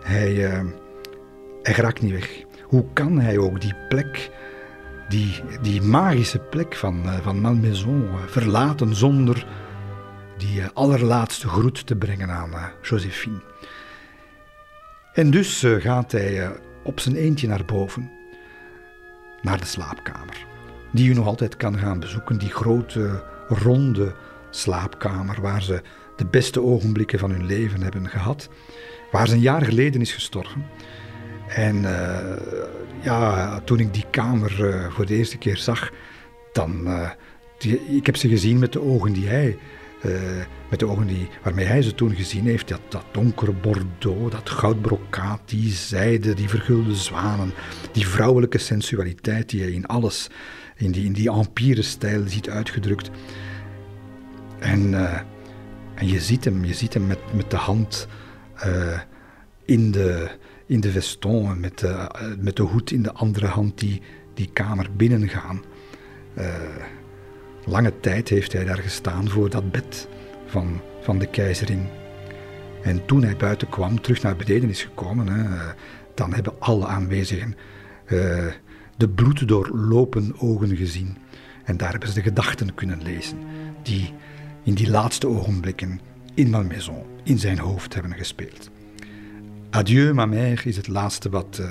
Hij, 0.03 0.33
hij 1.63 1.75
raakt 1.75 2.03
niet 2.03 2.13
weg. 2.13 2.43
Hoe 2.63 2.85
kan 2.93 3.21
hij 3.21 3.39
ook 3.39 3.61
die 3.61 3.75
plek, 3.89 4.31
die, 5.09 5.41
die 5.63 5.83
magische 5.83 6.39
plek 6.39 6.75
van, 6.75 7.03
van 7.23 7.41
Malmaison, 7.41 8.09
verlaten 8.27 8.95
zonder 8.95 9.47
die 10.37 10.61
eh, 10.61 10.69
allerlaatste 10.75 11.49
groet 11.49 11.87
te 11.87 11.97
brengen 11.97 12.31
aan 12.31 12.53
eh, 12.53 12.65
Josephine. 12.83 13.41
En 15.15 15.31
dus 15.31 15.63
eh, 15.63 15.75
gaat 15.75 16.13
hij 16.13 16.51
op 16.83 17.01
zijn 17.01 17.17
eentje 17.17 17.49
naar 17.49 17.65
boven, 17.65 18.11
naar 19.43 19.61
de 19.61 19.67
slaapkamer, 19.67 20.47
die 20.93 21.11
u 21.11 21.15
nog 21.15 21.27
altijd 21.27 21.57
kan 21.57 21.79
gaan 21.79 22.01
bezoeken, 22.01 22.39
die 22.39 22.51
grote, 22.51 23.23
ronde 23.49 24.15
slaapkamer 24.51 25.41
waar 25.41 25.63
ze 25.63 25.83
de 26.17 26.27
beste 26.27 26.63
ogenblikken 26.63 27.19
van 27.19 27.31
hun 27.31 27.47
leven 27.47 27.83
hebben 27.83 28.09
gehad, 28.09 28.49
waar 29.11 29.29
ze 29.29 29.35
een 29.35 29.41
jaar 29.41 29.65
geleden 29.65 30.01
is 30.01 30.13
gestorven. 30.13 30.67
En 31.49 31.81
ja, 33.03 33.61
toen 33.61 33.79
ik 33.79 33.95
die 33.95 34.05
kamer 34.11 34.51
voor 34.93 35.07
de 35.07 35.15
eerste 35.15 35.39
keer 35.39 35.57
zag, 35.57 35.91
dan, 36.53 36.89
ik 37.89 38.07
heb 38.07 38.17
ze 38.17 38.29
gezien 38.29 38.59
met 38.59 38.73
de 38.73 38.83
ogen 38.83 39.13
die 39.13 39.29
hij 39.29 39.59
uh, 40.07 40.45
met 40.71 40.79
de 40.79 40.87
ogen 40.87 41.07
die, 41.07 41.29
waarmee 41.43 41.65
hij 41.65 41.83
ze 41.83 41.95
toen 41.95 42.15
gezien 42.15 42.45
heeft, 42.45 42.69
dat, 42.69 42.81
dat 42.89 43.05
donkere 43.13 43.53
bordeaux, 43.53 44.31
dat 44.31 44.51
goudbrokaat, 44.51 45.41
die 45.45 45.73
zijde, 45.73 46.35
die 46.35 46.49
vergulde 46.49 46.95
zwanen, 46.95 47.53
die 47.93 48.09
vrouwelijke 48.09 48.59
sensualiteit 48.59 49.51
die 49.51 49.61
hij 49.61 49.71
in 49.71 49.87
alles, 49.87 50.29
in 50.77 50.91
die, 50.91 51.05
in 51.05 51.13
die 51.13 51.31
empire-stijl 51.31 52.23
ziet 52.27 52.49
uitgedrukt. 52.49 53.11
En, 54.59 54.93
uh, 54.93 55.21
en 55.95 56.09
je 56.09 56.21
ziet 56.21 56.45
hem, 56.45 56.65
je 56.65 56.75
ziet 56.75 56.95
hem 56.95 57.07
met, 57.07 57.35
met 57.35 57.51
de 57.51 57.57
hand 57.57 58.09
uh, 58.67 59.01
in, 59.65 59.91
de, 59.91 60.31
in 60.67 60.81
de 60.81 60.91
veston, 60.91 61.61
met 61.61 61.79
de, 61.79 62.11
met 62.41 62.57
de 62.57 62.63
hoed 62.63 62.91
in 62.91 63.03
de 63.03 63.13
andere 63.13 63.47
hand, 63.47 63.79
die, 63.79 64.03
die 64.35 64.51
kamer 64.53 64.89
binnengaan. 64.97 65.63
Lange 67.67 68.01
tijd 68.01 68.29
heeft 68.29 68.53
hij 68.53 68.65
daar 68.65 68.79
gestaan 68.79 69.29
voor 69.29 69.51
dat 69.51 69.71
bed 69.71 70.09
van, 70.47 70.81
van 71.01 71.19
de 71.19 71.27
keizerin. 71.27 71.87
En 72.83 73.07
toen 73.07 73.23
hij 73.23 73.37
buiten 73.37 73.69
kwam, 73.69 74.01
terug 74.01 74.23
naar 74.23 74.37
beneden 74.37 74.69
is 74.69 74.83
gekomen, 74.83 75.29
hè, 75.29 75.73
dan 76.15 76.35
hebben 76.35 76.61
alle 76.61 76.87
aanwezigen 76.87 77.57
uh, 78.05 78.47
de 78.97 79.09
bloed 79.09 79.49
doorlopen 79.49 80.35
ogen 80.39 80.77
gezien. 80.77 81.17
En 81.65 81.77
daar 81.77 81.91
hebben 81.91 82.09
ze 82.09 82.15
de 82.15 82.23
gedachten 82.23 82.75
kunnen 82.75 83.03
lezen, 83.03 83.39
die 83.83 84.13
in 84.63 84.75
die 84.75 84.91
laatste 84.91 85.29
ogenblikken 85.29 86.01
in 86.35 86.51
Malmaison, 86.51 87.03
in 87.23 87.39
zijn 87.39 87.59
hoofd 87.59 87.95
hebben 87.95 88.15
gespeeld. 88.15 88.71
Adieu, 89.75 90.13
ma 90.13 90.27
mère 90.27 90.63
is 90.65 90.77
het 90.77 90.89
laatste 90.89 91.29
wat 91.29 91.59
uh, 91.61 91.67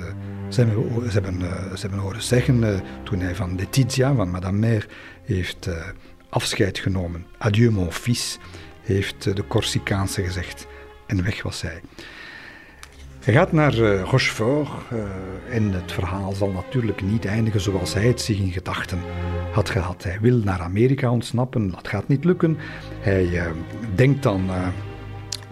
ze, 0.48 0.60
hebben, 0.60 1.10
ze, 1.10 1.12
hebben, 1.12 1.40
uh, 1.40 1.74
ze 1.74 1.80
hebben 1.80 1.98
horen 1.98 2.22
zeggen 2.22 2.62
uh, 2.62 2.78
toen 3.02 3.20
hij 3.20 3.34
van 3.34 3.56
Letizia, 3.56 4.14
van 4.14 4.30
Madame 4.30 4.58
Mère, 4.58 4.86
heeft 5.22 5.68
afscheid 6.28 6.78
genomen. 6.78 7.26
Adieu, 7.38 7.70
mon 7.70 7.92
fils, 7.92 8.38
heeft 8.82 9.36
de 9.36 9.46
Corsicaanse 9.46 10.22
gezegd. 10.22 10.66
En 11.06 11.24
weg 11.24 11.42
was 11.42 11.62
hij. 11.62 11.80
Hij 13.20 13.34
gaat 13.34 13.52
naar 13.52 13.74
Rochefort 14.00 14.70
en 15.50 15.72
het 15.72 15.92
verhaal 15.92 16.32
zal 16.32 16.50
natuurlijk 16.50 17.02
niet 17.02 17.24
eindigen 17.24 17.60
zoals 17.60 17.94
hij 17.94 18.06
het 18.06 18.20
zich 18.20 18.38
in 18.38 18.52
gedachten 18.52 18.98
had 19.52 19.70
gehad. 19.70 20.02
Hij 20.02 20.18
wil 20.20 20.38
naar 20.38 20.60
Amerika 20.60 21.10
ontsnappen, 21.10 21.70
dat 21.70 21.88
gaat 21.88 22.08
niet 22.08 22.24
lukken. 22.24 22.56
Hij 23.00 23.52
denkt 23.94 24.22
dan 24.22 24.50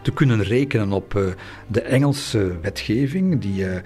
te 0.02 0.12
kunnen 0.12 0.42
rekenen 0.42 0.92
op 0.92 1.14
uh, 1.14 1.24
de 1.66 1.80
Engelse 1.80 2.60
wetgeving, 2.60 3.40
die, 3.40 3.64
uh, 3.64 3.76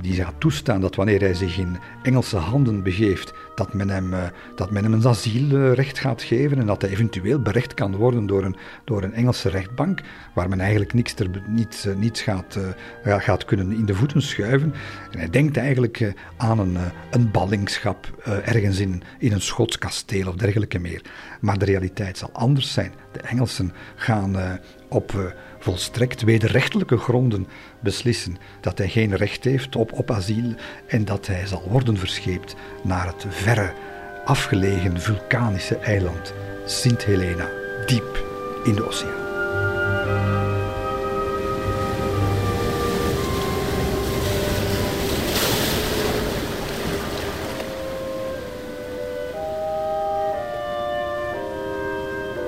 die 0.00 0.14
gaat 0.14 0.34
toestaan 0.38 0.80
dat 0.80 0.94
wanneer 0.94 1.20
hij 1.20 1.34
zich 1.34 1.58
in 1.58 1.76
Engelse 2.02 2.36
handen 2.36 2.82
begeeft, 2.82 3.32
dat 3.54 3.74
men 3.74 3.90
hem, 3.90 4.12
uh, 4.12 4.22
dat 4.56 4.70
men 4.70 4.82
hem 4.82 4.92
een 4.92 5.06
asielrecht 5.06 5.98
gaat 5.98 6.22
geven 6.22 6.58
en 6.58 6.66
dat 6.66 6.82
hij 6.82 6.90
eventueel 6.90 7.42
berecht 7.42 7.74
kan 7.74 7.96
worden 7.96 8.26
door 8.26 8.44
een, 8.44 8.56
door 8.84 9.02
een 9.02 9.12
Engelse 9.12 9.48
rechtbank, 9.48 10.00
waar 10.34 10.48
men 10.48 10.60
eigenlijk 10.60 10.92
niets, 10.92 11.14
ter, 11.14 11.42
niets, 11.46 11.86
niets 11.96 12.22
gaat, 12.22 12.58
gaat 13.04 13.44
kunnen 13.44 13.72
in 13.72 13.86
de 13.86 13.94
voeten 13.94 14.22
schuiven. 14.22 14.74
En 15.10 15.18
hij 15.18 15.30
denkt 15.30 15.56
eigenlijk 15.56 16.12
aan 16.36 16.58
een, 16.58 16.76
een 17.10 17.30
ballingschap 17.30 18.22
ergens 18.44 18.78
in, 18.78 19.02
in 19.18 19.32
een 19.32 19.40
Schots 19.40 19.78
kasteel 19.78 20.28
of 20.28 20.34
dergelijke 20.34 20.78
meer. 20.78 21.02
Maar 21.40 21.58
de 21.58 21.64
realiteit 21.64 22.18
zal 22.18 22.30
anders 22.32 22.72
zijn. 22.72 22.92
De 23.12 23.20
Engelsen 23.20 23.72
gaan 23.94 24.60
op 24.88 25.34
volstrekt 25.64 26.22
wederrechtelijke 26.22 26.96
gronden 26.96 27.46
beslissen 27.80 28.36
dat 28.60 28.78
hij 28.78 28.88
geen 28.88 29.16
recht 29.16 29.44
heeft 29.44 29.76
op, 29.76 29.92
op 29.92 30.10
asiel 30.10 30.54
en 30.86 31.04
dat 31.04 31.26
hij 31.26 31.46
zal 31.46 31.62
worden 31.68 31.96
verscheept 31.96 32.54
naar 32.82 33.06
het 33.06 33.26
verre, 33.28 33.72
afgelegen 34.24 35.00
vulkanische 35.00 35.76
eiland 35.76 36.34
Sint 36.66 37.04
Helena, 37.04 37.48
diep 37.86 38.24
in 38.64 38.74
de 38.74 38.86
oceaan. 38.86 39.23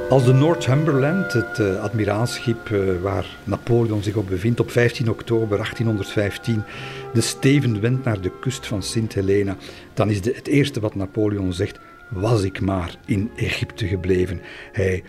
Als 0.09 0.25
de 0.25 0.33
Northumberland, 0.33 1.33
het 1.33 1.59
uh, 1.59 1.83
admiraalschip 1.83 2.69
uh, 2.69 3.03
waar 3.03 3.37
Napoleon 3.45 4.03
zich 4.03 4.15
op 4.15 4.27
bevindt, 4.29 4.61
op 4.61 4.71
15 4.71 5.11
oktober 5.11 5.57
1815 5.57 6.63
de 7.13 7.21
steven 7.21 7.81
wendt 7.81 8.05
naar 8.05 8.21
de 8.21 8.31
kust 8.41 8.67
van 8.67 8.83
Sint 8.83 9.15
Helena, 9.15 9.57
dan 9.95 10.11
is 10.11 10.21
de, 10.21 10.33
het 10.35 10.47
eerste 10.47 10.81
wat 10.81 10.95
Napoleon 10.95 11.53
zegt: 11.53 11.79
Was 12.11 12.43
ik 12.43 12.61
maar 12.61 12.97
in 13.07 13.31
Egypte 13.37 13.87
gebleven. 13.87 14.41
Hij 14.73 15.03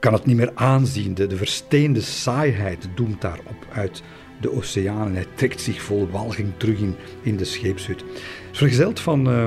kan 0.00 0.12
het 0.12 0.26
niet 0.26 0.36
meer 0.36 0.52
aanzien, 0.54 1.14
de, 1.14 1.26
de 1.26 1.36
versteende 1.36 2.00
saaiheid 2.00 2.88
doemt 2.94 3.20
daarop 3.20 3.66
uit 3.72 4.02
de 4.40 4.52
oceaan 4.52 5.06
en 5.06 5.14
hij 5.14 5.26
trekt 5.34 5.60
zich 5.60 5.82
vol 5.82 6.08
walging 6.10 6.52
terug 6.56 6.78
in, 6.78 6.94
in 7.22 7.36
de 7.36 7.44
scheepshut. 7.44 8.04
Vergezeld 8.52 9.00
van. 9.00 9.28
Uh, 9.28 9.46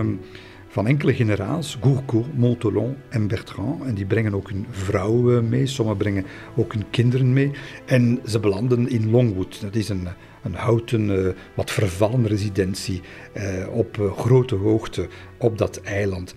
van 0.71 0.87
enkele 0.87 1.13
generaals, 1.13 1.77
Gourgaud, 1.81 2.33
Montholon 2.33 2.95
en 3.09 3.27
Bertrand. 3.27 3.83
En 3.83 3.93
die 3.93 4.05
brengen 4.05 4.35
ook 4.35 4.49
hun 4.49 4.65
vrouwen 4.69 5.49
mee, 5.49 5.65
sommigen 5.65 5.99
brengen 5.99 6.25
ook 6.55 6.73
hun 6.73 6.89
kinderen 6.89 7.33
mee. 7.33 7.51
En 7.85 8.19
ze 8.25 8.39
belanden 8.39 8.89
in 8.89 9.09
Longwood. 9.09 9.61
Dat 9.61 9.75
is 9.75 9.89
een, 9.89 10.07
een 10.43 10.53
houten, 10.53 11.09
uh, 11.09 11.29
wat 11.55 11.71
vervallen 11.71 12.27
residentie 12.27 13.01
uh, 13.33 13.43
op 13.71 13.97
uh, 13.97 14.11
grote 14.11 14.55
hoogte 14.55 15.07
op 15.37 15.57
dat 15.57 15.81
eiland. 15.81 16.35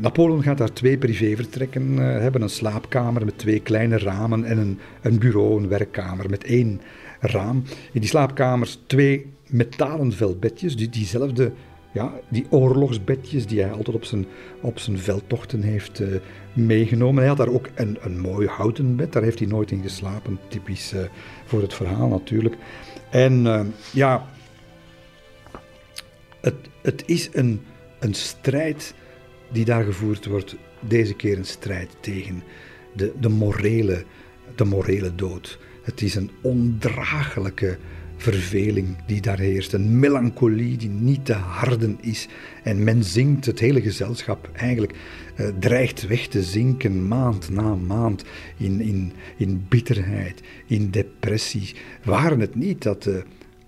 Napoleon 0.00 0.42
gaat 0.42 0.58
daar 0.58 0.72
twee 0.72 0.98
privévertrekken 0.98 1.96
hebben: 1.96 2.42
een 2.42 2.48
slaapkamer 2.48 3.24
met 3.24 3.38
twee 3.38 3.60
kleine 3.60 3.98
ramen 3.98 4.44
en 4.44 4.58
een, 4.58 4.78
een 5.02 5.18
bureau, 5.18 5.62
een 5.62 5.68
werkkamer 5.68 6.30
met 6.30 6.44
één 6.44 6.80
raam. 7.20 7.62
In 7.92 8.00
die 8.00 8.08
slaapkamers 8.08 8.80
twee 8.86 9.32
metalen 9.48 10.12
velbedjes, 10.12 10.76
die, 10.76 10.88
diezelfde 10.88 11.52
ja, 11.94 12.12
die 12.28 12.46
oorlogsbedjes 12.50 13.46
die 13.46 13.60
hij 13.60 13.72
altijd 13.72 13.96
op 13.96 14.04
zijn, 14.04 14.26
op 14.60 14.78
zijn 14.78 14.98
veldtochten 14.98 15.62
heeft 15.62 16.00
uh, 16.00 16.08
meegenomen. 16.52 17.18
Hij 17.18 17.28
had 17.28 17.36
daar 17.36 17.52
ook 17.52 17.68
een, 17.74 17.98
een 18.00 18.20
mooi 18.20 18.46
houten 18.46 18.96
bed, 18.96 19.12
daar 19.12 19.22
heeft 19.22 19.38
hij 19.38 19.48
nooit 19.48 19.70
in 19.70 19.82
geslapen. 19.82 20.38
Typisch 20.48 20.92
uh, 20.92 21.00
voor 21.44 21.62
het 21.62 21.74
verhaal 21.74 22.08
natuurlijk. 22.08 22.56
En 23.10 23.44
uh, 23.44 23.60
ja, 23.92 24.26
het, 26.40 26.54
het 26.82 27.02
is 27.06 27.28
een, 27.32 27.60
een 27.98 28.14
strijd 28.14 28.94
die 29.52 29.64
daar 29.64 29.84
gevoerd 29.84 30.26
wordt. 30.26 30.56
Deze 30.80 31.14
keer 31.14 31.38
een 31.38 31.44
strijd 31.44 31.96
tegen 32.00 32.42
de, 32.92 33.12
de, 33.20 33.28
morele, 33.28 34.04
de 34.54 34.64
morele 34.64 35.14
dood. 35.14 35.58
Het 35.82 36.02
is 36.02 36.14
een 36.14 36.30
ondraaglijke 36.40 37.78
verveling 38.24 38.96
die 39.06 39.20
daar 39.20 39.38
heerst, 39.38 39.72
een 39.72 39.98
melancholie 39.98 40.76
die 40.76 40.88
niet 40.88 41.24
te 41.24 41.32
harden 41.32 41.98
is. 42.00 42.28
En 42.62 42.84
men 42.84 43.04
zingt, 43.04 43.46
het 43.46 43.60
hele 43.60 43.80
gezelschap 43.80 44.50
eigenlijk 44.52 44.94
uh, 45.36 45.46
dreigt 45.58 46.06
weg 46.06 46.26
te 46.26 46.42
zinken 46.42 47.08
maand 47.08 47.50
na 47.50 47.74
maand 47.74 48.24
in, 48.56 48.80
in, 48.80 49.12
in 49.36 49.66
bitterheid, 49.68 50.42
in 50.66 50.90
depressie. 50.90 51.74
Waren 52.04 52.40
het 52.40 52.54
niet 52.54 52.82
dat, 52.82 53.06
uh, 53.06 53.14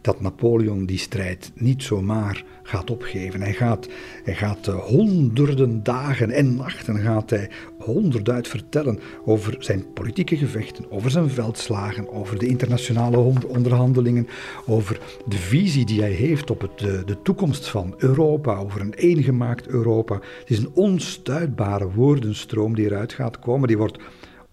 dat 0.07 0.21
Napoleon 0.21 0.87
die 0.87 0.99
strijd 0.99 1.53
niet 1.55 1.83
zomaar 1.83 2.45
gaat 2.63 2.91
opgeven. 2.91 3.41
Hij 3.41 3.53
gaat, 3.53 3.89
hij 4.25 4.35
gaat 4.35 4.69
uh, 4.69 4.75
honderden 4.75 5.83
dagen 5.83 6.31
en 6.31 6.57
nachten 6.57 6.99
gaat 6.99 7.31
hij 7.31 7.51
honderd 7.79 8.49
vertellen 8.49 8.99
over 9.25 9.57
zijn 9.59 9.93
politieke 9.93 10.37
gevechten, 10.37 10.91
over 10.91 11.11
zijn 11.11 11.31
veldslagen, 11.31 12.13
over 12.13 12.39
de 12.39 12.47
internationale 12.47 13.17
onderhandelingen, 13.47 14.29
over 14.67 15.01
de 15.27 15.37
visie 15.37 15.87
die 15.87 16.01
hij 16.01 16.13
heeft 16.13 16.51
op 16.51 16.61
het, 16.61 16.79
de, 16.79 17.03
de 17.05 17.23
toekomst 17.23 17.69
van 17.69 17.95
Europa, 17.97 18.57
over 18.57 18.81
een 18.81 18.95
eengemaakt 18.95 19.67
Europa. 19.67 20.15
Het 20.15 20.51
is 20.51 20.59
een 20.59 20.71
onstuitbare 20.75 21.91
woordenstroom 21.91 22.75
die 22.75 22.87
eruit 22.87 23.13
gaat 23.13 23.39
komen, 23.39 23.69
die 23.69 23.79
wordt 23.79 23.99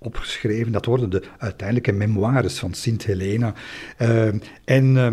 opgeschreven. 0.03 0.71
Dat 0.71 0.85
worden 0.85 1.09
de 1.09 1.23
uiteindelijke 1.37 1.91
memoires 1.91 2.59
van 2.59 2.73
Sint 2.73 3.05
Helena. 3.05 3.53
Uh, 4.01 4.27
en 4.65 4.95
uh, 4.95 5.07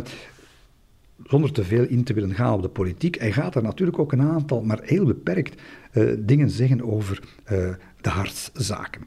zonder 1.30 1.52
te 1.52 1.64
veel 1.64 1.84
in 1.84 2.04
te 2.04 2.12
willen 2.12 2.34
gaan 2.34 2.52
op 2.52 2.62
de 2.62 2.68
politiek. 2.68 3.18
Hij 3.18 3.32
gaat 3.32 3.54
er 3.54 3.62
natuurlijk 3.62 3.98
ook 3.98 4.12
een 4.12 4.22
aantal, 4.22 4.62
maar 4.62 4.80
heel 4.82 5.04
beperkt, 5.04 5.60
uh, 5.92 6.12
dingen 6.18 6.50
zeggen 6.50 6.82
over 6.82 7.20
uh, 7.52 7.68
de 8.00 8.08
hartszaken. 8.08 9.02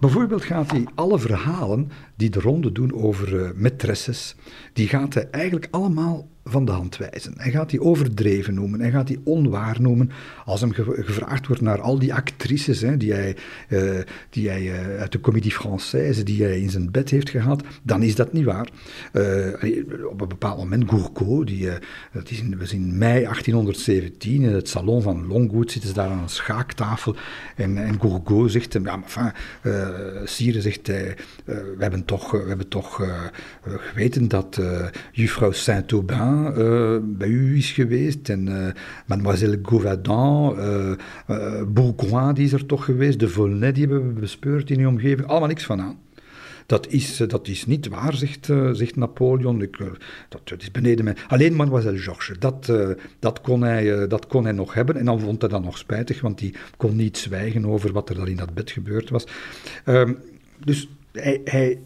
Bijvoorbeeld 0.00 0.42
gaat 0.42 0.70
hij 0.70 0.86
alle 0.94 1.18
verhalen 1.18 1.90
die 2.16 2.30
de 2.30 2.40
ronde 2.40 2.72
doen 2.72 2.92
over 2.94 3.34
uh, 3.34 3.50
maîtresses, 3.50 4.36
die 4.72 4.88
gaat 4.88 5.14
hij 5.14 5.28
eigenlijk 5.30 5.68
allemaal 5.70 6.28
van 6.50 6.64
de 6.64 6.72
hand 6.72 6.96
wijzen. 6.96 7.32
Hij 7.36 7.50
gaat 7.50 7.70
die 7.70 7.80
overdreven 7.80 8.54
noemen, 8.54 8.80
hij 8.80 8.90
gaat 8.90 9.06
die 9.06 9.20
onwaar 9.24 9.80
noemen. 9.80 10.10
Als 10.44 10.60
hem 10.60 10.72
gevraagd 10.72 11.46
wordt 11.46 11.62
naar 11.62 11.80
al 11.80 11.98
die 11.98 12.14
actrices 12.14 12.80
hè, 12.80 12.96
die 12.96 13.12
hij, 13.12 13.36
uh, 13.68 14.00
die 14.30 14.48
hij 14.48 14.62
uh, 14.62 15.00
uit 15.00 15.12
de 15.12 15.20
Comédie 15.20 15.54
Française, 15.54 16.22
die 16.22 16.42
hij 16.42 16.60
in 16.60 16.70
zijn 16.70 16.90
bed 16.90 17.10
heeft 17.10 17.30
gehad, 17.30 17.62
dan 17.82 18.02
is 18.02 18.14
dat 18.14 18.32
niet 18.32 18.44
waar. 18.44 18.68
Uh, 19.12 20.04
op 20.10 20.20
een 20.20 20.28
bepaald 20.28 20.58
moment, 20.58 20.90
Gourgaud, 20.90 21.46
die, 21.46 21.68
dat 22.12 22.30
is 22.30 22.40
in, 22.40 22.58
was 22.58 22.72
in 22.72 22.98
mei 22.98 23.22
1817 23.22 24.42
in 24.42 24.54
het 24.54 24.68
salon 24.68 25.02
van 25.02 25.26
Longwood, 25.26 25.70
zitten 25.70 25.90
ze 25.90 25.96
daar 25.96 26.10
aan 26.10 26.22
een 26.22 26.28
schaaktafel 26.28 27.16
en, 27.56 27.78
en 27.78 28.00
Gourgaud 28.00 28.50
zegt 28.50 28.72
hem, 28.72 28.84
ja, 28.84 28.96
maar 28.96 29.34
enfin, 29.62 30.26
Sire 30.26 30.60
zegt 30.60 30.86
we 30.86 31.76
hebben 31.78 32.04
toch, 32.04 32.30
we 32.30 32.48
hebben 32.48 32.68
toch 32.68 33.02
geweten 33.62 34.28
dat 34.28 34.60
juffrouw 35.12 35.52
Saint-Aubin 35.52 36.37
uh, 36.46 36.96
bij 37.02 37.28
u 37.28 37.56
is 37.56 37.70
geweest. 37.70 38.28
En 38.28 38.48
uh, 38.48 38.66
mademoiselle 39.06 39.58
Gauvadan, 39.62 40.56
uh, 40.58 41.62
Bourgoin 41.68 42.34
die 42.34 42.44
is 42.44 42.52
er 42.52 42.66
toch 42.66 42.84
geweest, 42.84 43.20
de 43.20 43.28
Volnay 43.28 43.72
die 43.72 43.86
hebben 43.86 44.14
we 44.14 44.20
bespeurd 44.20 44.70
in 44.70 44.80
uw 44.80 44.88
omgeving. 44.88 45.28
Allemaal 45.28 45.48
niks 45.48 45.64
van 45.64 45.80
aan. 45.80 45.98
Dat 46.66 46.86
is, 46.88 47.16
dat 47.16 47.48
is 47.48 47.66
niet 47.66 47.88
waar, 47.88 48.14
zegt, 48.14 48.46
zegt 48.72 48.96
Napoleon. 48.96 49.62
Ik, 49.62 49.78
dat, 50.28 50.62
is 50.62 50.70
beneden 50.70 51.04
mij. 51.04 51.16
Alleen 51.28 51.54
mademoiselle 51.54 51.98
Georges, 51.98 52.38
dat, 52.38 52.72
dat, 53.18 53.40
kon 53.40 53.62
hij, 53.62 54.06
dat 54.06 54.26
kon 54.26 54.44
hij 54.44 54.52
nog 54.52 54.74
hebben. 54.74 54.96
En 54.96 55.04
dan 55.04 55.20
vond 55.20 55.40
hij 55.40 55.50
dat 55.50 55.62
nog 55.62 55.78
spijtig, 55.78 56.20
want 56.20 56.40
hij 56.40 56.54
kon 56.76 56.96
niet 56.96 57.18
zwijgen 57.18 57.66
over 57.66 57.92
wat 57.92 58.08
er 58.08 58.14
daar 58.14 58.28
in 58.28 58.36
dat 58.36 58.54
bed 58.54 58.70
gebeurd 58.70 59.10
was. 59.10 59.26
Ehm, 59.84 60.12
dus 60.64 60.88
hij, 61.12 61.40
hij, 61.44 61.78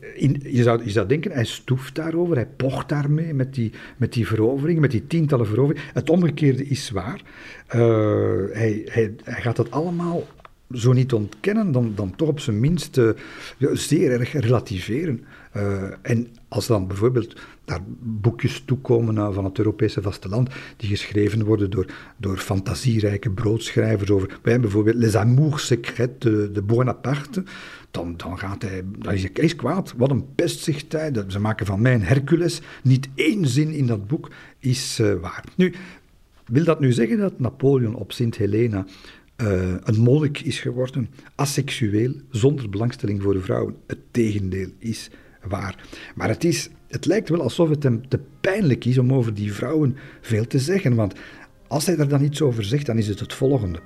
je, 0.42 0.62
zou, 0.62 0.84
je 0.84 0.90
zou 0.90 1.06
denken, 1.06 1.30
hij 1.30 1.44
stoeft 1.44 1.94
daarover, 1.94 2.34
hij 2.34 2.46
pocht 2.46 2.88
daarmee 2.88 3.34
met 3.34 3.54
die, 3.54 3.72
met 3.96 4.12
die 4.12 4.26
veroveringen, 4.26 4.80
met 4.80 4.90
die 4.90 5.06
tientallen 5.06 5.46
veroveringen. 5.46 5.90
Het 5.92 6.10
omgekeerde 6.10 6.66
is 6.66 6.90
waar. 6.90 7.22
Uh, 7.74 7.80
hij, 8.52 8.82
hij, 8.84 9.14
hij 9.24 9.42
gaat 9.42 9.56
dat 9.56 9.70
allemaal 9.70 10.26
zo 10.70 10.92
niet 10.92 11.12
ontkennen, 11.12 11.72
dan, 11.72 11.92
dan 11.94 12.16
toch 12.16 12.28
op 12.28 12.40
zijn 12.40 12.60
minst 12.60 12.96
uh, 12.96 13.10
zeer 13.58 14.12
erg 14.12 14.32
relativeren. 14.32 15.24
Uh, 15.56 15.82
en 16.02 16.28
als 16.48 16.66
dan 16.66 16.86
bijvoorbeeld 16.86 17.36
daar 17.64 17.80
boekjes 18.00 18.62
toekomen 18.64 19.34
van 19.34 19.44
het 19.44 19.58
Europese 19.58 20.02
vasteland, 20.02 20.50
die 20.76 20.88
geschreven 20.88 21.44
worden 21.44 21.70
door, 21.70 21.86
door 22.16 22.36
fantasierijke 22.36 23.30
broodschrijvers 23.30 24.10
over 24.10 24.38
bijvoorbeeld 24.42 24.96
Les 24.96 25.16
Amours 25.16 25.66
Secrets 25.66 26.18
de, 26.18 26.50
de 26.52 26.62
Bonaparte, 26.62 27.44
dan, 27.92 28.14
dan, 28.16 28.38
gaat 28.38 28.62
hij, 28.62 28.82
dan 28.98 29.12
is 29.12 29.22
hij 29.22 29.30
is 29.34 29.56
kwaad. 29.56 29.94
Wat 29.96 30.10
een 30.10 30.34
pest, 30.34 30.60
zegt 30.60 30.92
hij. 30.92 31.12
Ze 31.28 31.40
maken 31.40 31.66
van 31.66 31.80
mij 31.80 31.94
een 31.94 32.02
Hercules. 32.02 32.60
Niet 32.82 33.08
één 33.14 33.46
zin 33.46 33.70
in 33.70 33.86
dat 33.86 34.06
boek 34.06 34.30
is 34.58 35.00
uh, 35.00 35.14
waar. 35.14 35.44
Nu, 35.56 35.72
wil 36.46 36.64
dat 36.64 36.80
nu 36.80 36.92
zeggen 36.92 37.18
dat 37.18 37.38
Napoleon 37.38 37.94
op 37.94 38.12
Sint 38.12 38.36
Helena 38.36 38.86
uh, 39.36 39.74
een 39.82 40.00
monnik 40.00 40.40
is 40.40 40.60
geworden, 40.60 41.08
asexueel, 41.34 42.12
zonder 42.30 42.68
belangstelling 42.68 43.22
voor 43.22 43.32
de 43.32 43.40
vrouwen? 43.40 43.76
Het 43.86 43.98
tegendeel 44.10 44.68
is 44.78 45.10
waar. 45.48 45.84
Maar 46.14 46.28
het, 46.28 46.44
is, 46.44 46.70
het 46.88 47.06
lijkt 47.06 47.28
wel 47.28 47.42
alsof 47.42 47.68
het 47.68 47.82
hem 47.82 48.08
te 48.08 48.20
pijnlijk 48.40 48.84
is 48.84 48.98
om 48.98 49.12
over 49.12 49.34
die 49.34 49.52
vrouwen 49.52 49.96
veel 50.20 50.46
te 50.46 50.58
zeggen. 50.58 50.94
Want 50.94 51.14
als 51.66 51.86
hij 51.86 51.96
er 51.96 52.08
dan 52.08 52.22
iets 52.22 52.42
over 52.42 52.64
zegt, 52.64 52.86
dan 52.86 52.98
is 52.98 53.08
het 53.08 53.20
het 53.20 53.34
volgende. 53.34 53.78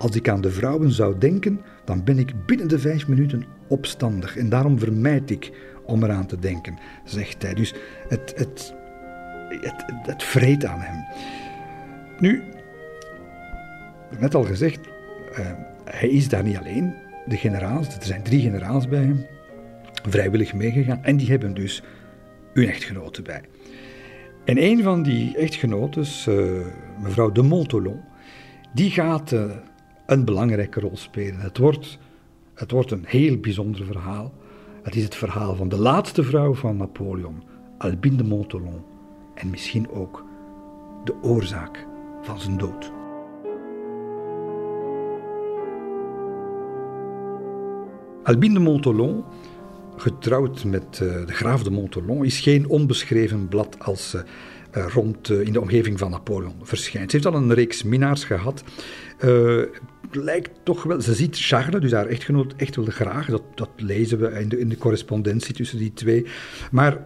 Als 0.00 0.16
ik 0.16 0.28
aan 0.28 0.40
de 0.40 0.50
vrouwen 0.50 0.90
zou 0.90 1.18
denken, 1.18 1.60
dan 1.84 2.04
ben 2.04 2.18
ik 2.18 2.46
binnen 2.46 2.68
de 2.68 2.78
vijf 2.78 3.08
minuten 3.08 3.44
opstandig. 3.68 4.36
En 4.36 4.48
daarom 4.48 4.78
vermijd 4.78 5.30
ik 5.30 5.52
om 5.84 6.04
eraan 6.04 6.26
te 6.26 6.38
denken, 6.38 6.78
zegt 7.04 7.42
hij. 7.42 7.54
Dus 7.54 7.74
het, 8.08 8.32
het, 8.36 8.74
het, 9.48 9.84
het 10.02 10.22
vreet 10.22 10.64
aan 10.64 10.80
hem. 10.80 11.04
Nu, 12.18 12.42
net 14.18 14.34
al 14.34 14.44
gezegd, 14.44 14.80
uh, 15.38 15.38
hij 15.84 16.08
is 16.08 16.28
daar 16.28 16.42
niet 16.42 16.56
alleen. 16.56 16.94
De 17.26 17.36
generaals, 17.36 17.86
er 17.86 18.04
zijn 18.04 18.22
drie 18.22 18.40
generaals 18.40 18.88
bij 18.88 19.02
hem, 19.02 19.26
vrijwillig 20.08 20.54
meegegaan. 20.54 21.04
En 21.04 21.16
die 21.16 21.28
hebben 21.28 21.54
dus 21.54 21.82
hun 22.52 22.68
echtgenoten 22.68 23.24
bij. 23.24 23.42
En 24.44 24.62
een 24.62 24.82
van 24.82 25.02
die 25.02 25.36
echtgenotes, 25.36 26.26
uh, 26.26 26.66
mevrouw 27.02 27.32
de 27.32 27.42
Montolon, 27.42 28.00
die 28.74 28.90
gaat 28.90 29.32
uh, 29.32 29.50
een 30.10 30.24
belangrijke 30.24 30.80
rol 30.80 30.96
spelen. 30.96 31.40
Het 31.40 31.58
wordt, 31.58 31.98
het 32.54 32.70
wordt 32.70 32.90
een 32.90 33.04
heel 33.06 33.36
bijzonder 33.36 33.84
verhaal. 33.84 34.32
Het 34.82 34.96
is 34.96 35.04
het 35.04 35.14
verhaal 35.14 35.54
van 35.54 35.68
de 35.68 35.78
laatste 35.78 36.22
vrouw 36.22 36.54
van 36.54 36.76
Napoleon, 36.76 37.42
Albine 37.78 38.16
de 38.16 38.24
Montholon, 38.24 38.82
en 39.34 39.50
misschien 39.50 39.90
ook 39.90 40.24
de 41.04 41.14
oorzaak 41.22 41.86
van 42.22 42.40
zijn 42.40 42.58
dood. 42.58 42.92
Albine 48.22 48.54
de 48.54 48.60
Montholon, 48.60 49.24
getrouwd 49.96 50.64
met 50.64 51.00
uh, 51.02 51.26
de 51.26 51.32
graaf 51.32 51.62
de 51.62 51.70
Montholon, 51.70 52.24
is 52.24 52.40
geen 52.40 52.68
onbeschreven 52.68 53.48
blad 53.48 53.76
als 53.78 54.14
uh, 54.14 54.86
rond 54.86 55.28
uh, 55.28 55.46
in 55.46 55.52
de 55.52 55.60
omgeving 55.60 55.98
van 55.98 56.10
Napoleon 56.10 56.54
verschijnt. 56.62 57.10
Ze 57.10 57.16
heeft 57.16 57.34
al 57.34 57.40
een 57.40 57.54
reeks 57.54 57.82
minnaars 57.82 58.24
gehad 58.24 58.64
lijkt 60.10 60.50
toch 60.62 60.82
wel... 60.82 61.00
Ze 61.00 61.14
ziet 61.14 61.38
Charles, 61.38 61.80
dus 61.80 61.92
haar 61.92 62.06
echtgenoot, 62.06 62.54
echt 62.56 62.76
wel 62.76 62.84
graag. 62.84 63.26
Dat, 63.26 63.42
dat 63.54 63.70
lezen 63.76 64.20
we 64.20 64.40
in 64.40 64.48
de, 64.48 64.58
in 64.58 64.68
de 64.68 64.78
correspondentie 64.78 65.54
tussen 65.54 65.78
die 65.78 65.92
twee. 65.92 66.26
Maar 66.70 67.04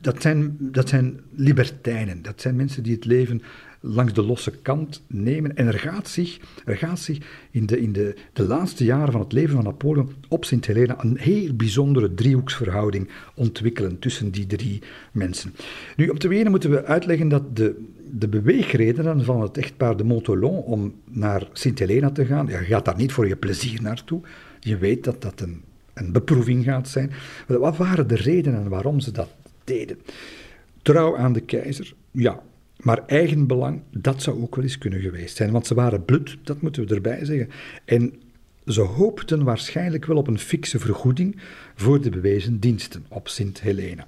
dat, 0.00 0.22
zijn, 0.22 0.56
dat 0.60 0.88
zijn 0.88 1.20
libertijnen. 1.30 2.22
Dat 2.22 2.40
zijn 2.40 2.56
mensen 2.56 2.82
die 2.82 2.94
het 2.94 3.04
leven 3.04 3.42
langs 3.80 4.12
de 4.12 4.22
losse 4.22 4.50
kant 4.50 5.02
nemen. 5.06 5.56
En 5.56 5.66
er 5.66 5.78
gaat 5.78 6.08
zich, 6.08 6.38
er 6.64 6.76
gaat 6.76 6.98
zich 6.98 7.18
in, 7.50 7.66
de, 7.66 7.80
in 7.80 7.92
de, 7.92 8.16
de 8.32 8.42
laatste 8.42 8.84
jaren 8.84 9.12
van 9.12 9.20
het 9.20 9.32
leven 9.32 9.54
van 9.54 9.64
Napoleon 9.64 10.12
op 10.28 10.44
Sint 10.44 10.66
Helena 10.66 11.04
een 11.04 11.18
heel 11.18 11.54
bijzondere 11.54 12.14
driehoeksverhouding 12.14 13.08
ontwikkelen 13.34 13.98
tussen 13.98 14.30
die 14.30 14.46
drie 14.46 14.82
mensen. 15.12 15.54
Nu, 15.96 16.08
om 16.08 16.18
te 16.18 16.28
beginnen 16.28 16.52
moeten 16.52 16.70
we 16.70 16.84
uitleggen 16.84 17.28
dat 17.28 17.56
de, 17.56 17.84
de 18.10 18.28
beweegredenen 18.28 19.24
van 19.24 19.40
het 19.40 19.58
echtpaar 19.58 19.96
de 19.96 20.04
Montolon 20.04 20.62
om 20.62 20.94
naar 21.04 21.48
Sint 21.52 21.78
Helena 21.78 22.10
te 22.10 22.26
gaan, 22.26 22.46
ja, 22.46 22.58
je 22.58 22.64
gaat 22.64 22.84
daar 22.84 22.96
niet 22.96 23.12
voor 23.12 23.28
je 23.28 23.36
plezier 23.36 23.82
naartoe. 23.82 24.20
Je 24.60 24.76
weet 24.76 25.04
dat 25.04 25.22
dat 25.22 25.40
een, 25.40 25.62
een 25.94 26.12
beproeving 26.12 26.64
gaat 26.64 26.88
zijn. 26.88 27.12
Wat 27.46 27.76
waren 27.76 28.08
de 28.08 28.16
redenen 28.16 28.68
waarom 28.68 29.00
ze 29.00 29.12
dat 29.12 29.28
deden? 29.64 29.98
Trouw 30.82 31.16
aan 31.16 31.32
de 31.32 31.40
keizer, 31.40 31.94
ja, 32.10 32.42
maar 32.76 33.02
eigenbelang, 33.06 33.80
dat 33.90 34.22
zou 34.22 34.42
ook 34.42 34.54
wel 34.54 34.64
eens 34.64 34.78
kunnen 34.78 35.00
geweest 35.00 35.36
zijn, 35.36 35.50
want 35.50 35.66
ze 35.66 35.74
waren 35.74 36.04
blut, 36.04 36.36
dat 36.42 36.60
moeten 36.60 36.86
we 36.86 36.94
erbij 36.94 37.24
zeggen. 37.24 37.48
En 37.84 38.12
ze 38.66 38.80
hoopten 38.80 39.44
waarschijnlijk 39.44 40.04
wel 40.04 40.16
op 40.16 40.26
een 40.26 40.38
fikse 40.38 40.78
vergoeding 40.78 41.36
voor 41.74 42.00
de 42.00 42.10
bewezen 42.10 42.58
diensten 42.58 43.04
op 43.08 43.28
Sint 43.28 43.60
Helena. 43.60 44.06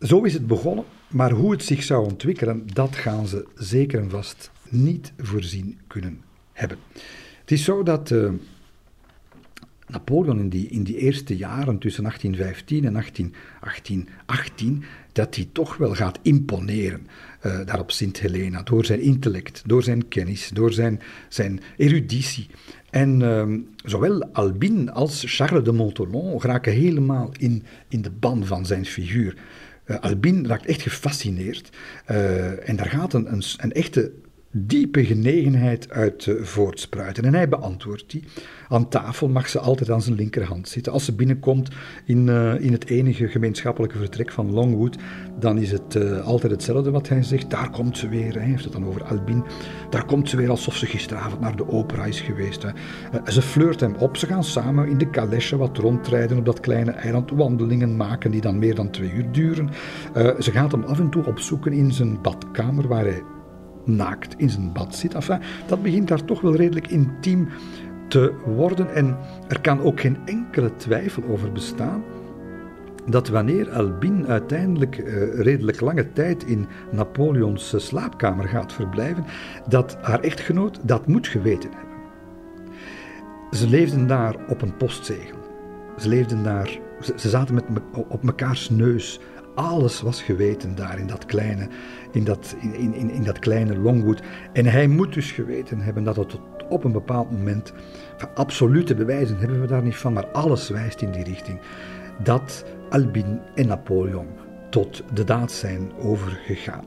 Zo 0.00 0.22
is 0.22 0.32
het 0.32 0.46
begonnen, 0.46 0.84
maar 1.12 1.30
hoe 1.30 1.50
het 1.50 1.64
zich 1.64 1.82
zou 1.82 2.04
ontwikkelen, 2.04 2.66
dat 2.72 2.96
gaan 2.96 3.26
ze 3.26 3.46
zeker 3.54 4.00
en 4.00 4.10
vast 4.10 4.50
niet 4.68 5.12
voorzien 5.18 5.78
kunnen 5.86 6.20
hebben. 6.52 6.78
Het 7.40 7.50
is 7.50 7.64
zo 7.64 7.82
dat 7.82 8.10
uh, 8.10 8.30
Napoleon 9.86 10.38
in 10.38 10.48
die, 10.48 10.68
in 10.68 10.82
die 10.82 10.96
eerste 10.96 11.36
jaren 11.36 11.78
tussen 11.78 12.02
1815 12.02 12.84
en 12.84 12.96
18, 12.96 13.34
1818 13.60 14.84
dat 15.12 15.34
hij 15.34 15.48
toch 15.52 15.76
wel 15.76 15.94
gaat 15.94 16.18
imponeren 16.22 17.06
uh, 17.46 17.80
Sint 17.86 18.20
Helena, 18.20 18.62
door 18.62 18.84
zijn 18.84 19.00
intellect, 19.00 19.62
door 19.66 19.82
zijn 19.82 20.08
kennis, 20.08 20.50
door 20.54 20.72
zijn, 20.72 21.00
zijn 21.28 21.60
eruditie. 21.76 22.46
En 22.90 23.20
uh, 23.20 23.58
zowel 23.84 24.24
Albin 24.32 24.90
als 24.90 25.24
Charles 25.26 25.64
de 25.64 25.72
Montolon 25.72 26.40
raken 26.40 26.72
helemaal 26.72 27.30
in, 27.38 27.62
in 27.88 28.02
de 28.02 28.10
ban 28.10 28.46
van 28.46 28.66
zijn 28.66 28.86
figuur. 28.86 29.36
Uh, 29.86 30.00
Albin 30.00 30.46
raakt 30.46 30.66
echt 30.66 30.82
gefascineerd 30.82 31.70
uh, 32.10 32.68
en 32.68 32.76
daar 32.76 32.88
gaat 32.88 33.12
een, 33.12 33.32
een, 33.32 33.42
een 33.56 33.72
echte 33.72 34.12
diepe 34.52 35.04
genegenheid 35.04 35.90
uit 35.90 36.30
voortspruiten. 36.40 37.24
En 37.24 37.34
hij 37.34 37.48
beantwoordt 37.48 38.10
die. 38.10 38.24
Aan 38.68 38.88
tafel 38.88 39.28
mag 39.28 39.48
ze 39.48 39.58
altijd 39.58 39.90
aan 39.90 40.02
zijn 40.02 40.16
linkerhand 40.16 40.68
zitten. 40.68 40.92
Als 40.92 41.04
ze 41.04 41.14
binnenkomt 41.14 41.70
in, 42.04 42.26
uh, 42.26 42.60
in 42.60 42.72
het 42.72 42.86
enige 42.86 43.28
gemeenschappelijke 43.28 43.98
vertrek 43.98 44.30
van 44.30 44.52
Longwood, 44.52 44.96
dan 45.38 45.58
is 45.58 45.70
het 45.70 45.94
uh, 45.94 46.26
altijd 46.26 46.52
hetzelfde 46.52 46.90
wat 46.90 47.08
hij 47.08 47.22
zegt. 47.22 47.50
Daar 47.50 47.70
komt 47.70 47.98
ze 47.98 48.08
weer, 48.08 48.32
hij 48.32 48.46
heeft 48.46 48.64
het 48.64 48.72
dan 48.72 48.86
over 48.86 49.04
Albin. 49.04 49.44
Daar 49.90 50.04
komt 50.04 50.28
ze 50.28 50.36
weer 50.36 50.50
alsof 50.50 50.76
ze 50.76 50.86
gisteravond 50.86 51.40
naar 51.40 51.56
de 51.56 51.68
opera 51.68 52.04
is 52.04 52.20
geweest. 52.20 52.66
ze 53.26 53.42
flirt 53.42 53.80
hem 53.80 53.94
op. 53.94 54.16
Ze 54.16 54.26
gaan 54.26 54.44
samen 54.44 54.88
in 54.88 54.98
de 54.98 55.10
calèche 55.10 55.56
wat 55.56 55.78
rondrijden 55.78 56.38
op 56.38 56.44
dat 56.44 56.60
kleine 56.60 56.90
eiland. 56.90 57.30
Wandelingen 57.30 57.96
maken 57.96 58.30
die 58.30 58.40
dan 58.40 58.58
meer 58.58 58.74
dan 58.74 58.90
twee 58.90 59.12
uur 59.12 59.32
duren. 59.32 59.70
ze 60.38 60.50
gaat 60.50 60.72
hem 60.72 60.82
af 60.82 60.98
en 60.98 61.10
toe 61.10 61.26
opzoeken 61.26 61.72
in 61.72 61.92
zijn 61.92 62.20
badkamer, 62.22 62.88
waar 62.88 63.04
hij 63.04 63.22
naakt 63.84 64.34
in 64.36 64.50
zijn 64.50 64.72
bad 64.72 64.94
zit. 64.94 65.14
Enfin, 65.14 65.40
dat 65.66 65.82
begint 65.82 66.08
daar 66.08 66.24
toch 66.24 66.40
wel 66.40 66.56
redelijk 66.56 66.88
intiem 66.88 67.48
te 68.08 68.32
worden. 68.46 68.94
En 68.94 69.16
er 69.48 69.60
kan 69.60 69.80
ook 69.80 70.00
geen 70.00 70.16
enkele 70.24 70.76
twijfel 70.76 71.22
over 71.24 71.52
bestaan 71.52 72.02
dat 73.06 73.28
wanneer 73.28 73.70
Albin 73.70 74.26
uiteindelijk 74.26 74.98
uh, 74.98 75.40
redelijk 75.40 75.80
lange 75.80 76.12
tijd 76.12 76.44
in 76.44 76.66
Napoleons 76.90 77.74
slaapkamer 77.76 78.48
gaat 78.48 78.72
verblijven, 78.72 79.24
dat 79.68 79.96
haar 80.00 80.20
echtgenoot 80.20 80.78
dat 80.82 81.06
moet 81.06 81.26
geweten 81.26 81.70
hebben. 81.72 81.90
Ze 83.50 83.68
leefden 83.68 84.06
daar 84.06 84.36
op 84.48 84.62
een 84.62 84.76
postzegel. 84.76 85.38
Ze 85.98 86.08
leefden 86.08 86.42
daar, 86.42 86.78
ze, 87.16 87.28
zaten 87.28 87.54
met 87.54 87.68
me, 87.68 87.80
op 88.08 88.22
mekaars 88.22 88.70
neus. 88.70 89.20
Alles 89.54 90.00
was 90.00 90.22
geweten 90.22 90.74
daar 90.74 90.98
in 90.98 91.06
dat 91.06 91.24
kleine, 91.26 91.68
in 92.12 92.24
dat, 92.24 92.56
in, 92.60 92.94
in, 92.94 93.10
in 93.10 93.22
dat 93.22 93.38
kleine 93.38 93.78
Longwood. 93.78 94.22
En 94.52 94.66
hij 94.66 94.86
moet 94.86 95.14
dus 95.14 95.30
geweten 95.30 95.80
hebben 95.80 96.04
dat 96.04 96.16
het 96.16 96.38
op 96.68 96.84
een 96.84 96.92
bepaald 96.92 97.30
moment, 97.30 97.72
van 98.16 98.28
absolute 98.34 98.94
bewijzen 98.94 99.38
hebben 99.38 99.60
we 99.60 99.66
daar 99.66 99.82
niet 99.82 99.96
van, 99.96 100.12
maar 100.12 100.26
alles 100.26 100.68
wijst 100.68 101.02
in 101.02 101.10
die 101.10 101.24
richting, 101.24 101.60
dat 102.22 102.64
Albin 102.90 103.40
en 103.54 103.66
Napoleon 103.66 104.26
tot 104.70 105.02
de 105.12 105.24
daad 105.24 105.52
zijn 105.52 105.92
overgegaan. 105.98 106.84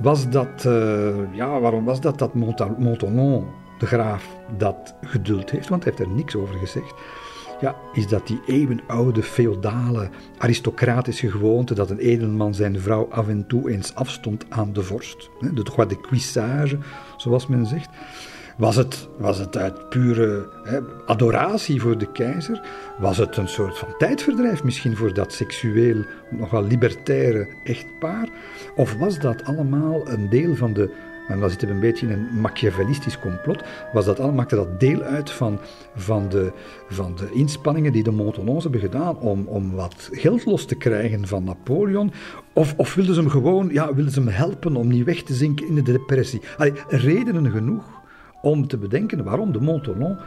Was 0.00 0.30
dat, 0.30 0.64
uh, 0.66 1.16
ja, 1.32 1.60
waarom 1.60 1.84
was 1.84 2.00
dat 2.00 2.18
dat 2.18 2.34
Montauban, 2.34 3.48
de 3.78 3.86
graaf, 3.86 4.36
dat 4.56 4.94
geduld 5.00 5.50
heeft? 5.50 5.68
Want 5.68 5.84
hij 5.84 5.92
heeft 5.96 6.08
er 6.08 6.16
niks 6.16 6.36
over 6.36 6.54
gezegd 6.54 6.94
ja, 7.60 7.76
is 7.92 8.06
dat 8.06 8.26
die 8.26 8.40
eeuwenoude, 8.46 9.22
feodale, 9.22 10.08
aristocratische 10.38 11.30
gewoonte 11.30 11.74
dat 11.74 11.90
een 11.90 11.98
edelman 11.98 12.54
zijn 12.54 12.80
vrouw 12.80 13.08
af 13.10 13.28
en 13.28 13.46
toe 13.46 13.70
eens 13.70 13.94
afstond 13.94 14.44
aan 14.48 14.72
de 14.72 14.82
vorst. 14.82 15.30
De 15.54 15.62
droit 15.62 15.88
de 15.88 16.00
cuissage, 16.00 16.78
zoals 17.16 17.46
men 17.46 17.66
zegt. 17.66 17.88
Was 18.56 18.76
het, 18.76 19.08
was 19.18 19.38
het 19.38 19.56
uit 19.56 19.88
pure 19.88 20.48
hè, 20.62 20.80
adoratie 21.06 21.80
voor 21.80 21.98
de 21.98 22.12
keizer? 22.12 22.60
Was 22.98 23.16
het 23.16 23.36
een 23.36 23.48
soort 23.48 23.78
van 23.78 23.88
tijdverdrijf 23.98 24.64
misschien 24.64 24.96
voor 24.96 25.14
dat 25.14 25.32
seksueel, 25.32 26.04
nogal 26.30 26.64
libertaire 26.64 27.48
echtpaar? 27.64 28.28
Of 28.76 28.94
was 28.94 29.18
dat 29.18 29.44
allemaal 29.44 30.08
een 30.08 30.28
deel 30.28 30.56
van 30.56 30.72
de 30.72 30.90
en 31.30 31.50
zitten 31.50 31.68
we 31.68 31.74
een 31.74 31.80
beetje 31.80 32.06
in 32.06 32.12
een 32.12 32.40
machiavellistisch 32.40 33.18
complot, 33.18 33.62
was 33.92 34.04
dat 34.04 34.34
maakte 34.34 34.56
dat 34.56 34.80
deel 34.80 35.02
uit 35.02 35.30
van, 35.30 35.58
van, 35.94 36.28
de, 36.28 36.52
van 36.88 37.14
de 37.16 37.30
inspanningen 37.32 37.92
die 37.92 38.02
de 38.02 38.10
Montelons 38.10 38.62
hebben 38.62 38.80
gedaan 38.80 39.18
om, 39.18 39.46
om 39.46 39.74
wat 39.74 40.08
geld 40.12 40.44
los 40.44 40.64
te 40.64 40.74
krijgen 40.74 41.26
van 41.26 41.44
Napoleon? 41.44 42.12
Of, 42.52 42.74
of 42.76 42.94
wilden 42.94 43.14
ze 43.14 43.20
hem 43.20 43.30
gewoon 43.30 43.68
ja, 43.72 43.94
wilden 43.94 44.12
ze 44.12 44.20
hem 44.20 44.28
helpen 44.28 44.76
om 44.76 44.88
niet 44.88 45.04
weg 45.04 45.22
te 45.22 45.34
zinken 45.34 45.66
in 45.66 45.74
de 45.74 45.82
depressie? 45.82 46.40
Allee, 46.56 46.72
redenen 46.88 47.50
genoeg 47.50 47.84
om 48.42 48.66
te 48.66 48.78
bedenken 48.78 49.24
waarom 49.24 49.52
de 49.52 49.60
Montelon 49.60 50.18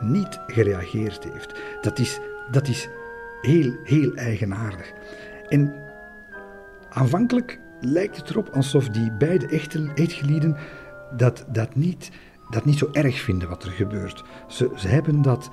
niet 0.00 0.40
gereageerd 0.46 1.24
heeft. 1.32 1.60
Dat 1.80 1.98
is, 1.98 2.20
dat 2.50 2.68
is 2.68 2.88
heel, 3.40 3.72
heel 3.84 4.14
eigenaardig. 4.14 4.92
En 5.48 5.74
aanvankelijk 6.88 7.58
lijkt 7.80 8.16
het 8.16 8.30
erop 8.30 8.48
alsof 8.48 8.88
die 8.88 9.12
beide 9.12 9.46
echte 9.46 9.90
echtgelieden 9.94 10.56
dat, 11.16 11.44
dat, 11.52 11.74
niet, 11.74 12.10
dat 12.50 12.64
niet 12.64 12.78
zo 12.78 12.88
erg 12.92 13.20
vinden 13.20 13.48
wat 13.48 13.64
er 13.64 13.70
gebeurt. 13.70 14.24
Ze, 14.48 14.70
ze 14.76 14.88
hebben 14.88 15.22
dat 15.22 15.50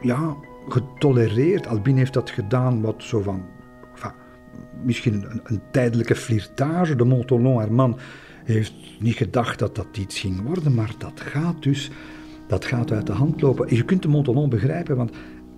ja, 0.00 0.36
getolereerd. 0.68 1.66
Albin 1.66 1.96
heeft 1.96 2.12
dat 2.12 2.30
gedaan, 2.30 2.80
wat 2.80 3.02
zo 3.02 3.20
van. 3.20 3.44
misschien 4.84 5.14
een, 5.14 5.40
een, 5.44 5.60
tijdelijke 5.70 6.14
flirtage. 6.14 6.96
De 6.96 7.04
Montolon, 7.04 7.58
haar 7.58 7.72
man, 7.72 7.98
heeft 8.44 8.72
niet 9.00 9.16
gedacht 9.16 9.58
dat 9.58 9.74
dat 9.74 9.96
iets 9.96 10.20
ging 10.20 10.42
worden, 10.42 10.74
maar 10.74 10.94
dat 10.98 11.20
gaat 11.20 11.62
dus. 11.62 11.90
Dat 12.46 12.64
gaat 12.64 12.92
uit 12.92 13.06
de 13.06 13.12
hand 13.12 13.40
lopen. 13.40 13.74
je 13.74 13.84
kunt 13.84 14.02
de 14.02 14.08
Montolon 14.08 14.48
begrijpen, 14.48 14.96
want 14.96 15.16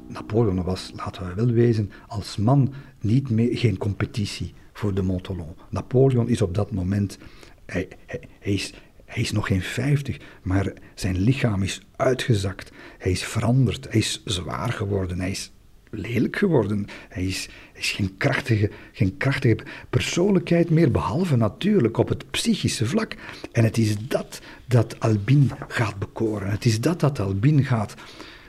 Napoleon 0.09 0.63
was, 0.63 0.93
laten 0.97 1.27
we 1.27 1.35
wel 1.35 1.53
wezen, 1.55 1.91
als 2.07 2.37
man 2.37 2.73
niet 3.01 3.31
meer, 3.31 3.59
geen 3.59 3.79
competitie 3.79 4.55
voor 4.81 4.95
de 4.95 5.03
Montolon. 5.03 5.55
Napoleon 5.69 6.29
is 6.29 6.43
op 6.43 6.55
dat 6.55 6.71
moment, 6.71 7.19
hij, 7.67 7.89
hij, 8.07 8.53
is, 8.53 8.75
hij 9.05 9.23
is 9.23 9.33
nog 9.33 9.47
geen 9.47 9.63
vijftig, 9.63 10.19
maar 10.43 10.73
zijn 10.95 11.19
lichaam 11.19 11.63
is 11.63 11.81
uitgezakt. 11.97 12.73
Hij 12.99 13.11
is 13.11 13.25
veranderd, 13.25 13.87
hij 13.91 13.99
is 13.99 14.23
zwaar 14.25 14.73
geworden, 14.73 15.21
hij 15.21 15.31
is 15.31 15.53
lelijk 15.91 16.37
geworden. 16.37 16.87
Hij 17.09 17.25
is, 17.25 17.49
hij 17.73 17.81
is 17.81 17.91
geen, 17.91 18.17
krachtige, 18.17 18.71
geen 18.93 19.17
krachtige 19.17 19.59
persoonlijkheid 19.91 20.71
meer, 20.71 20.91
behalve 20.91 21.37
natuurlijk 21.37 21.99
op 21.99 22.09
het 22.09 22.31
psychische 22.31 22.87
vlak. 22.87 23.17
En 23.53 23.65
het 23.65 23.79
is 23.79 23.97
dat 24.09 24.41
dat 24.67 25.01
Albin 25.01 25.51
gaat 25.69 25.99
bekoren. 25.99 26.51
Het 26.51 26.65
is 26.65 26.81
dat 26.81 27.01
dat 27.01 27.21
Albin 27.21 27.65
gaat, 27.65 27.95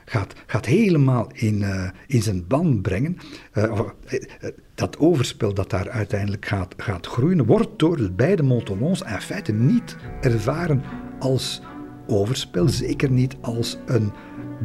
gaat, 0.05 0.33
gaat 0.45 0.65
helemaal 0.65 1.29
in, 1.33 1.61
uh, 1.61 1.89
in 2.07 2.21
zijn 2.21 2.47
ban 2.47 2.81
brengen. 2.81 3.17
Uh, 3.53 3.81
dat 4.81 4.97
overspel 4.99 5.53
dat 5.53 5.69
daar 5.69 5.89
uiteindelijk 5.89 6.45
gaat, 6.45 6.73
gaat 6.77 7.07
groeien, 7.07 7.45
wordt 7.45 7.69
door 7.79 7.97
de 7.97 8.11
beide 8.11 8.43
Montolons 8.43 9.03
in 9.03 9.21
feite 9.21 9.51
niet 9.51 9.95
ervaren 10.21 10.83
als 11.19 11.61
overspel, 12.07 12.67
zeker 12.67 13.11
niet 13.11 13.35
als 13.41 13.77
een 13.85 14.11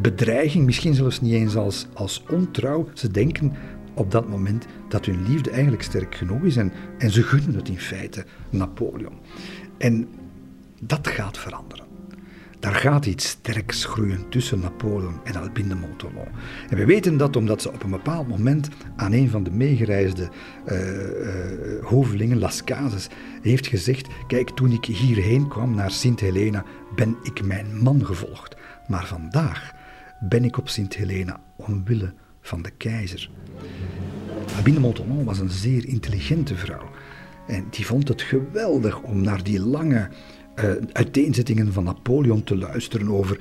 bedreiging, 0.03 0.65
misschien 0.65 0.95
zelfs 0.95 1.21
niet 1.21 1.33
eens 1.33 1.57
als, 1.57 1.87
als 1.93 2.25
ontrouw. 2.31 2.89
Ze 2.95 3.11
denken 3.11 3.53
op 3.95 4.11
dat 4.11 4.29
moment 4.29 4.67
dat 4.89 5.05
hun 5.05 5.29
liefde 5.29 5.51
eigenlijk 5.51 5.83
sterk 5.83 6.15
genoeg 6.15 6.43
is 6.43 6.57
en, 6.57 6.73
en 6.99 7.11
ze 7.11 7.23
gunnen 7.23 7.55
het 7.55 7.69
in 7.69 7.79
feite 7.79 8.25
Napoleon. 8.51 9.19
En 9.79 10.09
dat 10.81 11.09
gaat 11.09 11.39
veranderen. 11.39 11.86
Daar 12.67 12.75
gaat 12.75 13.07
iets 13.07 13.29
sterks 13.29 13.85
groeien 13.85 14.29
tussen 14.29 14.61
Napoleon 14.61 15.21
en 15.25 15.37
Albin 15.37 15.69
de 15.69 15.75
Montholon. 15.75 16.29
En 16.69 16.77
we 16.77 16.85
weten 16.85 17.17
dat 17.17 17.37
omdat 17.37 17.63
ze 17.63 17.73
op 17.73 17.83
een 17.83 17.91
bepaald 17.91 18.29
moment 18.29 18.69
aan 18.97 19.13
een 19.13 19.31
van 19.31 19.43
de 19.43 19.51
meegereisde 19.51 20.29
uh, 20.67 21.85
hovelingen, 21.85 22.39
Las 22.39 22.65
Cases, 22.65 23.09
heeft 23.43 23.67
gezegd: 23.67 24.09
Kijk, 24.27 24.51
toen 24.51 24.73
ik 24.73 24.85
hierheen 24.85 25.49
kwam 25.49 25.75
naar 25.75 25.91
Sint 25.91 26.21
Helena, 26.21 26.65
ben 26.95 27.17
ik 27.23 27.45
mijn 27.45 27.83
man 27.83 28.07
gevolgd. 28.07 28.57
Maar 28.89 29.07
vandaag 29.07 29.73
ben 30.21 30.45
ik 30.45 30.59
op 30.59 30.69
Sint 30.69 30.97
Helena 30.97 31.41
omwille 31.57 32.13
van 32.41 32.63
de 32.63 32.71
keizer. 32.71 33.31
Albin 34.57 34.75
de 34.75 35.25
was 35.25 35.39
een 35.39 35.51
zeer 35.51 35.87
intelligente 35.87 36.57
vrouw. 36.57 36.91
En 37.47 37.67
die 37.71 37.87
vond 37.87 38.09
het 38.09 38.23
geweldig 38.23 39.01
om 39.01 39.21
naar 39.21 39.43
die 39.43 39.61
lange 39.61 40.09
uh, 40.65 40.71
uiteenzettingen 40.93 41.73
van 41.73 41.85
Napoleon 41.85 42.45
te 42.45 42.57
luisteren 42.57 43.09
over, 43.09 43.41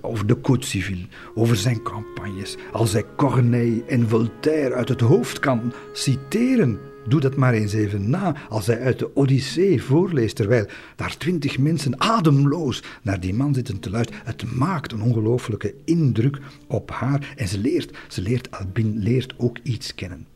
over, 0.00 0.26
de 0.26 0.36
Côte 0.36 0.66
civile, 0.66 1.06
over 1.34 1.56
zijn 1.56 1.82
campagnes. 1.82 2.56
Als 2.72 2.92
hij 2.92 3.04
Corneille 3.16 3.84
en 3.84 4.08
Voltaire 4.08 4.74
uit 4.74 4.88
het 4.88 5.00
hoofd 5.00 5.38
kan 5.38 5.72
citeren, 5.92 6.78
doe 7.08 7.20
dat 7.20 7.36
maar 7.36 7.52
eens 7.52 7.72
even 7.72 8.10
na. 8.10 8.34
Als 8.48 8.66
hij 8.66 8.80
uit 8.80 8.98
de 8.98 9.16
Odyssee 9.16 9.82
voorleest, 9.82 10.36
terwijl 10.36 10.66
daar 10.96 11.16
twintig 11.16 11.58
mensen 11.58 12.00
ademloos 12.00 12.82
naar 13.02 13.20
die 13.20 13.34
man 13.34 13.54
zitten 13.54 13.80
te 13.80 13.90
luisteren. 13.90 14.22
Het 14.24 14.52
maakt 14.52 14.92
een 14.92 15.02
ongelooflijke 15.02 15.74
indruk 15.84 16.38
op 16.66 16.90
haar. 16.90 17.34
En 17.36 17.48
ze 17.48 17.58
leert, 17.58 17.96
ze 18.08 18.22
leert, 18.22 18.50
Albin 18.50 18.98
leert 18.98 19.34
ook 19.36 19.58
iets 19.62 19.94
kennen. 19.94 20.26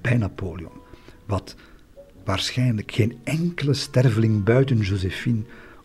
Bij 0.00 0.16
Napoleon. 0.16 0.72
Wat 1.26 1.54
waarschijnlijk 2.28 2.92
geen 2.92 3.18
enkele 3.24 3.74
sterveling 3.74 4.44
buiten 4.44 4.76
Josephine 4.76 5.42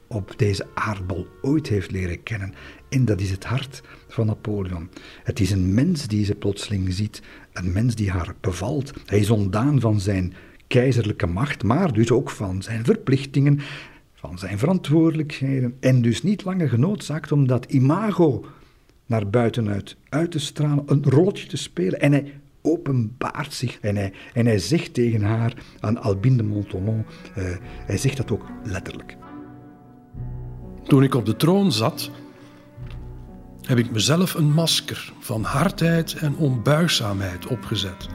op 0.07 0.33
deze 0.37 0.65
aardbol 0.73 1.27
ooit 1.41 1.67
heeft 1.67 1.91
leren 1.91 2.23
kennen. 2.23 2.53
En 2.89 3.05
dat 3.05 3.21
is 3.21 3.31
het 3.31 3.43
hart 3.43 3.81
van 4.07 4.25
Napoleon. 4.25 4.89
Het 5.23 5.39
is 5.39 5.51
een 5.51 5.73
mens 5.73 6.07
die 6.07 6.25
ze 6.25 6.35
plotseling 6.35 6.93
ziet, 6.93 7.21
een 7.53 7.71
mens 7.71 7.95
die 7.95 8.11
haar 8.11 8.35
bevalt. 8.41 8.93
Hij 9.05 9.19
is 9.19 9.29
ontdaan 9.29 9.79
van 9.79 9.99
zijn 9.99 10.33
keizerlijke 10.67 11.27
macht, 11.27 11.63
maar 11.63 11.93
dus 11.93 12.11
ook 12.11 12.29
van 12.29 12.63
zijn 12.63 12.85
verplichtingen, 12.85 13.59
van 14.13 14.39
zijn 14.39 14.57
verantwoordelijkheden. 14.57 15.75
En 15.79 16.01
dus 16.01 16.23
niet 16.23 16.43
langer 16.43 16.69
genoodzaakt 16.69 17.31
om 17.31 17.47
dat 17.47 17.65
imago 17.65 18.45
naar 19.05 19.29
buitenuit 19.29 19.95
uit 20.09 20.31
te 20.31 20.39
stralen, 20.39 20.83
een 20.85 21.03
rolletje 21.03 21.47
te 21.47 21.57
spelen. 21.57 21.99
En 21.99 22.11
hij 22.11 22.33
openbaart 22.63 23.53
zich 23.53 23.79
en 23.79 23.95
hij, 23.95 24.13
en 24.33 24.45
hij 24.45 24.59
zegt 24.59 24.93
tegen 24.93 25.21
haar, 25.21 25.53
aan 25.79 26.01
Albin 26.01 26.37
de 26.37 26.43
Montolon, 26.43 27.05
uh, 27.37 27.43
hij 27.85 27.97
zegt 27.97 28.17
dat 28.17 28.31
ook 28.31 28.45
letterlijk. 28.63 29.17
Toen 30.83 31.03
ik 31.03 31.15
op 31.15 31.25
de 31.25 31.35
troon 31.35 31.71
zat, 31.71 32.11
heb 33.61 33.77
ik 33.77 33.91
mezelf 33.91 34.33
een 34.33 34.51
masker 34.51 35.13
van 35.19 35.43
hardheid 35.43 36.15
en 36.15 36.35
onbuigzaamheid 36.35 37.47
opgezet. 37.47 38.07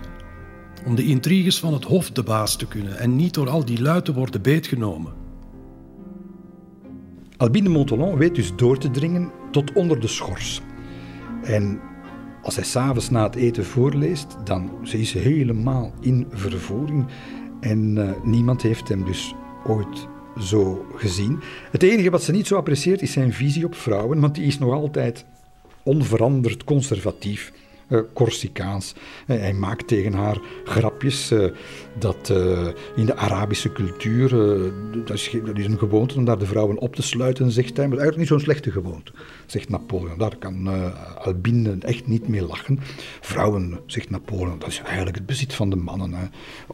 Om 0.87 0.95
de 0.95 1.05
intriges 1.05 1.59
van 1.59 1.73
het 1.73 1.85
hof 1.85 2.11
de 2.11 2.23
baas 2.23 2.57
te 2.57 2.67
kunnen 2.67 2.99
en 2.99 3.17
niet 3.17 3.35
door 3.35 3.49
al 3.49 3.65
die 3.65 3.83
lui 3.83 4.03
te 4.03 4.13
worden 4.13 4.43
beetgenomen. 4.43 5.13
Albin 7.37 7.65
de 7.65 7.71
Montolon 7.71 8.17
weet 8.17 8.35
dus 8.35 8.57
door 8.57 8.79
te 8.79 8.91
dringen 8.91 9.31
tot 9.51 9.73
onder 9.73 10.01
de 10.01 10.07
schors. 10.07 10.61
En 11.43 11.81
als 12.43 12.55
hij 12.55 12.65
s'avonds 12.65 13.11
na 13.11 13.23
het 13.23 13.35
eten 13.35 13.65
voorleest, 13.65 14.37
dan 14.45 14.71
is 14.83 15.11
ze 15.11 15.19
helemaal 15.19 15.93
in 16.01 16.27
vervoering. 16.31 17.07
En 17.61 17.97
uh, 17.97 18.11
niemand 18.23 18.63
heeft 18.63 18.89
hem 18.89 19.05
dus 19.05 19.35
ooit 19.67 20.09
zo 20.41 20.87
gezien. 20.95 21.41
Het 21.71 21.83
enige 21.83 22.11
wat 22.11 22.23
ze 22.23 22.33
niet 22.33 22.47
zo 22.47 22.57
apprecieert 22.57 23.03
is 23.03 23.13
zijn 23.13 23.33
visie 23.33 23.65
op 23.65 23.75
vrouwen, 23.75 24.21
want 24.21 24.35
die 24.35 24.45
is 24.45 24.59
nog 24.59 24.73
altijd 24.73 25.25
onveranderd 25.83 26.65
conservatief. 26.65 27.53
Uh, 27.89 28.01
Corsicaans. 28.15 28.95
Uh, 29.27 29.39
hij 29.39 29.53
maakt 29.53 29.87
tegen 29.87 30.13
haar 30.13 30.39
grapjes. 30.65 31.35
Dat 31.99 32.33
in 32.97 33.07
de 33.07 33.17
Arabische 33.17 33.73
cultuur, 33.73 34.29
dat 35.05 35.17
is, 35.17 35.31
dat, 35.45 35.59
is, 35.59 35.65
een 35.65 35.79
gewoonte 35.79 36.17
om 36.17 36.25
daar 36.25 36.39
de 36.39 36.47
vrouwen 36.47 36.79
op 36.79 36.95
te 36.95 37.03
sluiten, 37.03 37.51
zegt 37.51 37.77
hij. 37.77 37.89
Maar 37.89 37.99
eigenlijk 37.99 38.19
niet 38.19 38.29
zo'n 38.29 38.41
slechte 38.41 38.71
gewoonte 38.71 39.13
zegt 39.51 39.69
Napoleon. 39.69 40.19
Daar 40.19 40.37
kan 40.37 40.75
uh, 40.75 41.25
Albine 41.25 41.77
echt 41.81 42.07
niet 42.07 42.29
mee 42.29 42.43
lachen. 42.43 42.79
Vrouwen, 43.21 43.81
zegt 43.87 44.11
Napoleon, 44.11 44.59
dat 44.59 44.69
is 44.69 44.81
eigenlijk 44.85 45.17
het 45.17 45.27
bezit 45.27 45.55
van 45.55 45.71
de 45.71 45.77
mannen. 45.77 46.15
Hè. 46.15 46.27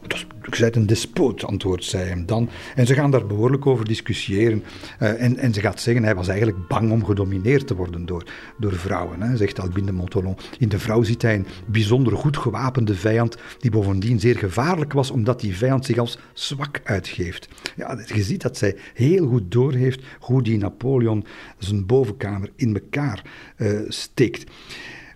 Dat 0.07 0.25
is, 0.51 0.61
een 0.71 0.85
despoot, 0.85 1.43
antwoordt 1.43 1.83
zij 1.83 2.03
hem 2.03 2.25
dan. 2.25 2.49
En 2.75 2.85
ze 2.85 2.93
gaan 2.93 3.11
daar 3.11 3.25
behoorlijk 3.25 3.65
over 3.65 3.85
discussiëren. 3.85 4.63
En, 4.99 5.37
en 5.37 5.53
ze 5.53 5.61
gaat 5.61 5.81
zeggen, 5.81 6.03
hij 6.03 6.15
was 6.15 6.27
eigenlijk 6.27 6.67
bang 6.67 6.91
om 6.91 7.05
gedomineerd 7.05 7.67
te 7.67 7.75
worden 7.75 8.05
door, 8.05 8.23
door 8.57 8.73
vrouwen, 8.73 9.21
hè, 9.21 9.37
zegt 9.37 9.59
Albine 9.59 9.85
de 9.85 9.91
Montolon. 9.91 10.37
In 10.59 10.69
de 10.69 10.79
vrouw 10.79 11.03
ziet 11.03 11.21
hij 11.21 11.35
een 11.35 11.47
bijzonder 11.65 12.17
goed 12.17 12.37
gewapende 12.37 12.95
vijand, 12.95 13.37
die 13.59 13.71
bovendien 13.71 14.19
zeer 14.19 14.37
gevaarlijk 14.37 14.93
was, 14.93 15.11
omdat 15.15 15.39
die 15.39 15.57
vijand 15.57 15.85
zich 15.85 15.97
als 15.97 16.17
zwak 16.33 16.81
uitgeeft. 16.83 17.47
Ja, 17.75 18.03
je 18.13 18.23
ziet 18.23 18.41
dat 18.41 18.57
zij 18.57 18.75
heel 18.93 19.27
goed 19.27 19.51
doorheeft 19.51 20.03
hoe 20.19 20.41
die 20.41 20.57
Napoleon 20.57 21.25
zijn 21.57 21.85
bovenkamer 21.85 22.49
in 22.55 22.73
elkaar 22.73 23.23
uh, 23.57 23.79
steekt. 23.87 24.51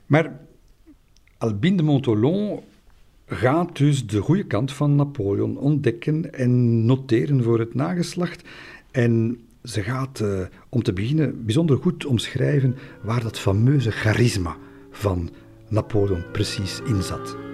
Maar 0.06 0.40
Albin 1.38 1.78
de 1.78 1.84
Montolon 1.84 2.60
gaat 3.26 3.78
dus 3.78 4.08
de 4.08 4.20
goede 4.20 4.44
kant 4.44 4.72
van 4.72 4.96
Napoleon 4.96 5.58
ontdekken 5.58 6.34
en 6.34 6.86
noteren 6.86 7.44
voor 7.44 7.60
het 7.60 7.74
nageslacht. 7.74 8.42
En 8.92 9.40
ze 9.64 9.82
gaat, 9.82 10.20
uh, 10.20 10.42
om 10.70 10.84
te 10.84 10.94
beginnen, 10.94 11.46
bijzonder 11.46 11.78
goed 11.78 12.06
omschrijven 12.06 12.76
waar 13.02 13.24
dat 13.24 13.40
fameuze 13.40 13.92
charisma 13.92 14.58
van 14.92 15.30
Napoleon 15.68 16.24
precies 16.32 16.80
in 16.86 17.04
zat. 17.04 17.49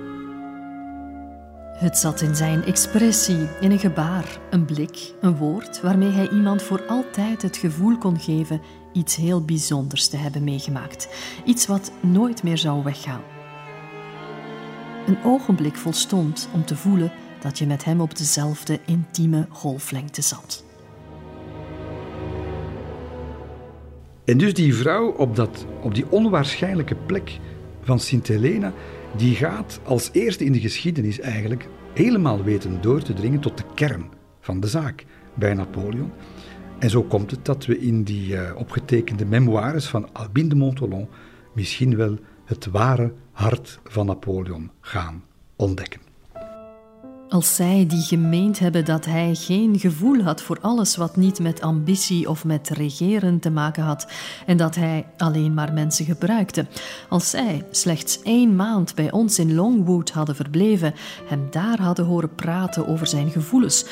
Het 1.76 1.98
zat 1.98 2.22
in 2.22 2.36
zijn 2.36 2.64
expressie, 2.64 3.48
in 3.60 3.72
een 3.72 3.80
gebaar, 3.80 4.40
een 4.50 4.66
blik, 4.66 5.14
een 5.22 5.36
woord 5.36 5.82
waarmee 5.82 6.12
hij 6.12 6.30
iemand 6.30 6.62
voor 6.62 6.86
altijd 6.88 7.42
het 7.42 7.58
gevoel 7.58 7.98
kon 7.98 8.20
geven 8.20 8.62
iets 8.94 9.16
heel 9.16 9.46
bijzonders 9.46 10.08
te 10.08 10.18
hebben 10.18 10.44
meegemaakt, 10.44 11.10
iets 11.46 11.68
wat 11.68 11.92
nooit 12.00 12.44
meer 12.44 12.58
zou 12.58 12.84
weggaan. 12.84 13.22
Een 15.08 15.18
ogenblik 15.24 15.76
volstond 15.76 16.50
om 16.54 16.66
te 16.66 16.76
voelen 16.76 17.12
dat 17.40 17.58
je 17.58 17.68
met 17.68 17.84
hem 17.86 18.02
op 18.02 18.18
dezelfde 18.18 18.80
intieme 18.86 19.48
golflengte 19.50 20.22
zat. 20.22 20.64
En 24.26 24.38
dus 24.38 24.54
die 24.54 24.76
vrouw 24.76 25.12
op, 25.12 25.36
dat, 25.36 25.66
op 25.82 25.96
die 25.96 26.12
onwaarschijnlijke 26.12 26.96
plek 26.96 27.40
van 27.86 28.00
Sint 28.00 28.28
Helena, 28.28 28.74
die 29.18 29.36
gaat 29.36 29.80
als 29.84 30.10
eerste 30.12 30.46
in 30.46 30.52
de 30.52 30.60
geschiedenis 30.60 31.20
eigenlijk 31.20 31.68
helemaal 31.94 32.44
weten 32.44 32.82
door 32.82 33.02
te 33.02 33.14
dringen 33.14 33.40
tot 33.40 33.58
de 33.58 33.64
kern 33.74 34.06
van 34.40 34.60
de 34.60 34.68
zaak 34.68 35.06
bij 35.34 35.54
Napoleon. 35.54 36.12
En 36.80 36.90
zo 36.90 37.04
komt 37.04 37.32
het 37.32 37.46
dat 37.46 37.66
we 37.66 37.80
in 37.80 38.04
die 38.04 38.34
uh, 38.34 38.56
opgetekende 38.56 39.26
memoires 39.26 39.86
van 39.86 40.14
Albin 40.14 40.50
de 40.50 40.56
Montolon 40.56 41.08
misschien 41.54 41.96
wel 41.96 42.18
het 42.46 42.66
ware 42.66 43.14
hart 43.32 43.80
van 43.84 44.06
Napoleon 44.06 44.72
gaan 44.80 45.24
ontdekken. 45.56 46.02
Als 47.30 47.56
zij 47.56 47.86
die 47.88 48.02
gemeend 48.02 48.60
hebben 48.60 48.86
dat 48.86 49.06
hij 49.06 49.36
geen 49.36 49.80
gevoel 49.80 50.22
had 50.22 50.42
voor 50.42 50.58
alles 50.62 50.96
wat 50.96 51.16
niet 51.16 51.40
met 51.40 51.62
ambitie 51.62 52.30
of 52.30 52.46
met 52.46 52.70
regeren 52.70 53.40
te 53.40 53.50
maken 53.50 53.84
had 53.84 54.08
en 54.46 54.58
dat 54.58 54.76
hij 54.76 55.06
alleen 55.18 55.54
maar 55.54 55.74
mensen 55.74 56.06
gebruikte. 56.06 56.66
Als 57.10 57.30
zij 57.30 57.66
slechts 57.72 58.22
één 58.22 58.56
maand 58.56 58.96
bij 58.96 59.12
ons 59.12 59.40
in 59.40 59.56
Longwood 59.56 60.10
hadden 60.10 60.36
verbleven, 60.36 60.94
hem 61.28 61.48
daar 61.52 61.82
hadden 61.82 62.06
horen 62.06 62.36
praten 62.36 62.88
over 62.88 63.08
zijn 63.08 63.30
gevoelens, 63.30 63.86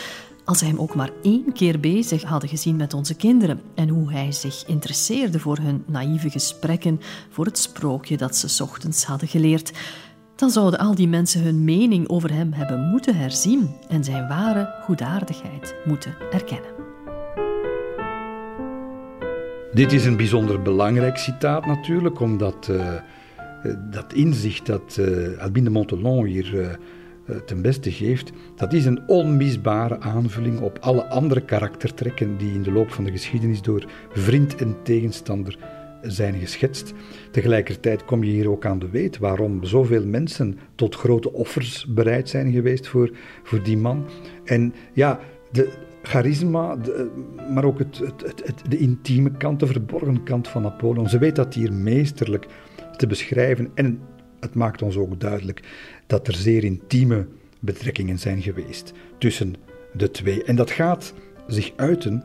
als 0.46 0.58
ze 0.58 0.66
hem 0.66 0.80
ook 0.80 0.96
maar 0.96 1.12
één 1.22 1.54
keer 1.54 1.80
bezig 1.80 2.24
hadden 2.24 2.50
gezien 2.50 2.76
met 2.76 2.94
onze 2.94 3.16
kinderen 3.16 3.62
en 3.76 3.90
hoe 3.90 4.12
hij 4.12 4.32
zich 4.32 4.64
interesseerde 4.68 5.40
voor 5.40 5.58
hun 5.58 5.84
naïeve 5.88 6.30
gesprekken, 6.30 7.02
voor 7.30 7.46
het 7.46 7.58
sprookje 7.58 8.18
dat 8.18 8.36
ze 8.36 8.64
ochtends 8.64 9.04
hadden 9.04 9.28
geleerd, 9.28 9.72
dan 10.36 10.50
zouden 10.50 10.80
al 10.80 10.96
die 10.96 11.08
mensen 11.08 11.44
hun 11.44 11.64
mening 11.64 12.10
over 12.10 12.34
hem 12.34 12.54
hebben 12.54 12.90
moeten 12.90 13.16
herzien 13.16 13.70
en 13.90 14.04
zijn 14.04 14.28
ware 14.28 14.76
goedaardigheid 14.82 15.76
moeten 15.86 16.16
erkennen. 16.32 16.72
Dit 19.74 19.92
is 19.92 20.06
een 20.06 20.18
bijzonder 20.18 20.62
belangrijk 20.62 21.18
citaat 21.18 21.66
natuurlijk, 21.66 22.20
omdat 22.20 22.68
uh, 22.72 22.94
dat 23.92 24.14
inzicht 24.14 24.66
dat 24.66 24.98
uh, 25.00 25.38
Albin 25.40 25.64
de 25.64 26.24
hier 26.26 26.54
uh, 26.54 26.68
ten 27.46 27.62
beste 27.62 27.92
geeft, 27.92 28.32
dat 28.56 28.74
is 28.74 28.86
een 28.86 29.08
onmisbare 29.08 30.00
aanvulling 30.00 30.60
op 30.60 30.78
alle 30.82 31.06
andere 31.06 31.42
karaktertrekken 31.42 32.38
die 32.38 32.54
in 32.54 32.64
de 32.64 32.72
loop 32.72 32.92
van 32.92 33.04
de 33.04 33.12
geschiedenis 33.12 33.62
door 33.62 33.86
vriend 34.12 34.56
en 34.56 34.76
tegenstander 34.84 35.58
zijn 36.04 36.40
geschetst. 36.40 36.94
Tegelijkertijd 37.32 38.06
kom 38.06 38.24
je 38.24 38.32
hier 38.32 38.50
ook 38.50 38.66
aan 38.66 38.80
de 38.80 38.90
weet 38.90 39.18
waarom 39.18 39.64
zoveel 39.64 40.06
mensen 40.06 40.58
tot 40.76 40.96
grote 40.96 41.34
offers 41.34 41.86
bereid 41.86 42.30
zijn 42.30 42.52
geweest 42.52 42.88
voor, 42.88 43.12
voor 43.44 43.64
die 43.64 43.78
man. 43.78 44.06
En 44.44 44.74
ja, 44.94 45.20
de, 45.52 45.70
charisma, 46.02 46.76
de, 46.76 47.10
maar 47.54 47.64
ook 47.64 47.80
het, 47.80 47.98
het, 47.98 48.42
het, 48.46 48.62
de 48.70 48.78
intieme 48.78 49.32
kant, 49.32 49.60
de 49.60 49.68
verborgen 49.68 50.24
kant 50.24 50.48
van 50.48 50.62
Napoleon. 50.62 51.10
Ze 51.10 51.18
weet 51.18 51.36
dat 51.36 51.54
hier 51.54 51.74
meesterlijk 51.74 52.48
te 52.98 53.08
beschrijven 53.08 53.72
en 53.74 54.00
het 54.40 54.54
maakt 54.54 54.82
ons 54.82 54.98
ook 54.98 55.20
duidelijk 55.20 55.62
dat 56.08 56.28
er 56.28 56.34
zeer 56.34 56.64
intieme 56.64 57.28
betrekkingen 57.60 58.20
zijn 58.20 58.42
geweest 58.42 58.94
tussen 59.18 59.56
de 59.94 60.12
twee. 60.12 60.44
En 60.44 60.56
dat 60.56 60.72
gaat 60.72 61.14
zich 61.48 61.74
uiten 61.76 62.24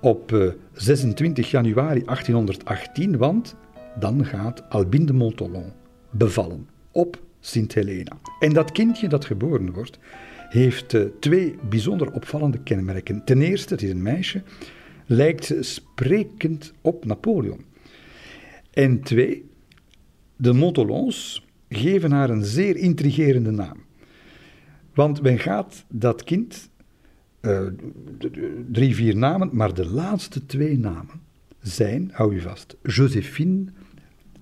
op 0.00 0.54
26 0.72 1.44
eh, 1.44 1.50
januari 1.50 2.04
1818, 2.04 3.16
want 3.16 3.56
dan 3.98 4.24
gaat 4.24 4.62
Albin 4.68 5.06
de 5.06 5.12
Montolon 5.12 5.72
bevallen 6.10 6.68
op 6.92 7.20
Sint 7.40 7.74
Helena. 7.74 8.18
En 8.40 8.52
dat 8.52 8.72
kindje 8.72 9.08
dat 9.08 9.24
geboren 9.24 9.72
wordt, 9.72 9.98
heeft 10.48 10.94
eh, 10.94 11.02
twee 11.20 11.54
bijzonder 11.68 12.12
opvallende 12.12 12.58
kenmerken. 12.58 13.24
Ten 13.24 13.42
eerste, 13.42 13.74
het 13.74 13.82
is 13.82 13.90
een 13.90 14.02
meisje, 14.02 14.42
lijkt 15.06 15.54
sprekend 15.60 16.72
op 16.80 17.04
Napoleon. 17.04 17.64
En 18.70 19.00
twee, 19.00 19.44
de 20.36 20.52
Montolons 20.52 21.46
geven 21.68 22.12
haar 22.12 22.30
een 22.30 22.44
zeer 22.44 22.76
intrigerende 22.76 23.50
naam. 23.50 23.86
Want 24.94 25.22
men 25.22 25.38
gaat 25.38 25.84
dat 25.88 26.24
kind, 26.24 26.67
uh, 27.48 27.60
drie, 28.70 28.94
vier 28.94 29.16
namen, 29.16 29.50
maar 29.52 29.74
de 29.74 29.86
laatste 29.86 30.46
twee 30.46 30.78
namen 30.78 31.20
zijn, 31.60 32.10
hou 32.12 32.34
je 32.34 32.42
vast, 32.42 32.76
Josephine 32.82 33.64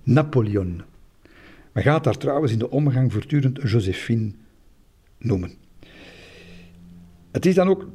Napoleon. 0.03 0.81
Men 1.71 1.83
gaat 1.83 2.03
daar 2.03 2.17
trouwens 2.17 2.51
in 2.51 2.59
de 2.59 2.69
omgang 2.69 3.13
voortdurend 3.13 3.61
Josephine 3.61 4.31
noemen. 5.17 5.51
Het 7.31 7.45
is 7.45 7.55
dan 7.55 7.67
ook 7.67 7.87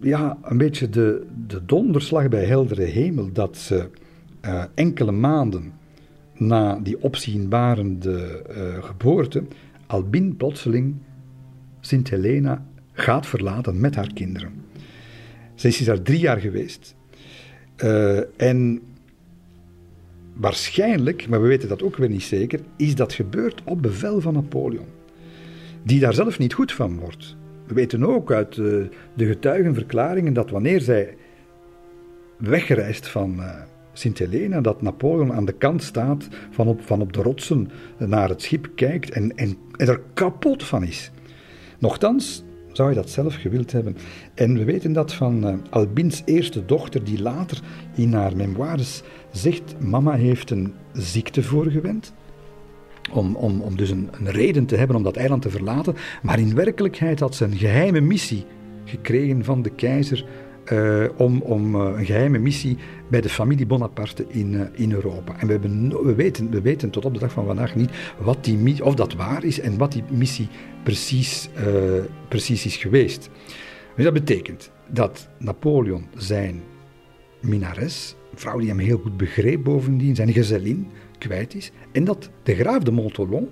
ja, 0.00 0.38
een 0.42 0.58
beetje 0.58 0.88
de, 0.88 1.26
de 1.46 1.64
donderslag 1.64 2.28
bij 2.28 2.44
heldere 2.44 2.82
hemel 2.82 3.32
dat 3.32 3.56
ze 3.56 3.88
uh, 4.44 4.64
enkele 4.74 5.12
maanden 5.12 5.72
na 6.34 6.78
die 6.78 7.02
opzienbarende 7.02 8.42
uh, 8.50 8.84
geboorte 8.84 9.42
Albin 9.86 10.36
plotseling 10.36 10.94
Sint 11.80 12.10
Helena 12.10 12.66
gaat 12.96 13.26
verlaten 13.26 13.80
met 13.80 13.94
haar 13.94 14.12
kinderen. 14.12 14.64
Zij 15.54 15.70
is 15.70 15.84
daar 15.84 16.02
drie 16.02 16.18
jaar 16.18 16.38
geweest. 16.38 16.94
Uh, 17.84 18.40
en 18.40 18.80
waarschijnlijk, 20.34 21.28
maar 21.28 21.42
we 21.42 21.48
weten 21.48 21.68
dat 21.68 21.82
ook 21.82 21.96
weer 21.96 22.08
niet 22.08 22.22
zeker, 22.22 22.60
is 22.76 22.94
dat 22.94 23.12
gebeurd 23.12 23.62
op 23.64 23.82
bevel 23.82 24.20
van 24.20 24.34
Napoleon. 24.34 24.86
Die 25.82 26.00
daar 26.00 26.14
zelf 26.14 26.38
niet 26.38 26.54
goed 26.54 26.72
van 26.72 26.98
wordt. 26.98 27.36
We 27.66 27.74
weten 27.74 28.04
ook 28.04 28.32
uit 28.32 28.54
de, 28.54 28.88
de 29.14 29.26
getuigenverklaringen 29.26 30.32
dat 30.32 30.50
wanneer 30.50 30.80
zij 30.80 31.16
wegreist 32.36 33.08
van 33.08 33.34
uh, 33.38 33.54
Sint 33.92 34.18
Helena, 34.18 34.60
dat 34.60 34.82
Napoleon 34.82 35.32
aan 35.32 35.44
de 35.44 35.52
kant 35.52 35.82
staat 35.82 36.28
van 36.50 36.68
op, 36.68 36.82
van 36.82 37.00
op 37.00 37.12
de 37.12 37.22
rotsen 37.22 37.70
naar 37.98 38.28
het 38.28 38.42
schip 38.42 38.68
kijkt 38.74 39.10
en, 39.10 39.36
en, 39.36 39.56
en 39.76 39.88
er 39.88 40.00
kapot 40.14 40.62
van 40.62 40.82
is. 40.82 41.10
Nochtans 41.78 42.44
zou 42.76 42.88
je 42.88 42.94
dat 42.94 43.10
zelf 43.10 43.34
gewild 43.34 43.72
hebben. 43.72 43.96
En 44.34 44.58
we 44.58 44.64
weten 44.64 44.92
dat 44.92 45.14
van 45.14 45.48
uh, 45.48 45.54
Albins 45.70 46.22
eerste 46.24 46.64
dochter, 46.64 47.04
die 47.04 47.22
later 47.22 47.60
in 47.94 48.12
haar 48.12 48.36
memoires 48.36 49.02
zegt: 49.32 49.74
Mama 49.80 50.12
heeft 50.12 50.50
een 50.50 50.74
ziekte 50.92 51.42
voorgewend. 51.42 52.12
Om, 53.12 53.36
om, 53.36 53.60
om 53.60 53.76
dus 53.76 53.90
een, 53.90 54.08
een 54.12 54.30
reden 54.30 54.66
te 54.66 54.76
hebben 54.76 54.96
om 54.96 55.02
dat 55.02 55.16
eiland 55.16 55.42
te 55.42 55.50
verlaten. 55.50 55.94
Maar 56.22 56.38
in 56.38 56.54
werkelijkheid 56.54 57.20
had 57.20 57.34
ze 57.34 57.44
een 57.44 57.56
geheime 57.56 58.00
missie 58.00 58.44
gekregen 58.84 59.44
van 59.44 59.62
de 59.62 59.70
keizer 59.70 60.24
uh, 60.72 61.04
om, 61.16 61.40
om 61.40 61.74
uh, 61.74 61.98
een 61.98 62.04
geheime 62.04 62.38
missie 62.38 62.76
bij 63.08 63.20
de 63.20 63.28
familie 63.28 63.66
Bonaparte 63.66 64.24
in, 64.28 64.52
uh, 64.52 64.60
in 64.72 64.92
Europa. 64.92 65.38
En 65.38 65.46
we, 65.46 65.52
hebben, 65.52 66.04
we, 66.04 66.14
weten, 66.14 66.50
we 66.50 66.60
weten 66.60 66.90
tot 66.90 67.04
op 67.04 67.14
de 67.14 67.20
dag 67.20 67.32
van 67.32 67.46
vandaag 67.46 67.74
niet 67.74 67.90
wat 68.18 68.44
die 68.44 68.84
of 68.84 68.94
dat 68.94 69.14
waar 69.14 69.44
is 69.44 69.60
en 69.60 69.78
wat 69.78 69.92
die 69.92 70.02
missie 70.10 70.48
precies, 70.82 71.48
precies 72.28 72.66
is 72.66 72.76
geweest. 72.76 73.30
Dus 73.94 74.04
dat 74.04 74.12
betekent 74.12 74.70
dat 74.88 75.28
Napoleon 75.38 76.06
zijn 76.16 76.62
minares, 77.40 78.16
een 78.32 78.38
vrouw 78.38 78.58
die 78.58 78.68
hem 78.68 78.78
heel 78.78 78.98
goed 78.98 79.16
begreep 79.16 79.64
bovendien, 79.64 80.14
zijn 80.14 80.32
gezellin, 80.32 80.88
kwijt 81.18 81.54
is. 81.54 81.70
En 81.92 82.04
dat 82.04 82.30
de 82.42 82.54
graaf 82.54 82.82
de 82.82 82.90
Montolon 82.90 83.48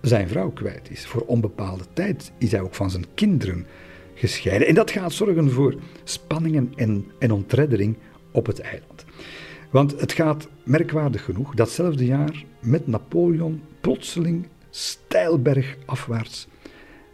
zijn 0.00 0.28
vrouw 0.28 0.50
kwijt 0.50 0.90
is. 0.90 1.06
Voor 1.06 1.22
onbepaalde 1.22 1.84
tijd 1.92 2.32
is 2.38 2.52
hij 2.52 2.60
ook 2.60 2.74
van 2.74 2.90
zijn 2.90 3.04
kinderen 3.14 3.66
gescheiden. 4.16 4.68
En 4.68 4.74
dat 4.74 4.90
gaat 4.90 5.12
zorgen 5.12 5.50
voor 5.50 5.74
spanningen 6.04 6.72
en, 6.76 7.06
en 7.18 7.30
ontreddering 7.30 7.96
op 8.30 8.46
het 8.46 8.60
eiland. 8.60 9.04
Want 9.70 10.00
het 10.00 10.12
gaat 10.12 10.48
merkwaardig 10.62 11.24
genoeg 11.24 11.54
datzelfde 11.54 12.04
jaar 12.04 12.44
met 12.60 12.86
Napoleon 12.86 13.62
plotseling 13.80 14.46
steilberg 14.70 15.76
afwaarts. 15.84 16.48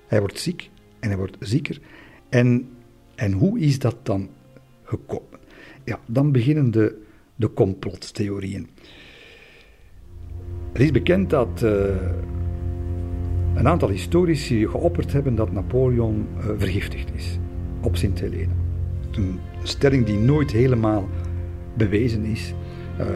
Hij 0.06 0.20
wordt 0.20 0.38
ziek 0.38 0.70
en 1.00 1.08
hij 1.08 1.18
wordt 1.18 1.36
zieker. 1.40 1.80
En, 2.28 2.68
en 3.14 3.32
hoe 3.32 3.58
is 3.58 3.78
dat 3.78 3.96
dan 4.02 4.30
gekomen? 4.82 5.38
Ja, 5.84 6.00
dan 6.06 6.32
beginnen 6.32 6.70
de, 6.70 7.02
de 7.34 7.52
complottheorieën. 7.52 8.68
Het 10.72 10.82
is 10.82 10.90
bekend 10.90 11.30
dat 11.30 11.62
uh, 11.62 11.96
een 13.54 13.68
aantal 13.68 13.88
historici 13.88 14.68
geopperd 14.68 15.12
hebben 15.12 15.34
dat 15.34 15.52
Napoleon 15.52 16.26
uh, 16.38 16.44
vergiftigd 16.56 17.14
is 17.14 17.38
op 17.82 17.96
Sint 17.96 18.20
Helena. 18.20 18.52
Een 19.10 19.40
stelling 19.62 20.06
die 20.06 20.18
nooit 20.18 20.50
helemaal 20.50 21.08
bewezen 21.74 22.24
is. 22.24 22.54
Uh, 23.00 23.06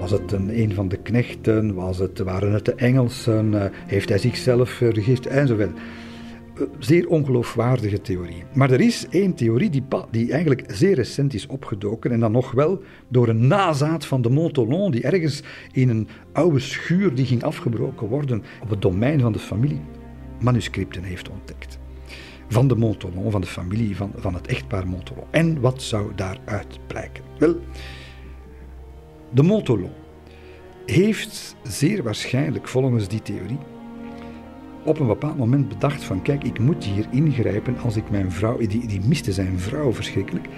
was 0.00 0.10
het 0.10 0.32
een, 0.32 0.60
een 0.60 0.74
van 0.74 0.88
de 0.88 0.96
knechten? 0.96 1.74
Was 1.74 1.98
het, 1.98 2.18
waren 2.18 2.52
het 2.52 2.64
de 2.64 2.74
Engelsen? 2.74 3.70
heeft 3.86 4.08
hij 4.08 4.18
zichzelf 4.18 4.70
vergiftigd? 4.70 5.26
Enzovoort 5.26 5.70
zeer 6.78 7.08
ongeloofwaardige 7.08 8.00
theorie. 8.00 8.44
Maar 8.54 8.70
er 8.70 8.80
is 8.80 9.06
één 9.08 9.34
theorie 9.34 9.70
die, 9.70 9.84
die 10.10 10.32
eigenlijk 10.32 10.64
zeer 10.66 10.94
recent 10.94 11.34
is 11.34 11.46
opgedoken 11.46 12.10
en 12.12 12.20
dan 12.20 12.32
nog 12.32 12.52
wel 12.52 12.82
door 13.08 13.28
een 13.28 13.46
nazaat 13.46 14.06
van 14.06 14.22
de 14.22 14.30
Montolon 14.30 14.90
die 14.90 15.02
ergens 15.02 15.42
in 15.72 15.88
een 15.88 16.08
oude 16.32 16.58
schuur 16.58 17.14
die 17.14 17.26
ging 17.26 17.42
afgebroken 17.42 18.08
worden 18.08 18.42
op 18.62 18.70
het 18.70 18.82
domein 18.82 19.20
van 19.20 19.32
de 19.32 19.38
familie 19.38 19.80
manuscripten 20.40 21.02
heeft 21.02 21.28
ontdekt. 21.28 21.78
Van 22.48 22.68
de 22.68 22.76
Montolon, 22.76 23.30
van 23.30 23.40
de 23.40 23.46
familie 23.46 23.96
van, 23.96 24.12
van 24.16 24.34
het 24.34 24.46
echtpaar 24.46 24.86
Montolon. 24.86 25.24
En 25.30 25.60
wat 25.60 25.82
zou 25.82 26.12
daaruit 26.14 26.78
blijken? 26.86 27.24
Wel, 27.38 27.60
de 29.32 29.42
Montolon 29.42 29.92
heeft 30.86 31.56
zeer 31.62 32.02
waarschijnlijk 32.02 32.68
volgens 32.68 33.08
die 33.08 33.22
theorie 33.22 33.58
op 34.86 35.00
een 35.00 35.06
bepaald 35.06 35.38
moment 35.38 35.68
bedacht 35.68 36.04
van 36.04 36.22
kijk, 36.22 36.44
ik 36.44 36.58
moet 36.58 36.84
hier 36.84 37.06
ingrijpen 37.10 37.78
als 37.78 37.96
ik 37.96 38.10
mijn 38.10 38.32
vrouw, 38.32 38.56
die, 38.58 38.86
die 38.86 39.00
miste 39.08 39.32
zijn 39.32 39.58
vrouw 39.58 39.92
verschrikkelijk, 39.92 40.48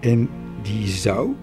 en 0.00 0.28
die 0.62 0.86
zou 0.86 1.34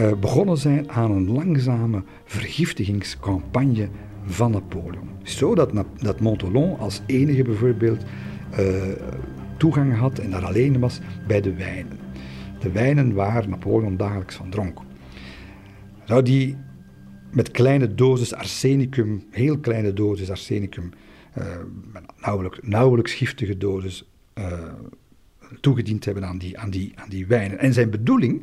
uh, 0.00 0.12
begonnen 0.20 0.56
zijn 0.56 0.90
aan 0.90 1.10
een 1.10 1.32
langzame 1.32 2.02
vergiftigingscampagne 2.24 3.88
van 4.24 4.50
Napoleon. 4.50 5.08
Zodat 5.22 5.72
dat 5.96 6.20
Montolon 6.20 6.78
als 6.78 7.02
enige 7.06 7.42
bijvoorbeeld 7.42 8.04
uh, 8.58 8.66
toegang 9.56 9.96
had 9.96 10.18
en 10.18 10.30
daar 10.30 10.44
alleen 10.44 10.78
was 10.80 11.00
bij 11.26 11.40
de 11.40 11.54
wijnen. 11.54 11.98
De 12.60 12.72
wijnen 12.72 13.14
waar 13.14 13.48
Napoleon 13.48 13.96
dagelijks 13.96 14.34
van 14.34 14.50
dronk. 14.50 14.78
Zou 16.04 16.22
die 16.22 16.56
met 17.32 17.50
kleine 17.50 17.94
doses 17.94 18.34
arsenicum, 18.34 19.22
heel 19.30 19.58
kleine 19.58 19.92
doses 19.92 20.30
arsenicum, 20.30 20.90
nauwelijks, 22.20 22.58
nauwelijks 22.62 23.14
giftige 23.14 23.56
dosis 23.56 24.08
uh, 24.38 24.44
toegediend 25.60 26.04
hebben 26.04 26.24
aan 26.26 26.38
die, 26.38 26.58
aan, 26.58 26.70
die, 26.70 26.92
aan 26.94 27.08
die 27.08 27.26
wijnen. 27.26 27.58
En 27.58 27.72
zijn 27.72 27.90
bedoeling 27.90 28.42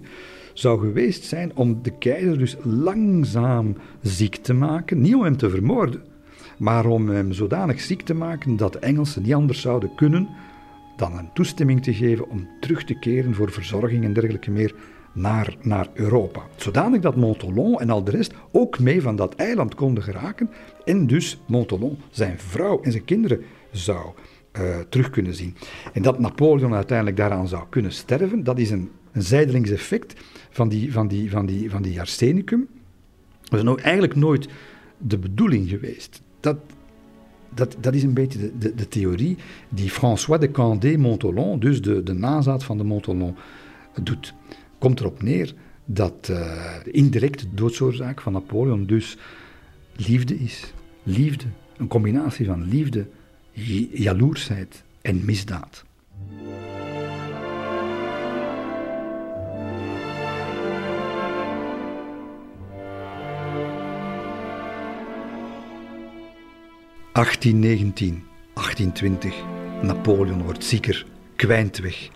zou 0.54 0.80
geweest 0.80 1.24
zijn 1.24 1.56
om 1.56 1.82
de 1.82 1.98
keizer 1.98 2.38
dus 2.38 2.56
langzaam 2.64 3.78
ziek 4.02 4.36
te 4.36 4.54
maken, 4.54 5.02
niet 5.02 5.16
om 5.16 5.24
hem 5.24 5.38
te 5.38 5.50
vermoorden, 5.50 6.04
maar 6.58 6.86
om 6.86 7.10
hem 7.10 7.34
zodanig 7.34 7.82
ziek 7.82 8.02
te 8.02 8.14
maken 8.14 8.58
dat 8.58 8.74
de 8.74 8.80
Engelsen 8.80 9.22
niet 9.22 9.34
anders 9.34 9.62
zouden 9.62 9.96
kunnen 9.96 10.30
dan 10.96 11.18
een 11.18 11.34
toestemming 11.34 11.84
te 11.84 11.94
geven 11.94 12.30
om 12.30 12.48
terug 12.60 12.84
te 12.84 13.00
keren 13.00 13.36
voor 13.36 13.52
verzorging 13.52 14.04
en 14.04 14.14
dergelijke 14.14 14.52
meer 14.52 14.76
naar, 15.16 15.56
naar 15.62 15.88
Europa. 15.94 16.42
Zodanig 16.56 17.02
dat 17.02 17.16
Montolon 17.16 17.80
en 17.80 17.90
al 17.90 18.04
de 18.04 18.12
rest 18.12 18.34
ook 18.52 18.80
mee 18.80 19.02
van 19.02 19.16
dat 19.16 19.36
eiland 19.36 19.76
konden 19.76 20.04
geraken 20.04 20.50
en 20.86 21.08
dus 21.08 21.40
Montolon 21.48 21.98
zijn 22.10 22.40
vrouw 22.40 22.82
en 22.82 22.92
zijn 22.92 23.06
kinderen 23.06 23.42
zou 23.72 24.14
uh, 24.60 24.80
terug 24.90 25.10
kunnen 25.10 25.34
zien. 25.34 25.56
En 25.94 26.02
dat 26.02 26.20
Napoleon 26.20 26.74
uiteindelijk 26.74 27.18
daaraan 27.18 27.48
zou 27.48 27.64
kunnen 27.70 27.92
sterven, 27.92 28.44
dat 28.44 28.60
is 28.60 28.70
een, 28.70 28.92
een 29.12 29.22
zijdelings 29.22 29.70
effect 29.70 30.22
van 30.50 30.70
die, 30.70 30.92
van, 30.94 31.08
die, 31.08 31.30
van, 31.32 31.46
die, 31.46 31.70
van 31.70 31.82
die 31.82 32.00
arsenicum. 32.00 32.68
Dat 33.42 33.60
is 33.60 33.66
nou 33.66 33.82
eigenlijk 33.82 34.16
nooit 34.16 34.48
de 34.98 35.18
bedoeling 35.18 35.70
geweest. 35.70 36.22
Dat, 36.40 36.58
dat, 37.54 37.78
dat 37.80 37.94
is 37.94 38.04
een 38.04 38.14
beetje 38.14 38.40
de, 38.40 38.58
de, 38.58 38.76
de 38.76 38.88
theorie 38.88 39.38
die 39.70 39.90
François 39.90 40.40
de 40.40 40.52
Candé-Montolon, 40.52 41.60
dus 41.60 41.82
de, 41.82 42.04
de 42.04 42.14
nazaat 42.14 42.64
van 42.64 42.78
de 42.78 42.84
Montolon, 42.84 43.36
doet. 44.04 44.34
Komt 44.86 45.00
erop 45.00 45.22
neer 45.22 45.54
dat 45.86 46.28
uh, 46.32 46.38
de 46.84 46.92
indirecte 46.92 47.46
doodsoorzaak 47.54 48.22
van 48.22 48.34
Napoleon 48.34 48.86
dus 48.86 49.18
liefde 49.96 50.40
is. 50.40 50.74
Liefde, 51.04 51.46
een 51.78 51.88
combinatie 51.88 52.46
van 52.46 52.68
liefde, 52.68 53.08
jaloersheid 53.92 54.84
en 55.02 55.26
misdaad. 55.26 55.84
...1819, 67.14 67.14
1820. 68.54 69.36
Napoleon 69.82 70.44
wordt 70.44 70.64
zieker, 70.64 71.06
kwijnt 71.36 71.78
weg 71.78 72.10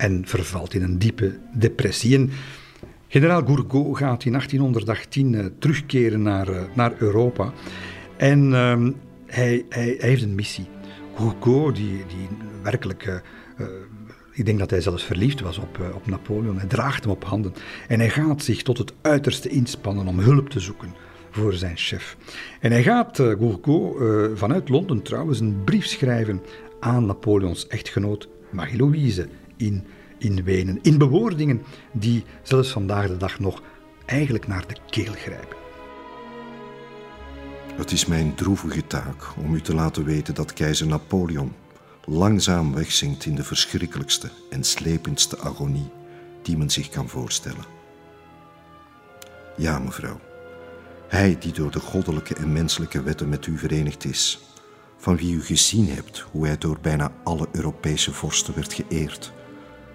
en 0.00 0.22
vervalt 0.26 0.74
in 0.74 0.82
een 0.82 0.98
diepe 0.98 1.38
depressie. 1.54 2.16
En 2.16 2.30
generaal 3.08 3.44
Gourgaud 3.44 3.96
gaat 3.96 4.24
in 4.24 4.32
1818 4.32 5.32
uh, 5.32 5.44
terugkeren 5.58 6.22
naar, 6.22 6.48
uh, 6.48 6.60
naar 6.74 6.92
Europa. 6.98 7.52
En 8.16 8.50
uh, 8.50 8.88
hij, 9.26 9.64
hij, 9.68 9.96
heeft 9.98 10.22
een 10.22 10.34
missie. 10.34 10.66
Gourgaud, 11.14 11.76
die, 11.76 12.04
die 12.06 12.28
werkelijk... 12.62 13.06
Uh, 13.06 13.66
ik 14.32 14.46
denk 14.46 14.58
dat 14.58 14.70
hij 14.70 14.80
zelfs 14.80 15.04
verliefd 15.04 15.40
was 15.40 15.58
op, 15.58 15.78
op 15.94 16.06
Napoleon. 16.06 16.58
Hij 16.58 16.68
draagt 16.68 17.02
hem 17.02 17.12
op 17.12 17.24
handen. 17.24 17.54
En 17.88 17.98
hij 17.98 18.10
gaat 18.10 18.42
zich 18.42 18.62
tot 18.62 18.78
het 18.78 18.92
uiterste 19.00 19.48
inspannen 19.48 20.06
om 20.06 20.18
hulp 20.18 20.50
te 20.50 20.60
zoeken 20.60 20.94
voor 21.30 21.52
zijn 21.52 21.76
chef. 21.76 22.16
En 22.60 22.70
hij 22.70 22.82
gaat, 22.82 23.18
uh, 23.18 23.26
Gourgaud, 23.38 24.38
vanuit 24.38 24.68
Londen 24.68 25.02
trouwens, 25.02 25.40
een 25.40 25.64
brief 25.64 25.86
schrijven 25.86 26.42
aan 26.80 27.06
Napoleons 27.06 27.66
echtgenoot 27.66 28.28
Marie-Louise 28.50 29.28
in, 29.60 29.84
in 30.18 30.44
Wenen. 30.44 30.78
In 30.82 30.98
bewoordingen 30.98 31.62
die 31.92 32.24
zelfs 32.42 32.70
vandaag 32.70 33.06
de 33.06 33.16
dag 33.16 33.38
nog 33.38 33.62
eigenlijk 34.06 34.46
naar 34.46 34.66
de 34.66 34.76
keel 34.90 35.12
grijpen. 35.12 35.56
Het 37.76 37.92
is 37.92 38.06
mijn 38.06 38.34
droevige 38.34 38.86
taak 38.86 39.36
om 39.36 39.54
u 39.54 39.60
te 39.60 39.74
laten 39.74 40.04
weten 40.04 40.34
dat 40.34 40.52
keizer 40.52 40.86
Napoleon 40.86 41.52
langzaam 42.04 42.74
wegzinkt 42.74 43.24
in 43.24 43.34
de 43.34 43.44
verschrikkelijkste 43.44 44.30
en 44.50 44.64
slependste 44.64 45.38
agonie 45.38 45.90
die 46.42 46.56
men 46.56 46.70
zich 46.70 46.88
kan 46.88 47.08
voorstellen. 47.08 47.64
Ja, 49.56 49.78
mevrouw, 49.78 50.20
hij 51.08 51.36
die 51.38 51.52
door 51.52 51.70
de 51.70 51.80
goddelijke 51.80 52.34
en 52.34 52.52
menselijke 52.52 53.02
wetten 53.02 53.28
met 53.28 53.46
u 53.46 53.58
verenigd 53.58 54.04
is, 54.04 54.40
van 54.96 55.16
wie 55.16 55.34
u 55.34 55.42
gezien 55.42 55.88
hebt 55.88 56.24
hoe 56.30 56.46
hij 56.46 56.58
door 56.58 56.78
bijna 56.80 57.12
alle 57.24 57.48
Europese 57.52 58.12
vorsten 58.12 58.54
werd 58.54 58.72
geëerd, 58.72 59.32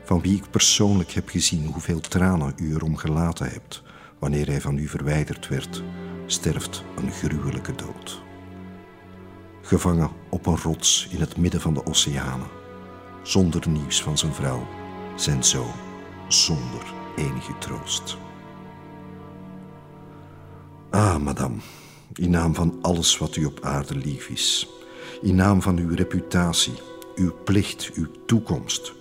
van 0.06 0.22
wie 0.22 0.38
ik 0.38 0.50
persoonlijk 0.50 1.12
heb 1.12 1.30
gezien 1.30 1.66
hoeveel 1.66 2.00
tranen 2.00 2.54
u 2.58 2.74
erom 2.74 2.98
gelaten 2.98 3.50
hebt 3.50 3.84
wanneer 4.20 4.48
hij 4.48 4.62
van 4.62 4.78
u 4.78 4.88
verwijderd 4.88 5.48
werd, 5.48 5.84
sterft 6.26 6.84
een 6.96 7.12
gruwelijke 7.12 7.76
dood. 7.76 8.22
Gevangen 9.62 10.10
op 10.30 10.46
een 10.46 10.58
rots 10.58 11.08
in 11.12 11.20
het 11.20 11.38
midden 11.38 11.62
van 11.62 11.74
de 11.74 11.86
oceanen, 11.86 12.48
zonder 13.24 13.70
nieuws 13.70 14.02
van 14.02 14.18
zijn 14.18 14.34
vrouw, 14.34 14.68
zijn 15.16 15.44
zoon, 15.44 15.74
zonder 16.28 16.94
enige 17.16 17.58
troost. 17.60 18.18
Ah, 20.90 21.18
madame, 21.18 21.58
in 22.14 22.30
naam 22.30 22.56
van 22.56 22.78
alles 22.82 23.18
wat 23.18 23.36
u 23.36 23.46
op 23.46 23.60
aarde 23.62 23.96
lief 23.96 24.28
is, 24.28 24.68
in 25.22 25.36
naam 25.36 25.62
van 25.62 25.78
uw 25.78 25.96
reputatie, 25.96 26.76
uw 27.16 27.34
plicht, 27.44 27.92
uw 27.94 28.08
toekomst, 28.26 28.94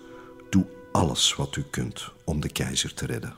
alles 0.94 1.34
wat 1.34 1.56
u 1.56 1.64
kunt 1.70 2.10
om 2.24 2.40
de 2.40 2.48
keizer 2.48 2.94
te 2.94 3.06
redden. 3.06 3.34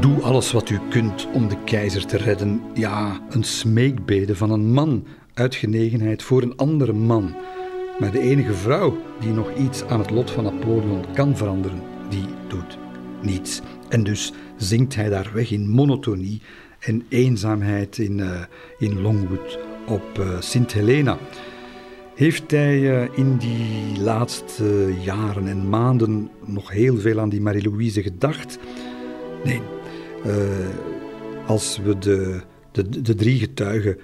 Doe 0.00 0.22
alles 0.22 0.52
wat 0.52 0.70
u 0.70 0.78
kunt 0.90 1.26
om 1.32 1.48
de 1.48 1.64
keizer 1.64 2.06
te 2.06 2.16
redden. 2.16 2.62
Ja, 2.74 3.20
een 3.30 3.44
smeekbede 3.44 4.36
van 4.36 4.50
een 4.50 4.72
man 4.72 5.06
uit 5.34 5.54
genegenheid 5.54 6.22
voor 6.22 6.42
een 6.42 6.56
andere 6.56 6.92
man. 6.92 7.34
Maar 7.98 8.10
de 8.10 8.20
enige 8.20 8.54
vrouw 8.54 8.96
die 9.20 9.32
nog 9.32 9.54
iets 9.54 9.84
aan 9.84 10.00
het 10.00 10.10
lot 10.10 10.30
van 10.30 10.44
Napoleon 10.44 11.04
kan 11.14 11.36
veranderen, 11.36 11.82
die 12.08 12.26
doet 12.48 12.78
niets. 13.24 13.60
En 13.88 14.02
dus 14.02 14.32
zingt 14.64 14.94
hij 14.94 15.08
daar 15.08 15.30
weg 15.32 15.50
in 15.50 15.68
monotonie 15.68 16.40
en 16.78 17.04
eenzaamheid 17.08 17.98
in, 17.98 18.18
uh, 18.18 18.40
in 18.78 19.00
Longwood 19.00 19.58
op 19.86 20.18
uh, 20.18 20.40
Sint 20.40 20.72
Helena. 20.72 21.18
Heeft 22.14 22.50
hij 22.50 22.78
uh, 22.80 23.18
in 23.18 23.36
die 23.36 24.00
laatste 24.00 24.94
jaren 25.04 25.48
en 25.48 25.68
maanden 25.68 26.30
nog 26.44 26.70
heel 26.70 26.98
veel 26.98 27.20
aan 27.20 27.28
die 27.28 27.40
Marie-Louise 27.40 28.02
gedacht? 28.02 28.58
Nee. 29.44 29.60
als 31.46 31.78
we 31.84 31.98
de, 31.98 32.40
de, 32.72 33.02
de 33.02 33.14
drie 33.14 33.38
getuigen 33.38 33.98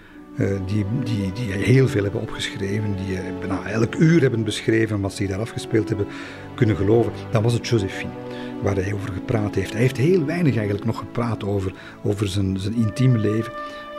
die, 0.67 0.85
die, 1.05 1.33
die 1.33 1.53
heel 1.53 1.89
veel 1.89 2.03
hebben 2.03 2.21
opgeschreven, 2.21 2.97
die 3.07 3.19
bijna 3.39 3.67
elk 3.67 3.95
uur 3.95 4.21
hebben 4.21 4.45
beschreven 4.45 5.01
wat 5.01 5.15
ze 5.15 5.27
daar 5.27 5.41
afgespeeld 5.41 5.89
hebben, 5.89 6.07
kunnen 6.55 6.77
geloven, 6.77 7.13
dan 7.31 7.43
was 7.43 7.53
het 7.53 7.69
Josephine 7.69 8.30
waar 8.63 8.75
hij 8.75 8.93
over 8.93 9.13
gepraat 9.13 9.55
heeft. 9.55 9.73
Hij 9.73 9.81
heeft 9.81 9.97
heel 9.97 10.25
weinig 10.25 10.57
eigenlijk 10.57 10.87
nog 10.87 10.99
gepraat 10.99 11.45
over, 11.45 11.73
over 12.03 12.29
zijn, 12.29 12.59
zijn 12.59 12.75
intieme 12.75 13.19
leven. 13.19 13.53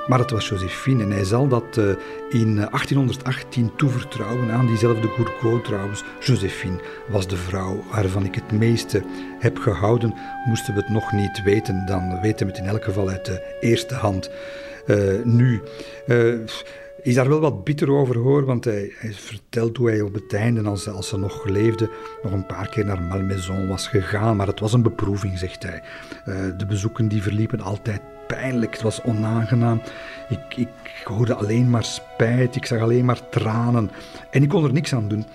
Maar 0.07 0.19
het 0.19 0.31
was 0.31 0.47
Josephine 0.47 1.03
en 1.03 1.11
hij 1.11 1.23
zal 1.23 1.47
dat 1.47 1.77
uh, 1.77 1.85
in 2.29 2.55
1818 2.55 3.71
toevertrouwen 3.75 4.51
aan 4.51 4.65
diezelfde 4.65 5.07
Gourgaud 5.07 5.63
trouwens. 5.63 6.03
Josephine 6.19 6.79
was 7.07 7.27
de 7.27 7.37
vrouw 7.37 7.83
waarvan 7.91 8.25
ik 8.25 8.35
het 8.35 8.51
meeste 8.51 9.03
heb 9.39 9.57
gehouden. 9.57 10.13
Moesten 10.45 10.73
we 10.73 10.79
het 10.79 10.89
nog 10.89 11.11
niet 11.11 11.43
weten, 11.43 11.85
dan 11.85 12.21
weten 12.21 12.45
we 12.45 12.51
het 12.51 12.61
in 12.61 12.67
elk 12.67 12.83
geval 12.83 13.09
uit 13.09 13.25
de 13.25 13.55
eerste 13.59 13.95
hand. 13.95 14.29
Uh, 14.85 15.23
nu 15.23 15.61
is 17.03 17.15
daar 17.15 17.29
wel 17.29 17.39
wat 17.39 17.63
bitter 17.63 17.91
over 17.91 18.17
hoor, 18.17 18.45
want 18.45 18.65
hij, 18.65 18.91
hij, 18.95 19.13
vertelt 19.13 19.77
hoe 19.77 19.89
hij 19.89 20.01
op 20.01 20.13
het 20.13 20.33
einde, 20.33 20.69
als, 20.69 20.87
als 20.87 21.07
ze 21.07 21.17
nog 21.17 21.45
leefde, 21.45 21.89
nog 22.23 22.31
een 22.31 22.45
paar 22.45 22.69
keer 22.69 22.85
naar 22.85 23.01
Malmaison 23.01 23.67
was 23.67 23.87
gegaan. 23.87 24.35
Maar 24.35 24.47
het 24.47 24.59
was 24.59 24.73
een 24.73 24.81
beproeving, 24.81 25.37
zegt 25.37 25.63
hij. 25.63 25.83
Uh, 26.25 26.35
de 26.57 26.65
bezoeken 26.65 27.07
die 27.07 27.21
verliepen 27.21 27.61
altijd 27.61 28.01
pijnlijk, 28.27 28.73
het 28.73 28.81
was 28.81 29.03
onaangenaam. 29.03 29.81
Ik, 30.29 30.57
ik 30.57 30.69
hoorde 31.03 31.33
alleen 31.33 31.69
maar 31.69 31.83
spijt, 31.83 32.55
ik 32.55 32.65
zag 32.65 32.79
alleen 32.79 33.05
maar 33.05 33.29
tranen 33.29 33.91
en 34.31 34.43
ik 34.43 34.49
kon 34.49 34.63
er 34.63 34.73
niks 34.73 34.93
aan 34.93 35.07
doen. 35.07 35.25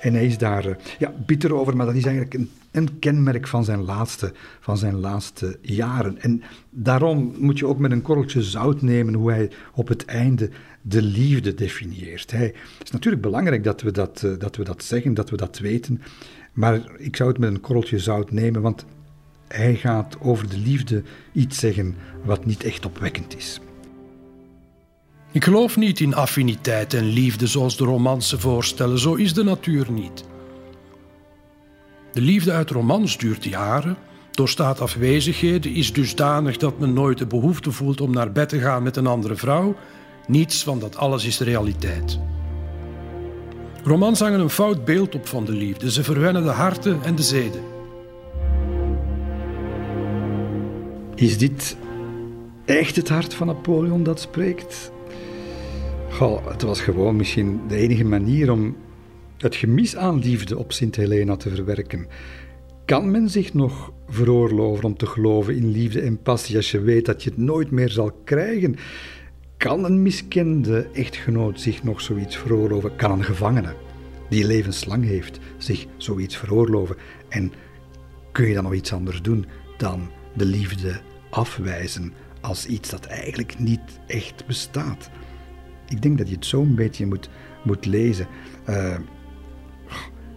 En 0.00 0.14
hij 0.14 0.26
is 0.26 0.38
daar 0.38 0.66
uh, 0.66 0.74
ja, 0.98 1.12
bitter 1.26 1.54
over, 1.54 1.76
maar 1.76 1.86
dat 1.86 1.94
is 1.94 2.04
eigenlijk 2.04 2.34
een 2.34 2.50
een 2.72 2.98
kenmerk 2.98 3.46
van 3.46 3.64
zijn 3.64 3.84
laatste, 3.84 4.32
van 4.60 4.76
zijn 4.76 5.00
laatste 5.00 5.58
jaren. 5.60 6.20
En 6.20 6.42
daarom 6.70 7.34
moet 7.38 7.58
je 7.58 7.66
ook 7.66 7.78
met 7.78 7.90
een 7.90 8.02
korreltje 8.02 8.42
zout 8.42 8.82
nemen 8.82 9.14
hoe 9.14 9.30
hij 9.30 9.50
op 9.74 9.88
het 9.88 10.04
einde 10.04 10.50
de 10.82 11.02
liefde 11.02 11.54
definieert. 11.54 12.30
Het 12.30 12.54
is 12.82 12.90
natuurlijk 12.90 13.22
belangrijk 13.22 13.64
dat 13.64 13.80
we 13.80 13.90
dat, 13.90 14.22
uh, 14.24 14.38
dat 14.38 14.56
we 14.56 14.64
dat 14.64 14.84
zeggen, 14.84 15.14
dat 15.14 15.30
we 15.30 15.36
dat 15.36 15.58
weten. 15.58 16.02
Maar 16.52 16.80
ik 16.96 17.16
zou 17.16 17.28
het 17.28 17.38
met 17.38 17.50
een 17.50 17.60
korreltje 17.60 17.98
zout 17.98 18.30
nemen, 18.30 18.62
want 18.62 18.84
hij 19.48 19.74
gaat 19.74 20.16
over 20.20 20.48
de 20.48 20.58
liefde 20.58 21.02
iets 21.32 21.58
zeggen 21.58 21.96
wat 22.24 22.44
niet 22.44 22.64
echt 22.64 22.86
opwekkend 22.86 23.36
is. 23.36 23.60
Ik 25.32 25.44
geloof 25.44 25.76
niet 25.76 26.00
in 26.00 26.14
affiniteit 26.14 26.94
en 26.94 27.04
liefde 27.04 27.46
zoals 27.46 27.76
de 27.76 27.84
romansen 27.84 28.40
voorstellen. 28.40 28.98
Zo 28.98 29.14
is 29.14 29.34
de 29.34 29.44
natuur 29.44 29.90
niet. 29.90 30.24
De 32.12 32.20
liefde 32.20 32.52
uit 32.52 32.70
romans 32.70 33.18
duurt 33.18 33.44
jaren, 33.44 33.96
doorstaat 34.30 34.80
afwezigheden, 34.80 35.74
is 35.74 35.92
dusdanig 35.92 36.56
dat 36.56 36.78
men 36.78 36.92
nooit 36.92 37.18
de 37.18 37.26
behoefte 37.26 37.72
voelt 37.72 38.00
om 38.00 38.12
naar 38.12 38.32
bed 38.32 38.48
te 38.48 38.58
gaan 38.58 38.82
met 38.82 38.96
een 38.96 39.06
andere 39.06 39.36
vrouw. 39.36 39.76
Niets 40.32 40.62
van 40.62 40.78
dat 40.78 40.96
alles 40.96 41.24
is 41.24 41.40
realiteit. 41.40 42.18
Romans 43.84 44.20
hangen 44.20 44.40
een 44.40 44.50
fout 44.50 44.84
beeld 44.84 45.14
op 45.14 45.26
van 45.26 45.44
de 45.44 45.52
liefde. 45.52 45.90
Ze 45.90 46.04
verwennen 46.04 46.42
de 46.42 46.48
harten 46.48 47.02
en 47.02 47.14
de 47.14 47.22
zeden. 47.22 47.62
Is 51.14 51.38
dit 51.38 51.76
echt 52.64 52.96
het 52.96 53.08
hart 53.08 53.34
van 53.34 53.46
Napoleon 53.46 54.02
dat 54.02 54.20
spreekt? 54.20 54.92
Goh, 56.10 56.46
het 56.46 56.62
was 56.62 56.80
gewoon 56.80 57.16
misschien 57.16 57.60
de 57.68 57.76
enige 57.76 58.04
manier 58.04 58.52
om 58.52 58.76
het 59.38 59.56
gemis 59.56 59.96
aan 59.96 60.18
liefde 60.18 60.58
op 60.58 60.72
Sint 60.72 60.96
Helena 60.96 61.36
te 61.36 61.50
verwerken. 61.50 62.06
Kan 62.84 63.10
men 63.10 63.28
zich 63.28 63.54
nog 63.54 63.92
veroorloven 64.08 64.84
om 64.84 64.96
te 64.96 65.06
geloven 65.06 65.56
in 65.56 65.70
liefde 65.70 66.00
en 66.00 66.22
passie 66.22 66.56
als 66.56 66.70
je 66.70 66.80
weet 66.80 67.06
dat 67.06 67.22
je 67.22 67.30
het 67.30 67.38
nooit 67.38 67.70
meer 67.70 67.90
zal 67.90 68.12
krijgen? 68.24 68.76
Kan 69.62 69.84
een 69.84 70.02
miskende 70.02 70.88
echtgenoot 70.92 71.60
zich 71.60 71.82
nog 71.82 72.00
zoiets 72.00 72.36
veroorloven? 72.36 72.96
Kan 72.96 73.10
een 73.10 73.24
gevangene 73.24 73.74
die 74.28 74.46
levenslang 74.46 75.04
heeft, 75.04 75.38
zich 75.58 75.86
zoiets 75.96 76.36
veroorloven? 76.36 76.96
En 77.28 77.52
kun 78.32 78.46
je 78.46 78.54
dan 78.54 78.62
nog 78.62 78.74
iets 78.74 78.92
anders 78.92 79.22
doen 79.22 79.46
dan 79.76 80.10
de 80.36 80.44
liefde 80.44 81.00
afwijzen 81.30 82.12
als 82.40 82.66
iets 82.66 82.90
dat 82.90 83.06
eigenlijk 83.06 83.58
niet 83.58 84.00
echt 84.06 84.46
bestaat? 84.46 85.10
Ik 85.88 86.02
denk 86.02 86.18
dat 86.18 86.28
je 86.28 86.34
het 86.34 86.46
zo 86.46 86.62
een 86.62 86.74
beetje 86.74 87.06
moet, 87.06 87.28
moet 87.64 87.86
lezen. 87.86 88.26
Uh, 88.68 88.96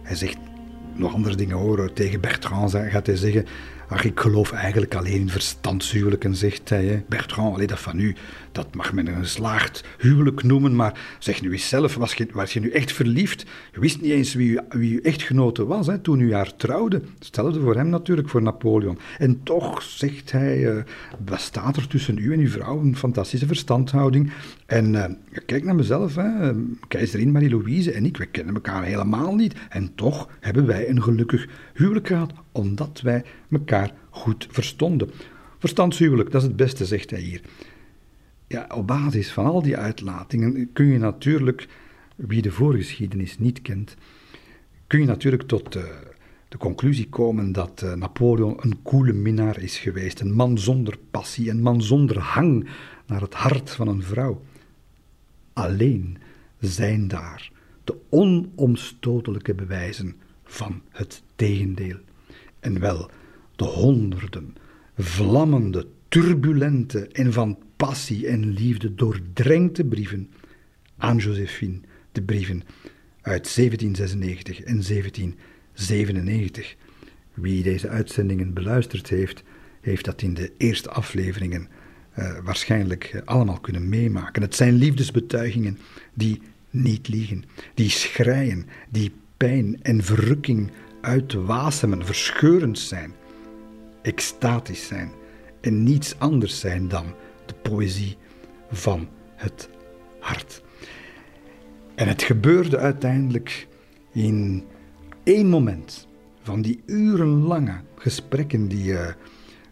hij 0.02 0.16
zegt 0.16 0.38
nog 0.94 1.14
andere 1.14 1.36
dingen 1.36 1.56
horen. 1.56 1.94
Tegen 1.94 2.20
Bertrand 2.20 2.70
gaat 2.70 3.06
hij 3.06 3.16
zeggen 3.16 3.46
Ach, 3.88 4.04
ik 4.04 4.20
geloof 4.20 4.52
eigenlijk 4.52 4.94
alleen 4.94 5.20
in 5.20 5.30
verstandshuwelijken, 5.30 6.36
zegt 6.36 6.68
hij. 6.68 6.84
Hè. 6.84 7.02
Bertrand, 7.08 7.54
alleen 7.54 7.66
dat 7.66 7.80
van 7.80 7.98
u, 7.98 8.16
dat 8.56 8.74
mag 8.74 8.92
men 8.92 9.06
een 9.06 9.22
geslaagd 9.22 9.84
huwelijk 9.98 10.42
noemen, 10.42 10.76
maar 10.76 11.16
zeg 11.18 11.42
nu 11.42 11.52
eens 11.52 11.68
zelf, 11.68 11.94
was 11.94 12.14
je, 12.14 12.26
was 12.32 12.52
je 12.52 12.60
nu 12.60 12.70
echt 12.70 12.92
verliefd? 12.92 13.46
Je 13.72 13.80
wist 13.80 14.00
niet 14.00 14.10
eens 14.10 14.34
wie, 14.34 14.60
wie 14.68 14.92
uw 14.92 15.00
echtgenote 15.00 15.66
was 15.66 15.86
hè, 15.86 15.98
toen 15.98 16.20
u 16.20 16.34
haar 16.34 16.56
trouwde. 16.56 17.02
Hetzelfde 17.18 17.60
voor 17.60 17.74
hem 17.74 17.88
natuurlijk, 17.88 18.28
voor 18.28 18.42
Napoleon. 18.42 18.98
En 19.18 19.42
toch, 19.42 19.82
zegt 19.82 20.32
hij, 20.32 20.74
uh, 20.74 20.82
bestaat 21.18 21.76
er 21.76 21.86
tussen 21.86 22.18
u 22.18 22.32
en 22.32 22.38
uw 22.38 22.48
vrouw 22.48 22.80
een 22.80 22.96
fantastische 22.96 23.46
verstandhouding. 23.46 24.32
En 24.66 24.94
uh, 24.94 25.04
kijk 25.46 25.64
naar 25.64 25.74
mezelf, 25.74 26.14
hè. 26.14 26.52
keizerin 26.88 27.32
Marie-Louise 27.32 27.92
en 27.92 28.04
ik, 28.04 28.16
we 28.16 28.26
kennen 28.26 28.54
elkaar 28.54 28.84
helemaal 28.84 29.34
niet. 29.34 29.54
En 29.68 29.94
toch 29.94 30.28
hebben 30.40 30.66
wij 30.66 30.88
een 30.88 31.02
gelukkig 31.02 31.48
huwelijk 31.74 32.06
gehad, 32.06 32.32
omdat 32.52 33.00
wij 33.02 33.24
elkaar 33.50 33.92
goed 34.10 34.46
verstonden. 34.50 35.10
Verstandshuwelijk, 35.58 36.30
dat 36.30 36.42
is 36.42 36.48
het 36.48 36.56
beste, 36.56 36.84
zegt 36.84 37.10
hij 37.10 37.20
hier. 37.20 37.40
Ja, 38.48 38.66
op 38.74 38.86
basis 38.86 39.32
van 39.32 39.46
al 39.46 39.62
die 39.62 39.76
uitlatingen 39.76 40.72
kun 40.72 40.86
je 40.86 40.98
natuurlijk, 40.98 41.68
wie 42.16 42.42
de 42.42 42.52
voorgeschiedenis 42.52 43.38
niet 43.38 43.62
kent, 43.62 43.96
kun 44.86 45.00
je 45.00 45.06
natuurlijk 45.06 45.42
tot 45.42 45.72
de, 45.72 46.14
de 46.48 46.58
conclusie 46.58 47.08
komen 47.08 47.52
dat 47.52 47.82
uh, 47.84 47.92
Napoleon 47.92 48.56
een 48.60 48.82
koele 48.82 49.12
minnaar 49.12 49.60
is 49.60 49.78
geweest, 49.78 50.20
een 50.20 50.32
man 50.32 50.58
zonder 50.58 50.98
passie, 51.10 51.50
een 51.50 51.62
man 51.62 51.82
zonder 51.82 52.18
hang 52.18 52.68
naar 53.06 53.20
het 53.20 53.34
hart 53.34 53.70
van 53.70 53.88
een 53.88 54.02
vrouw. 54.02 54.42
Alleen 55.52 56.18
zijn 56.60 57.08
daar 57.08 57.50
de 57.84 57.96
onomstotelijke 58.08 59.54
bewijzen 59.54 60.14
van 60.44 60.82
het 60.88 61.22
tegendeel. 61.36 61.98
En 62.60 62.80
wel 62.80 63.10
de 63.56 63.64
honderden 63.64 64.56
vlammende, 64.96 65.86
turbulente 66.08 67.08
en 67.08 67.32
van 67.32 67.58
passie 67.76 68.26
en 68.26 68.52
liefde 68.52 68.94
doordrenkte 68.94 69.84
brieven 69.84 70.30
aan 70.96 71.16
Josephine, 71.16 71.80
de 72.12 72.22
brieven 72.22 72.62
uit 73.20 73.54
1796 73.54 74.58
en 74.58 74.82
1797. 74.82 76.76
Wie 77.34 77.62
deze 77.62 77.88
uitzendingen 77.88 78.52
beluisterd 78.52 79.08
heeft, 79.08 79.42
heeft 79.80 80.04
dat 80.04 80.22
in 80.22 80.34
de 80.34 80.52
eerste 80.56 80.90
afleveringen 80.90 81.68
uh, 82.18 82.38
waarschijnlijk 82.44 83.22
allemaal 83.24 83.60
kunnen 83.60 83.88
meemaken. 83.88 84.42
Het 84.42 84.54
zijn 84.54 84.74
liefdesbetuigingen 84.74 85.78
die 86.14 86.40
niet 86.70 87.08
liegen, 87.08 87.44
die 87.74 87.90
schreien, 87.90 88.66
die 88.90 89.12
pijn 89.36 89.82
en 89.82 90.04
verrukking 90.04 90.70
uitwasemen, 91.00 92.06
verscheurend 92.06 92.78
zijn, 92.78 93.12
extatisch 94.02 94.86
zijn 94.86 95.10
en 95.60 95.82
niets 95.82 96.18
anders 96.18 96.60
zijn 96.60 96.88
dan 96.88 97.04
de 97.06 97.25
poëzie 97.68 98.16
van 98.70 99.08
het 99.34 99.68
hart. 100.20 100.62
En 101.94 102.08
het 102.08 102.22
gebeurde 102.22 102.78
uiteindelijk 102.78 103.68
in 104.12 104.64
één 105.22 105.48
moment 105.48 106.06
van 106.42 106.62
die 106.62 106.82
urenlange 106.86 107.80
gesprekken 107.96 108.68
die, 108.68 108.92
uh, 108.92 109.06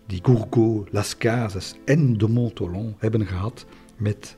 die 0.06 0.20
Gourgaud, 0.22 0.88
Las 0.92 1.16
Cases 1.16 1.74
en 1.84 2.18
de 2.18 2.28
Montolon 2.28 2.94
hebben 2.98 3.26
gehad 3.26 3.66
met, 3.96 4.36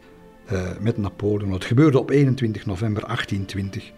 uh, 0.53 0.71
met 0.81 0.97
Napoleon. 0.97 1.53
Het 1.53 1.65
gebeurde 1.65 1.99
op 1.99 2.11
21 2.11 2.67
november 2.67 3.03
1820. 3.05 3.93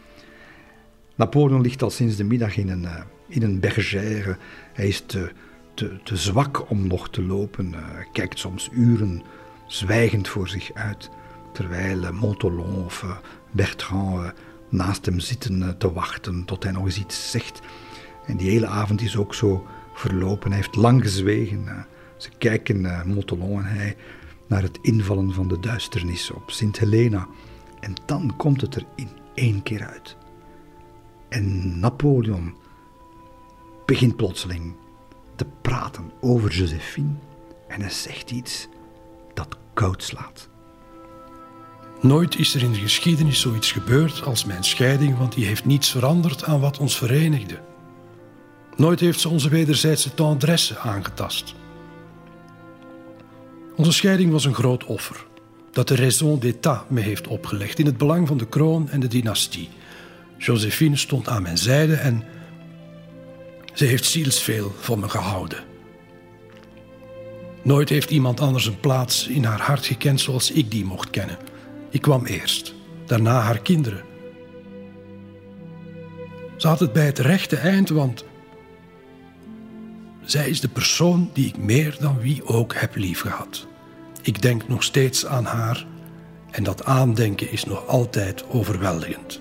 Napoleon 1.14 1.60
ligt 1.60 1.82
al 1.82 1.90
sinds 1.90 2.16
de 2.16 2.24
middag 2.24 2.56
in 2.56 2.68
een, 2.68 2.82
uh, 2.82 3.00
in 3.28 3.42
een 3.42 3.60
bergère. 3.60 4.36
Hij 4.72 4.88
is 4.88 5.00
te, 5.00 5.30
te, 5.74 5.98
te 6.02 6.16
zwak 6.16 6.70
om 6.70 6.86
nog 6.86 7.10
te 7.10 7.22
lopen. 7.22 7.74
Kijkt 8.12 8.38
soms 8.38 8.70
uren 8.72 9.22
zwijgend 9.68 10.28
voor 10.28 10.48
zich 10.48 10.72
uit, 10.74 11.10
terwijl 11.52 12.02
uh, 12.02 12.10
Montolon 12.10 12.84
of 12.84 13.02
uh, 13.02 13.16
Bertrand 13.50 14.32
naast 14.68 15.06
hem 15.06 15.20
zitten 15.20 15.78
te 15.78 15.92
wachten 15.92 16.44
tot 16.44 16.62
hij 16.62 16.72
nog 16.72 16.84
eens 16.84 16.98
iets 16.98 17.30
zegt. 17.30 17.60
En 18.26 18.36
die 18.36 18.50
hele 18.50 18.66
avond 18.66 19.00
is 19.00 19.16
ook 19.16 19.34
zo 19.34 19.66
verlopen. 19.94 20.48
Hij 20.48 20.56
heeft 20.60 20.76
lang 20.76 21.02
gezwegen. 21.02 21.86
ze 22.16 22.28
kijken, 22.38 23.06
Montolon 23.06 23.58
en 23.58 23.64
hij, 23.64 23.96
naar 24.46 24.62
het 24.62 24.78
invallen 24.82 25.32
van 25.32 25.48
de 25.48 25.60
duisternis 25.60 26.30
op 26.30 26.50
Sint 26.50 26.78
Helena. 26.78 27.28
En 27.80 27.94
dan 28.06 28.36
komt 28.36 28.60
het 28.60 28.74
er 28.74 28.84
in 28.94 29.08
één 29.34 29.62
keer 29.62 29.86
uit. 29.86 30.16
En 31.28 31.78
Napoleon 31.78 32.54
begint 33.86 34.16
plotseling 34.16 34.74
te 35.36 35.46
praten 35.62 36.10
over 36.20 36.50
Josephine 36.50 37.14
en 37.68 37.80
hij 37.80 37.90
zegt 37.90 38.30
iets 38.30 38.68
koud. 39.78 40.48
Nooit 42.00 42.38
is 42.38 42.54
er 42.54 42.62
in 42.62 42.72
de 42.72 42.78
geschiedenis 42.78 43.40
zoiets 43.40 43.72
gebeurd 43.72 44.22
als 44.22 44.44
mijn 44.44 44.64
scheiding, 44.64 45.18
want 45.18 45.34
die 45.34 45.46
heeft 45.46 45.64
niets 45.64 45.90
veranderd 45.90 46.44
aan 46.44 46.60
wat 46.60 46.78
ons 46.78 46.96
verenigde. 46.96 47.60
Nooit 48.76 49.00
heeft 49.00 49.20
ze 49.20 49.28
onze 49.28 49.48
wederzijdse 49.48 50.14
tendresse 50.14 50.78
aangetast. 50.78 51.54
Onze 53.76 53.92
scheiding 53.92 54.32
was 54.32 54.44
een 54.44 54.54
groot 54.54 54.84
offer 54.84 55.26
dat 55.72 55.88
de 55.88 55.96
raison 55.96 56.38
d'état 56.38 56.90
me 56.90 57.00
heeft 57.00 57.26
opgelegd 57.26 57.78
in 57.78 57.86
het 57.86 57.98
belang 57.98 58.28
van 58.28 58.38
de 58.38 58.46
kroon 58.46 58.88
en 58.88 59.00
de 59.00 59.08
dynastie. 59.08 59.68
Josephine 60.38 60.96
stond 60.96 61.28
aan 61.28 61.42
mijn 61.42 61.58
zijde 61.58 61.94
en 61.94 62.24
ze 63.74 63.84
heeft 63.84 64.04
zielsveel 64.04 64.72
van 64.78 64.98
me 64.98 65.08
gehouden. 65.08 65.67
Nooit 67.68 67.88
heeft 67.88 68.10
iemand 68.10 68.40
anders 68.40 68.66
een 68.66 68.80
plaats 68.80 69.26
in 69.26 69.44
haar 69.44 69.60
hart 69.60 69.86
gekend 69.86 70.20
zoals 70.20 70.50
ik 70.50 70.70
die 70.70 70.84
mocht 70.84 71.10
kennen. 71.10 71.38
Ik 71.90 72.00
kwam 72.00 72.26
eerst, 72.26 72.74
daarna 73.06 73.40
haar 73.40 73.58
kinderen. 73.58 74.02
Ze 76.56 76.66
had 76.68 76.80
het 76.80 76.92
bij 76.92 77.06
het 77.06 77.18
rechte 77.18 77.56
eind, 77.56 77.88
want 77.88 78.24
zij 80.22 80.48
is 80.48 80.60
de 80.60 80.68
persoon 80.68 81.30
die 81.32 81.46
ik 81.46 81.56
meer 81.56 81.96
dan 82.00 82.18
wie 82.18 82.46
ook 82.46 82.74
heb 82.74 82.96
liefgehad. 82.96 83.66
Ik 84.22 84.42
denk 84.42 84.68
nog 84.68 84.82
steeds 84.82 85.26
aan 85.26 85.44
haar 85.44 85.86
en 86.50 86.62
dat 86.62 86.84
aandenken 86.84 87.52
is 87.52 87.64
nog 87.64 87.86
altijd 87.86 88.44
overweldigend. 88.48 89.40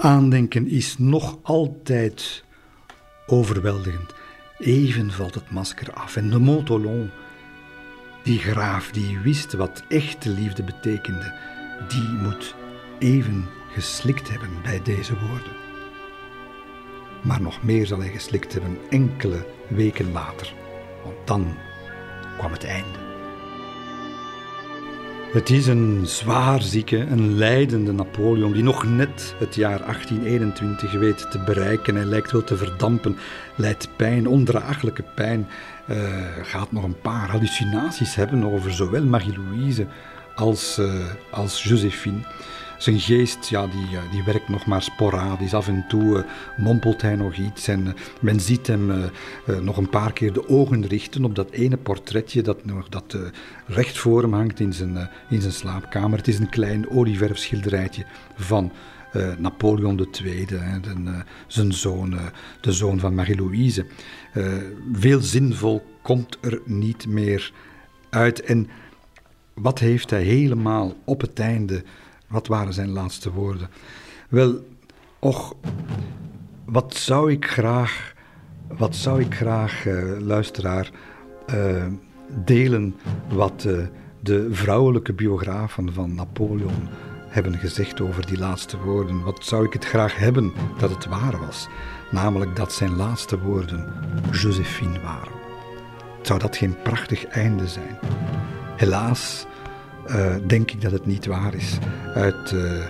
Aandenken 0.00 0.68
is 0.68 0.98
nog 0.98 1.38
altijd 1.42 2.44
overweldigend. 3.26 4.14
Even 4.58 5.10
valt 5.10 5.34
het 5.34 5.50
masker 5.50 5.92
af 5.92 6.16
en 6.16 6.30
de 6.30 6.38
Montolon, 6.38 7.10
die 8.22 8.38
graaf 8.38 8.90
die 8.90 9.18
wist 9.18 9.52
wat 9.52 9.82
echte 9.88 10.30
liefde 10.30 10.62
betekende, 10.62 11.34
die 11.88 12.08
moet 12.08 12.54
even 12.98 13.46
geslikt 13.72 14.28
hebben 14.28 14.62
bij 14.62 14.82
deze 14.82 15.18
woorden. 15.18 15.56
Maar 17.22 17.40
nog 17.40 17.62
meer 17.62 17.86
zal 17.86 17.98
hij 17.98 18.10
geslikt 18.10 18.52
hebben 18.52 18.78
enkele 18.90 19.46
weken 19.68 20.12
later, 20.12 20.52
want 21.04 21.16
dan 21.26 21.54
kwam 22.36 22.52
het 22.52 22.64
einde. 22.64 23.07
Het 25.32 25.50
is 25.50 25.66
een 25.66 26.02
zwaarzieke, 26.06 26.96
een 26.96 27.34
lijdende 27.34 27.92
Napoleon 27.92 28.52
die 28.52 28.62
nog 28.62 28.84
net 28.84 29.34
het 29.38 29.54
jaar 29.54 29.78
1821 29.78 30.92
weet 30.92 31.30
te 31.30 31.38
bereiken. 31.38 31.94
Hij 31.94 32.04
lijkt 32.04 32.32
wel 32.32 32.44
te 32.44 32.56
verdampen, 32.56 33.16
lijdt 33.56 33.88
pijn, 33.96 34.28
ondraaglijke 34.28 35.04
pijn. 35.14 35.48
Uh, 35.90 35.96
gaat 36.42 36.72
nog 36.72 36.84
een 36.84 37.00
paar 37.00 37.30
hallucinaties 37.30 38.14
hebben 38.14 38.44
over 38.44 38.72
zowel 38.72 39.04
Marie-Louise 39.04 39.86
als, 40.34 40.78
uh, 40.78 40.92
als 41.30 41.62
Josephine. 41.62 42.20
Zijn 42.78 43.00
geest, 43.00 43.48
ja, 43.48 43.66
die, 43.66 43.96
eh, 43.96 44.10
die 44.10 44.22
werkt 44.22 44.48
nog 44.48 44.66
maar 44.66 44.82
sporadisch. 44.82 45.54
Af 45.54 45.68
en 45.68 45.84
toe 45.88 46.16
uh, 46.16 46.24
mompelt 46.56 47.02
hij 47.02 47.16
nog 47.16 47.34
iets 47.34 47.68
en 47.68 47.86
uh, 47.86 47.92
men 48.20 48.40
ziet 48.40 48.66
hem 48.66 49.10
nog 49.62 49.76
een 49.76 49.88
paar 49.88 50.12
keer 50.12 50.32
de 50.32 50.48
ogen 50.48 50.86
richten 50.86 51.24
op 51.24 51.34
dat 51.34 51.50
ene 51.50 51.76
portretje 51.76 52.42
dat, 52.42 52.58
dat 52.88 53.16
recht 53.66 53.98
voor 53.98 54.22
hem 54.22 54.32
hangt 54.32 54.60
in 54.60 54.72
zijn, 54.72 55.10
in 55.28 55.40
zijn 55.40 55.52
slaapkamer. 55.52 56.18
Het 56.18 56.28
is 56.28 56.38
een 56.38 56.48
klein 56.48 56.90
olieverfschilderijtje 56.90 58.04
van 58.36 58.72
Napoleon 59.38 60.08
II, 60.24 60.46
zijn 61.46 61.72
zoon, 61.72 62.18
de 62.60 62.72
zoon 62.72 62.98
van 62.98 63.14
Marie-Louise. 63.14 63.86
veel 64.92 65.20
zinvol 65.20 65.84
komt 66.02 66.38
er 66.40 66.60
niet 66.64 67.06
meer 67.06 67.52
uit. 68.10 68.42
En 68.42 68.68
wat 69.54 69.78
heeft 69.78 70.10
hij 70.10 70.22
helemaal 70.22 70.96
op 71.04 71.20
het 71.20 71.38
einde, 71.38 71.82
wat 72.28 72.46
waren 72.46 72.72
zijn 72.72 72.90
laatste 72.90 73.32
woorden? 73.32 73.68
Wel, 74.28 74.64
och, 75.18 75.54
wat 76.64 76.94
zou 76.94 77.30
ik 77.30 77.46
graag, 77.46 78.14
wat 78.68 78.96
zou 78.96 79.20
ik 79.20 79.34
graag, 79.34 79.84
luisteraar, 80.18 80.90
delen 82.44 82.94
wat 83.28 83.66
de 84.20 84.48
vrouwelijke 84.50 85.12
biografen 85.12 85.92
van 85.92 86.14
Napoleon 86.14 86.88
hebben 87.28 87.58
gezegd 87.58 88.00
over 88.00 88.26
die 88.26 88.38
laatste 88.38 88.78
woorden. 88.78 89.22
Wat 89.22 89.44
zou 89.44 89.64
ik 89.64 89.72
het 89.72 89.84
graag 89.84 90.16
hebben 90.16 90.52
dat 90.78 90.90
het 90.90 91.06
waar 91.06 91.38
was? 91.38 91.68
Namelijk 92.10 92.56
dat 92.56 92.72
zijn 92.72 92.96
laatste 92.96 93.38
woorden 93.38 93.92
Josephine 94.32 95.00
waren. 95.00 95.32
Zou 96.22 96.38
dat 96.38 96.56
geen 96.56 96.76
prachtig 96.82 97.26
einde 97.26 97.66
zijn? 97.66 97.98
Helaas 98.76 99.46
uh, 100.08 100.34
denk 100.46 100.70
ik 100.70 100.80
dat 100.80 100.92
het 100.92 101.06
niet 101.06 101.26
waar 101.26 101.54
is. 101.54 101.78
Uit 102.14 102.50
uh, 102.50 102.86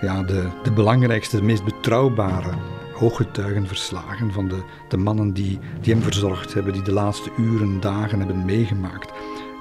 ja, 0.00 0.22
de, 0.22 0.48
de 0.62 0.72
belangrijkste, 0.72 1.36
de 1.36 1.42
meest 1.42 1.64
betrouwbare 1.64 2.50
hooggetuigenverslagen 2.94 4.32
van 4.32 4.48
de, 4.48 4.62
de 4.88 4.96
mannen 4.96 5.32
die, 5.32 5.58
die 5.80 5.92
hem 5.92 6.02
verzorgd 6.02 6.54
hebben, 6.54 6.72
die 6.72 6.82
de 6.82 6.92
laatste 6.92 7.30
uren, 7.38 7.80
dagen 7.80 8.18
hebben 8.18 8.44
meegemaakt, 8.44 9.12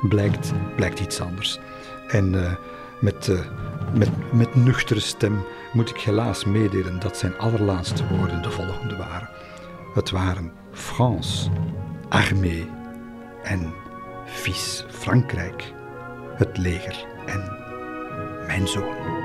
blijkt, 0.10 0.52
blijkt 0.76 1.00
iets 1.00 1.22
anders. 1.22 1.60
En 2.08 2.34
uh, 2.34 2.52
met, 3.00 3.32
met, 3.98 4.10
met 4.34 4.56
nuchtere 4.56 5.00
stem 5.00 5.44
moet 5.74 5.90
ik 5.90 5.98
helaas 5.98 6.46
meedelen 6.46 7.00
dat 7.00 7.18
zijn 7.18 7.38
allerlaatste 7.38 8.04
woorden 8.08 8.42
de 8.42 8.52
volgende 8.52 8.96
waren. 8.96 9.30
Het 9.94 10.10
waren 10.10 10.52
France, 10.72 11.50
armée 12.10 12.70
en 13.44 13.74
fils 14.26 14.86
Frankrijk, 14.90 15.74
het 16.36 16.58
leger 16.58 17.06
en 17.26 17.44
mijn 18.48 18.68
zoon. 18.68 19.21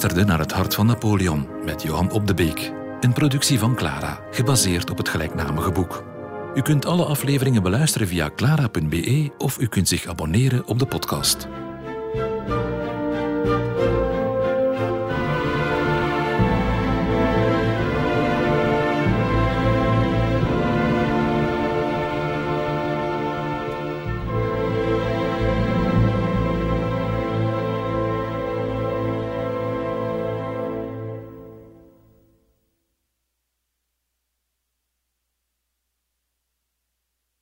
Luisterde 0.00 0.30
naar 0.30 0.40
Het 0.40 0.52
Hart 0.52 0.74
van 0.74 0.86
Napoleon 0.86 1.48
met 1.64 1.82
Johan 1.82 2.10
Op 2.10 2.26
de 2.26 2.34
Beek. 2.34 2.72
Een 3.00 3.12
productie 3.12 3.58
van 3.58 3.74
Clara, 3.74 4.20
gebaseerd 4.30 4.90
op 4.90 4.96
het 4.96 5.08
gelijknamige 5.08 5.72
boek. 5.72 6.04
U 6.54 6.62
kunt 6.62 6.86
alle 6.86 7.04
afleveringen 7.04 7.62
beluisteren 7.62 8.08
via 8.08 8.30
clara.be 8.36 9.30
of 9.38 9.58
u 9.58 9.66
kunt 9.66 9.88
zich 9.88 10.06
abonneren 10.06 10.66
op 10.66 10.78
de 10.78 10.86
podcast. 10.86 11.48